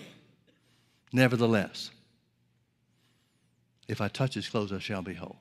Nevertheless, 1.12 1.90
if 3.90 4.00
I 4.00 4.06
touch 4.06 4.34
his 4.34 4.48
clothes, 4.48 4.72
I 4.72 4.78
shall 4.78 5.02
be 5.02 5.14
whole. 5.14 5.40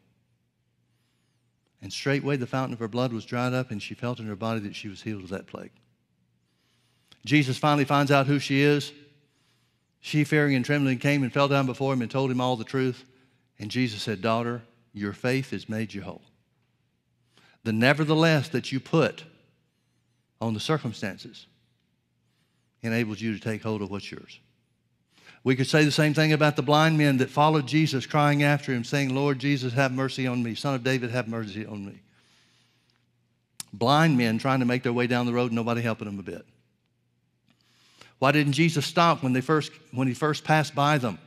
And 1.82 1.93
straightway 1.93 2.36
the 2.36 2.47
fountain 2.47 2.74
of 2.74 2.80
her 2.80 2.88
blood 2.88 3.14
was 3.14 3.24
dried 3.24 3.54
up, 3.54 3.70
and 3.70 3.82
she 3.82 3.93
felt 3.93 4.20
in 4.20 4.26
her 4.26 4.36
body 4.36 4.60
that 4.62 4.76
she 4.76 4.88
was 4.88 5.04
healed 5.04 5.24
of 5.24 5.30
that 5.30 5.45
plague. 5.45 5.72
Jesus 7.26 7.58
finally 7.60 7.86
finds 7.86 8.12
out 8.12 8.26
who 8.26 8.39
she 8.39 8.62
is. 8.62 8.91
She, 10.02 10.24
fearing 10.24 10.56
and 10.56 10.66
trembling, 10.66 10.97
came 10.97 11.22
and 11.22 11.32
fell 11.32 11.47
down 11.47 11.68
before 11.68 11.93
him 11.93 12.02
and 12.02 12.10
told 12.10 12.32
him 12.32 12.41
all 12.41 12.56
the 12.56 12.64
truth. 12.64 13.06
And 13.60 13.70
Jesus 13.70 14.02
said, 14.02 14.22
Daughter, 14.22 14.64
your 14.93 15.14
faith 15.14 15.52
has 15.52 15.70
made 15.70 15.93
you 15.93 16.02
whole. 16.02 16.24
The 17.64 17.74
nevertheless 17.74 18.50
that 18.50 18.72
you 18.72 18.80
put 18.80 19.24
on 20.41 20.56
the 20.56 20.60
circumstances 20.60 21.45
enables 22.82 23.22
you 23.22 23.38
to 23.38 23.39
take 23.39 23.62
hold 23.62 23.84
of 23.84 23.91
what's 23.91 24.12
yours. 24.12 24.39
We 25.44 25.56
could 25.56 25.68
say 25.68 25.86
the 25.86 25.92
same 25.92 26.14
thing 26.14 26.34
about 26.34 26.56
the 26.56 26.62
blind 26.62 26.98
men 26.98 27.18
that 27.18 27.30
followed 27.30 27.68
Jesus, 27.68 28.06
crying 28.06 28.44
after 28.44 28.74
him, 28.74 28.84
saying, 28.84 29.16
Lord 29.16 29.40
Jesus, 29.40 29.74
have 29.74 29.92
mercy 29.92 30.28
on 30.28 30.44
me. 30.44 30.54
Son 30.56 30.76
of 30.76 30.84
David, 30.84 31.12
have 31.12 31.28
mercy 31.28 31.66
on 31.66 31.86
me. 31.86 32.00
Blind 33.72 34.18
men 34.18 34.38
trying 34.38 34.60
to 34.60 34.66
make 34.66 34.84
their 34.84 34.94
way 34.94 35.08
down 35.08 35.26
the 35.26 35.34
road, 35.34 35.52
nobody 35.52 35.82
helping 35.82 36.06
them 36.06 36.20
a 36.20 36.24
bit. 36.24 36.46
Why 38.18 38.34
didn't 38.34 38.54
Jesus 38.54 38.86
stop 38.86 39.24
when, 39.24 39.32
they 39.32 39.42
first, 39.42 39.72
when 39.92 40.08
he 40.08 40.14
first 40.14 40.44
passed 40.44 40.76
by 40.76 40.98
them? 40.98 41.20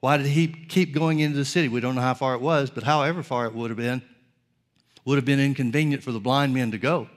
Why 0.00 0.16
did 0.16 0.26
he 0.26 0.48
keep 0.48 0.94
going 0.94 1.20
into 1.20 1.36
the 1.36 1.44
city? 1.44 1.68
We 1.68 1.80
don't 1.80 1.94
know 1.94 2.00
how 2.00 2.14
far 2.14 2.34
it 2.34 2.40
was, 2.40 2.70
but 2.70 2.84
however 2.84 3.22
far 3.22 3.46
it 3.46 3.54
would 3.54 3.70
have 3.70 3.76
been, 3.76 4.02
would 5.04 5.16
have 5.16 5.24
been 5.24 5.40
inconvenient 5.40 6.02
for 6.02 6.10
the 6.10 6.20
blind 6.20 6.54
men 6.54 6.70
to 6.70 6.78
go. 6.78 7.08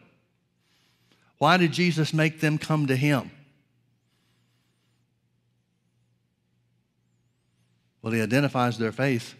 Why 1.38 1.58
did 1.58 1.72
Jesus 1.72 2.14
make 2.14 2.42
them 2.42 2.58
come 2.58 2.88
to 2.88 2.96
him? 2.96 3.32
Well, 8.06 8.14
he 8.14 8.22
identifies 8.22 8.78
their 8.78 8.92
faith 8.92 9.34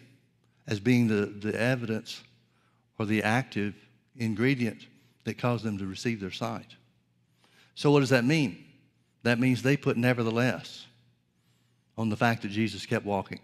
as 0.66 0.80
being 0.80 1.06
the, 1.06 1.26
the 1.26 1.56
evidence 1.56 2.20
or 2.98 3.06
the 3.06 3.22
active 3.22 3.76
ingredient 4.16 4.88
that 5.22 5.38
caused 5.38 5.64
them 5.64 5.78
to 5.78 5.86
receive 5.86 6.20
their 6.20 6.32
sight. 6.32 6.74
So, 7.76 7.92
what 7.92 8.00
does 8.00 8.08
that 8.10 8.24
mean? 8.24 8.64
That 9.22 9.38
means 9.38 9.62
they 9.62 9.76
put 9.76 9.96
nevertheless 9.96 10.84
on 11.96 12.08
the 12.08 12.16
fact 12.16 12.42
that 12.42 12.48
Jesus 12.48 12.86
kept 12.86 13.06
walking. 13.06 13.38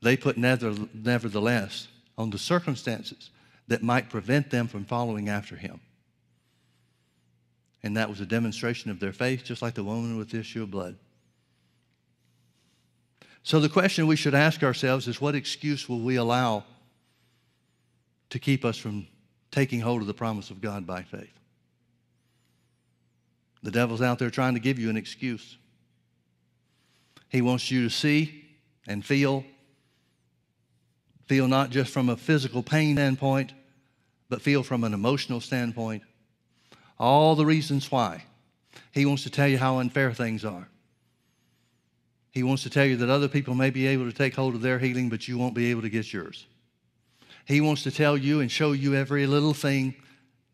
They 0.00 0.16
put 0.16 0.38
nevertheless 0.38 1.88
on 2.16 2.30
the 2.30 2.38
circumstances 2.38 3.28
that 3.68 3.82
might 3.82 4.08
prevent 4.08 4.48
them 4.48 4.66
from 4.66 4.86
following 4.86 5.28
after 5.28 5.56
him. 5.56 5.78
And 7.82 7.98
that 7.98 8.08
was 8.08 8.22
a 8.22 8.26
demonstration 8.26 8.90
of 8.90 8.98
their 8.98 9.12
faith, 9.12 9.44
just 9.44 9.60
like 9.60 9.74
the 9.74 9.84
woman 9.84 10.16
with 10.16 10.30
the 10.30 10.38
issue 10.38 10.62
of 10.62 10.70
blood. 10.70 10.96
So 13.42 13.58
the 13.58 13.68
question 13.68 14.06
we 14.06 14.16
should 14.16 14.34
ask 14.34 14.62
ourselves 14.62 15.08
is 15.08 15.20
what 15.20 15.34
excuse 15.34 15.88
will 15.88 16.00
we 16.00 16.16
allow 16.16 16.64
to 18.30 18.38
keep 18.38 18.64
us 18.64 18.78
from 18.78 19.06
taking 19.50 19.80
hold 19.80 20.00
of 20.00 20.06
the 20.06 20.14
promise 20.14 20.50
of 20.50 20.60
God 20.60 20.86
by 20.86 21.02
faith? 21.02 21.32
The 23.62 23.70
devil's 23.70 24.02
out 24.02 24.18
there 24.18 24.30
trying 24.30 24.54
to 24.54 24.60
give 24.60 24.78
you 24.78 24.90
an 24.90 24.96
excuse. 24.96 25.56
He 27.28 27.42
wants 27.42 27.70
you 27.70 27.84
to 27.84 27.90
see 27.90 28.44
and 28.86 29.04
feel, 29.04 29.44
feel 31.26 31.48
not 31.48 31.70
just 31.70 31.92
from 31.92 32.08
a 32.08 32.16
physical 32.16 32.62
pain 32.62 32.96
standpoint, 32.96 33.52
but 34.28 34.42
feel 34.42 34.62
from 34.62 34.84
an 34.84 34.94
emotional 34.94 35.40
standpoint. 35.40 36.02
All 36.98 37.34
the 37.34 37.46
reasons 37.46 37.90
why. 37.90 38.24
He 38.92 39.06
wants 39.06 39.22
to 39.24 39.30
tell 39.30 39.48
you 39.48 39.58
how 39.58 39.78
unfair 39.78 40.12
things 40.12 40.44
are. 40.44 40.68
He 42.32 42.42
wants 42.42 42.62
to 42.64 42.70
tell 42.70 42.84
you 42.86 42.96
that 42.96 43.10
other 43.10 43.28
people 43.28 43.54
may 43.54 43.70
be 43.70 43.86
able 43.86 44.06
to 44.06 44.16
take 44.16 44.34
hold 44.34 44.54
of 44.54 44.62
their 44.62 44.78
healing, 44.78 45.08
but 45.08 45.28
you 45.28 45.38
won't 45.38 45.54
be 45.54 45.70
able 45.70 45.82
to 45.82 45.90
get 45.90 46.12
yours. 46.12 46.46
He 47.44 47.60
wants 47.60 47.82
to 47.84 47.90
tell 47.90 48.16
you 48.16 48.40
and 48.40 48.50
show 48.50 48.72
you 48.72 48.94
every 48.94 49.26
little 49.26 49.54
thing 49.54 49.94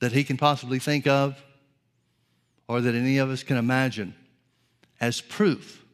that 0.01 0.13
he 0.13 0.25
can 0.25 0.37
possibly 0.37 0.79
think 0.79 1.07
of 1.07 1.43
or 2.67 2.81
that 2.81 2.95
any 2.95 3.19
of 3.19 3.31
us 3.31 3.43
can 3.43 3.57
imagine 3.57 4.15
as 5.01 5.21
proof 5.21 5.85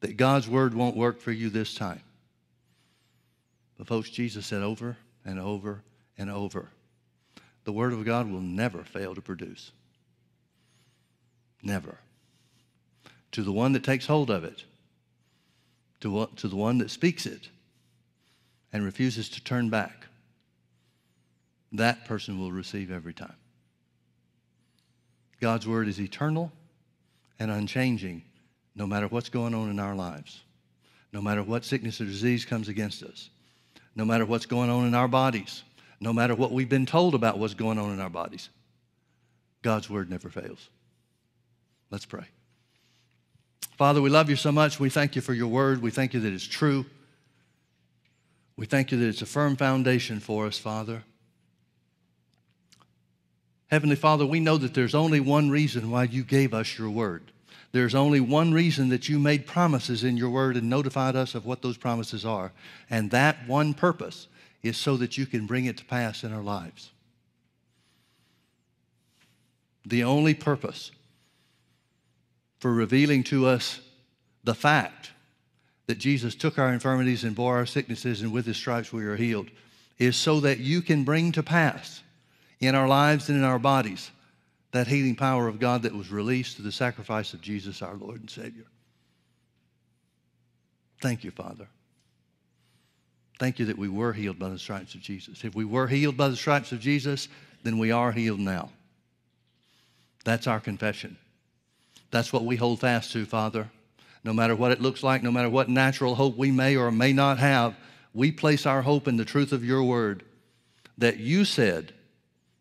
that 0.00 0.16
God's 0.16 0.48
word 0.48 0.74
won't 0.74 0.96
work 0.96 1.20
for 1.20 1.32
you 1.32 1.50
this 1.50 1.74
time. 1.74 2.02
But, 3.78 3.86
folks, 3.86 4.10
Jesus 4.10 4.46
said 4.46 4.62
over 4.62 4.96
and 5.24 5.40
over 5.40 5.82
and 6.18 6.30
over 6.30 6.68
the 7.64 7.72
word 7.72 7.92
of 7.92 8.04
God 8.04 8.30
will 8.30 8.40
never 8.40 8.82
fail 8.84 9.14
to 9.14 9.20
produce. 9.20 9.72
Never. 11.62 11.98
To 13.32 13.42
the 13.42 13.52
one 13.52 13.72
that 13.72 13.84
takes 13.84 14.06
hold 14.06 14.30
of 14.30 14.44
it, 14.44 14.64
to, 16.00 16.28
to 16.36 16.48
the 16.48 16.56
one 16.56 16.78
that 16.78 16.90
speaks 16.90 17.26
it 17.26 17.48
and 18.72 18.84
refuses 18.84 19.28
to 19.30 19.44
turn 19.44 19.70
back, 19.70 20.06
that 21.72 22.04
person 22.04 22.38
will 22.38 22.52
receive 22.52 22.90
every 22.90 23.14
time. 23.14 23.34
God's 25.40 25.66
word 25.66 25.88
is 25.88 26.00
eternal 26.00 26.52
and 27.38 27.50
unchanging 27.50 28.22
no 28.74 28.86
matter 28.86 29.08
what's 29.08 29.28
going 29.28 29.54
on 29.54 29.70
in 29.70 29.80
our 29.80 29.94
lives, 29.94 30.42
no 31.12 31.20
matter 31.20 31.42
what 31.42 31.64
sickness 31.64 32.00
or 32.00 32.04
disease 32.04 32.44
comes 32.44 32.68
against 32.68 33.02
us, 33.02 33.30
no 33.94 34.04
matter 34.04 34.24
what's 34.24 34.46
going 34.46 34.70
on 34.70 34.86
in 34.86 34.94
our 34.94 35.08
bodies, 35.08 35.62
no 36.00 36.12
matter 36.12 36.34
what 36.34 36.52
we've 36.52 36.68
been 36.68 36.86
told 36.86 37.14
about 37.14 37.38
what's 37.38 37.54
going 37.54 37.78
on 37.78 37.92
in 37.92 38.00
our 38.00 38.10
bodies. 38.10 38.48
God's 39.62 39.90
word 39.90 40.10
never 40.10 40.28
fails. 40.28 40.68
Let's 41.90 42.06
pray. 42.06 42.24
Father, 43.80 44.02
we 44.02 44.10
love 44.10 44.28
you 44.28 44.36
so 44.36 44.52
much. 44.52 44.78
We 44.78 44.90
thank 44.90 45.16
you 45.16 45.22
for 45.22 45.32
your 45.32 45.48
word. 45.48 45.80
We 45.80 45.90
thank 45.90 46.12
you 46.12 46.20
that 46.20 46.34
it's 46.34 46.46
true. 46.46 46.84
We 48.54 48.66
thank 48.66 48.92
you 48.92 48.98
that 48.98 49.06
it's 49.06 49.22
a 49.22 49.26
firm 49.26 49.56
foundation 49.56 50.20
for 50.20 50.46
us, 50.46 50.58
Father. 50.58 51.02
Heavenly 53.68 53.96
Father, 53.96 54.26
we 54.26 54.38
know 54.38 54.58
that 54.58 54.74
there's 54.74 54.94
only 54.94 55.18
one 55.18 55.48
reason 55.48 55.90
why 55.90 56.04
you 56.04 56.24
gave 56.24 56.52
us 56.52 56.76
your 56.76 56.90
word. 56.90 57.32
There's 57.72 57.94
only 57.94 58.20
one 58.20 58.52
reason 58.52 58.90
that 58.90 59.08
you 59.08 59.18
made 59.18 59.46
promises 59.46 60.04
in 60.04 60.18
your 60.18 60.28
word 60.28 60.58
and 60.58 60.68
notified 60.68 61.16
us 61.16 61.34
of 61.34 61.46
what 61.46 61.62
those 61.62 61.78
promises 61.78 62.26
are. 62.26 62.52
And 62.90 63.10
that 63.12 63.48
one 63.48 63.72
purpose 63.72 64.28
is 64.62 64.76
so 64.76 64.98
that 64.98 65.16
you 65.16 65.24
can 65.24 65.46
bring 65.46 65.64
it 65.64 65.78
to 65.78 65.86
pass 65.86 66.22
in 66.22 66.34
our 66.34 66.42
lives. 66.42 66.90
The 69.86 70.04
only 70.04 70.34
purpose 70.34 70.90
for 72.60 72.72
revealing 72.72 73.24
to 73.24 73.46
us 73.46 73.80
the 74.44 74.54
fact 74.54 75.10
that 75.86 75.98
Jesus 75.98 76.36
took 76.36 76.58
our 76.58 76.72
infirmities 76.72 77.24
and 77.24 77.34
bore 77.34 77.56
our 77.56 77.66
sicknesses, 77.66 78.22
and 78.22 78.32
with 78.32 78.46
his 78.46 78.56
stripes 78.56 78.92
we 78.92 79.04
are 79.04 79.16
healed, 79.16 79.50
is 79.98 80.16
so 80.16 80.40
that 80.40 80.60
you 80.60 80.80
can 80.80 81.04
bring 81.04 81.32
to 81.32 81.42
pass 81.42 82.02
in 82.60 82.74
our 82.74 82.86
lives 82.86 83.28
and 83.28 83.36
in 83.36 83.44
our 83.44 83.58
bodies 83.58 84.10
that 84.72 84.86
healing 84.86 85.16
power 85.16 85.48
of 85.48 85.58
God 85.58 85.82
that 85.82 85.94
was 85.94 86.12
released 86.12 86.56
through 86.56 86.66
the 86.66 86.72
sacrifice 86.72 87.34
of 87.34 87.40
Jesus, 87.40 87.82
our 87.82 87.96
Lord 87.96 88.20
and 88.20 88.30
Savior. 88.30 88.66
Thank 91.00 91.24
you, 91.24 91.30
Father. 91.30 91.66
Thank 93.38 93.58
you 93.58 93.66
that 93.66 93.78
we 93.78 93.88
were 93.88 94.12
healed 94.12 94.38
by 94.38 94.50
the 94.50 94.58
stripes 94.58 94.94
of 94.94 95.00
Jesus. 95.00 95.44
If 95.44 95.54
we 95.54 95.64
were 95.64 95.86
healed 95.86 96.16
by 96.16 96.28
the 96.28 96.36
stripes 96.36 96.72
of 96.72 96.80
Jesus, 96.80 97.28
then 97.62 97.78
we 97.78 97.90
are 97.90 98.12
healed 98.12 98.38
now. 98.38 98.70
That's 100.24 100.46
our 100.46 100.60
confession. 100.60 101.16
That's 102.10 102.32
what 102.32 102.44
we 102.44 102.56
hold 102.56 102.80
fast 102.80 103.12
to, 103.12 103.24
Father. 103.24 103.70
No 104.24 104.32
matter 104.32 104.54
what 104.54 104.72
it 104.72 104.80
looks 104.80 105.02
like, 105.02 105.22
no 105.22 105.30
matter 105.30 105.48
what 105.48 105.68
natural 105.68 106.14
hope 106.14 106.36
we 106.36 106.50
may 106.50 106.76
or 106.76 106.90
may 106.90 107.12
not 107.12 107.38
have, 107.38 107.74
we 108.12 108.32
place 108.32 108.66
our 108.66 108.82
hope 108.82 109.08
in 109.08 109.16
the 109.16 109.24
truth 109.24 109.52
of 109.52 109.64
your 109.64 109.82
word 109.82 110.24
that 110.98 111.18
you 111.18 111.44
said 111.44 111.92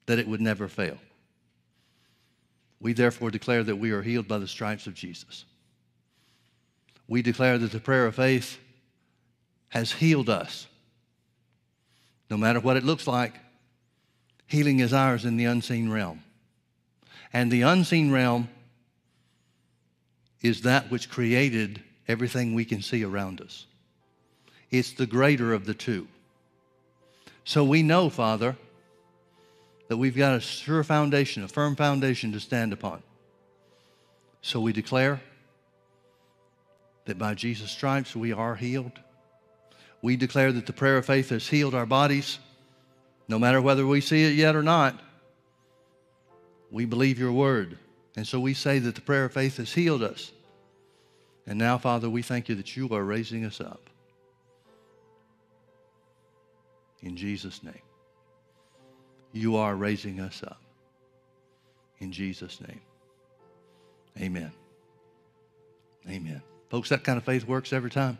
that 0.06 0.20
it 0.20 0.28
would 0.28 0.42
never 0.42 0.68
fail. 0.68 0.98
We 2.80 2.94
therefore 2.94 3.32
declare 3.32 3.64
that 3.64 3.76
we 3.76 3.92
are 3.92 4.02
healed 4.02 4.28
by 4.28 4.38
the 4.38 4.48
stripes 4.48 4.88
of 4.88 4.94
Jesus. 4.94 5.44
We 7.08 7.22
declare 7.22 7.58
that 7.58 7.72
the 7.72 7.80
prayer 7.80 8.06
of 8.06 8.16
faith 8.16 8.58
has 9.70 9.92
healed 9.92 10.30
us. 10.30 10.68
No 12.30 12.38
matter 12.38 12.60
what 12.60 12.78
it 12.78 12.84
looks 12.84 13.08
like, 13.08 13.34
healing 14.48 14.80
is 14.80 14.94
ours 14.94 15.26
in 15.26 15.36
the 15.36 15.46
unseen 15.46 15.90
realm. 15.92 16.24
And 17.34 17.52
the 17.52 17.64
unseen 17.64 18.12
realm 18.12 18.48
is 20.42 20.62
that 20.62 20.90
which 20.90 21.10
created 21.10 21.82
everything 22.08 22.54
we 22.54 22.66
can 22.66 22.82
see 22.82 23.04
around 23.04 23.42
us. 23.42 23.66
it's 24.72 24.94
the 24.94 25.08
greater 25.08 25.54
of 25.54 25.66
the 25.66 25.74
two. 25.74 26.08
So 27.44 27.64
we 27.64 27.82
know, 27.82 28.10
Father, 28.10 28.56
that 29.88 29.98
we've 29.98 30.16
got 30.16 30.36
a 30.36 30.40
sure 30.40 30.84
foundation, 30.84 31.44
a 31.44 31.48
firm 31.48 31.76
foundation 31.76 32.32
to 32.34 32.40
stand 32.40 32.74
upon. 32.74 33.02
So 34.42 34.60
we 34.60 34.72
declare 34.72 35.20
that 37.06 37.18
by 37.18 37.34
Jesus' 37.34 37.72
stripes 37.72 38.16
we 38.16 38.32
are 38.32 38.56
healed. 38.56 39.00
We 40.02 40.16
declare 40.16 40.52
that 40.52 40.68
the 40.68 40.74
prayer 40.74 40.98
of 40.98 41.08
faith 41.08 41.30
has 41.30 41.48
healed 41.48 41.74
our 41.74 41.88
bodies, 41.88 42.38
no 43.28 43.40
matter 43.40 43.62
whether 43.62 43.86
we 43.86 44.02
see 44.02 44.24
it 44.24 44.36
yet 44.36 44.56
or 44.56 44.64
not. 44.64 45.00
We 46.72 46.86
believe 46.86 47.18
your 47.18 47.32
word. 47.32 47.80
And 48.20 48.28
so 48.28 48.38
we 48.38 48.54
say 48.54 48.80
that 48.80 48.96
the 48.96 49.02
prayer 49.02 49.24
of 49.24 49.32
faith 49.32 49.56
has 49.56 49.72
healed 49.72 50.04
us. 50.04 50.34
And 51.48 51.58
now, 51.58 51.78
Father, 51.78 52.10
we 52.10 52.22
thank 52.22 52.50
you 52.50 52.56
that 52.56 52.76
you 52.76 52.90
are 52.90 53.02
raising 53.02 53.46
us 53.46 53.62
up. 53.62 53.90
In 57.02 57.16
Jesus' 57.16 57.64
name. 57.64 57.80
You 59.32 59.56
are 59.56 59.74
raising 59.74 60.20
us 60.20 60.44
up. 60.44 60.60
In 62.00 62.12
Jesus' 62.12 62.60
name. 62.60 62.82
Amen. 64.20 64.52
Amen. 66.10 66.42
Folks, 66.68 66.90
that 66.90 67.06
kind 67.06 67.18
of 67.18 67.24
faith 67.24 67.48
works 67.48 67.72
every 67.72 67.90
time. 67.90 68.18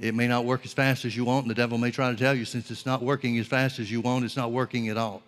It 0.00 0.14
may 0.14 0.26
not 0.26 0.46
work 0.46 0.64
as 0.64 0.72
fast 0.72 1.04
as 1.04 1.14
you 1.14 1.26
want, 1.26 1.44
and 1.44 1.50
the 1.50 1.54
devil 1.54 1.76
may 1.76 1.90
try 1.90 2.10
to 2.10 2.16
tell 2.16 2.34
you 2.34 2.46
since 2.46 2.70
it's 2.70 2.86
not 2.86 3.02
working 3.02 3.36
as 3.36 3.46
fast 3.46 3.78
as 3.78 3.90
you 3.90 4.00
want, 4.00 4.24
it's 4.24 4.38
not 4.38 4.52
working 4.52 4.88
at 4.88 4.96
all. 4.96 5.22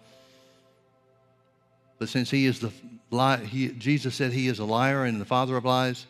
But 1.99 2.09
since 2.09 2.31
he 2.31 2.47
is 2.47 2.61
the 2.61 2.73
lie, 3.11 3.39
he, 3.39 3.69
Jesus 3.69 4.15
said 4.15 4.33
he 4.33 4.49
is 4.49 4.59
a 4.59 4.65
liar 4.65 5.05
and 5.05 5.21
the 5.21 5.25
father 5.25 5.57
of 5.57 5.65
lies, 5.65 6.07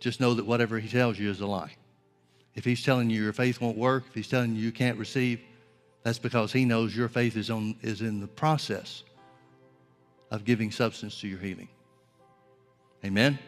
just 0.00 0.20
know 0.20 0.34
that 0.34 0.46
whatever 0.46 0.78
he 0.78 0.88
tells 0.88 1.18
you 1.18 1.30
is 1.30 1.40
a 1.40 1.46
lie. 1.46 1.74
If 2.54 2.64
he's 2.64 2.82
telling 2.82 3.10
you 3.10 3.22
your 3.22 3.32
faith 3.32 3.60
won't 3.60 3.76
work, 3.76 4.04
if 4.08 4.14
he's 4.14 4.28
telling 4.28 4.56
you 4.56 4.62
you 4.62 4.72
can't 4.72 4.98
receive, 4.98 5.40
that's 6.02 6.18
because 6.18 6.52
he 6.52 6.64
knows 6.64 6.96
your 6.96 7.08
faith 7.08 7.36
is, 7.36 7.50
on, 7.50 7.76
is 7.82 8.00
in 8.00 8.20
the 8.20 8.26
process 8.26 9.02
of 10.30 10.44
giving 10.44 10.70
substance 10.70 11.20
to 11.20 11.28
your 11.28 11.38
healing. 11.38 11.68
Amen? 13.04 13.38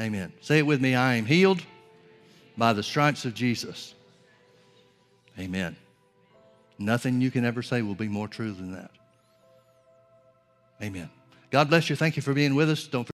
Amen. 0.00 0.32
Say 0.40 0.58
it 0.58 0.66
with 0.66 0.80
me 0.80 0.94
I 0.94 1.14
am 1.14 1.26
healed 1.26 1.62
by 2.56 2.72
the 2.72 2.82
stripes 2.82 3.24
of 3.24 3.34
Jesus. 3.34 3.94
Amen. 5.38 5.76
Nothing 6.78 7.20
you 7.20 7.30
can 7.30 7.44
ever 7.44 7.62
say 7.62 7.82
will 7.82 7.94
be 7.94 8.08
more 8.08 8.28
true 8.28 8.52
than 8.52 8.72
that. 8.72 8.90
Amen. 10.82 11.10
God 11.50 11.68
bless 11.68 11.88
you. 11.88 11.96
Thank 11.96 12.16
you 12.16 12.22
for 12.22 12.34
being 12.34 12.54
with 12.54 12.70
us. 12.70 12.86
Don't 12.86 13.06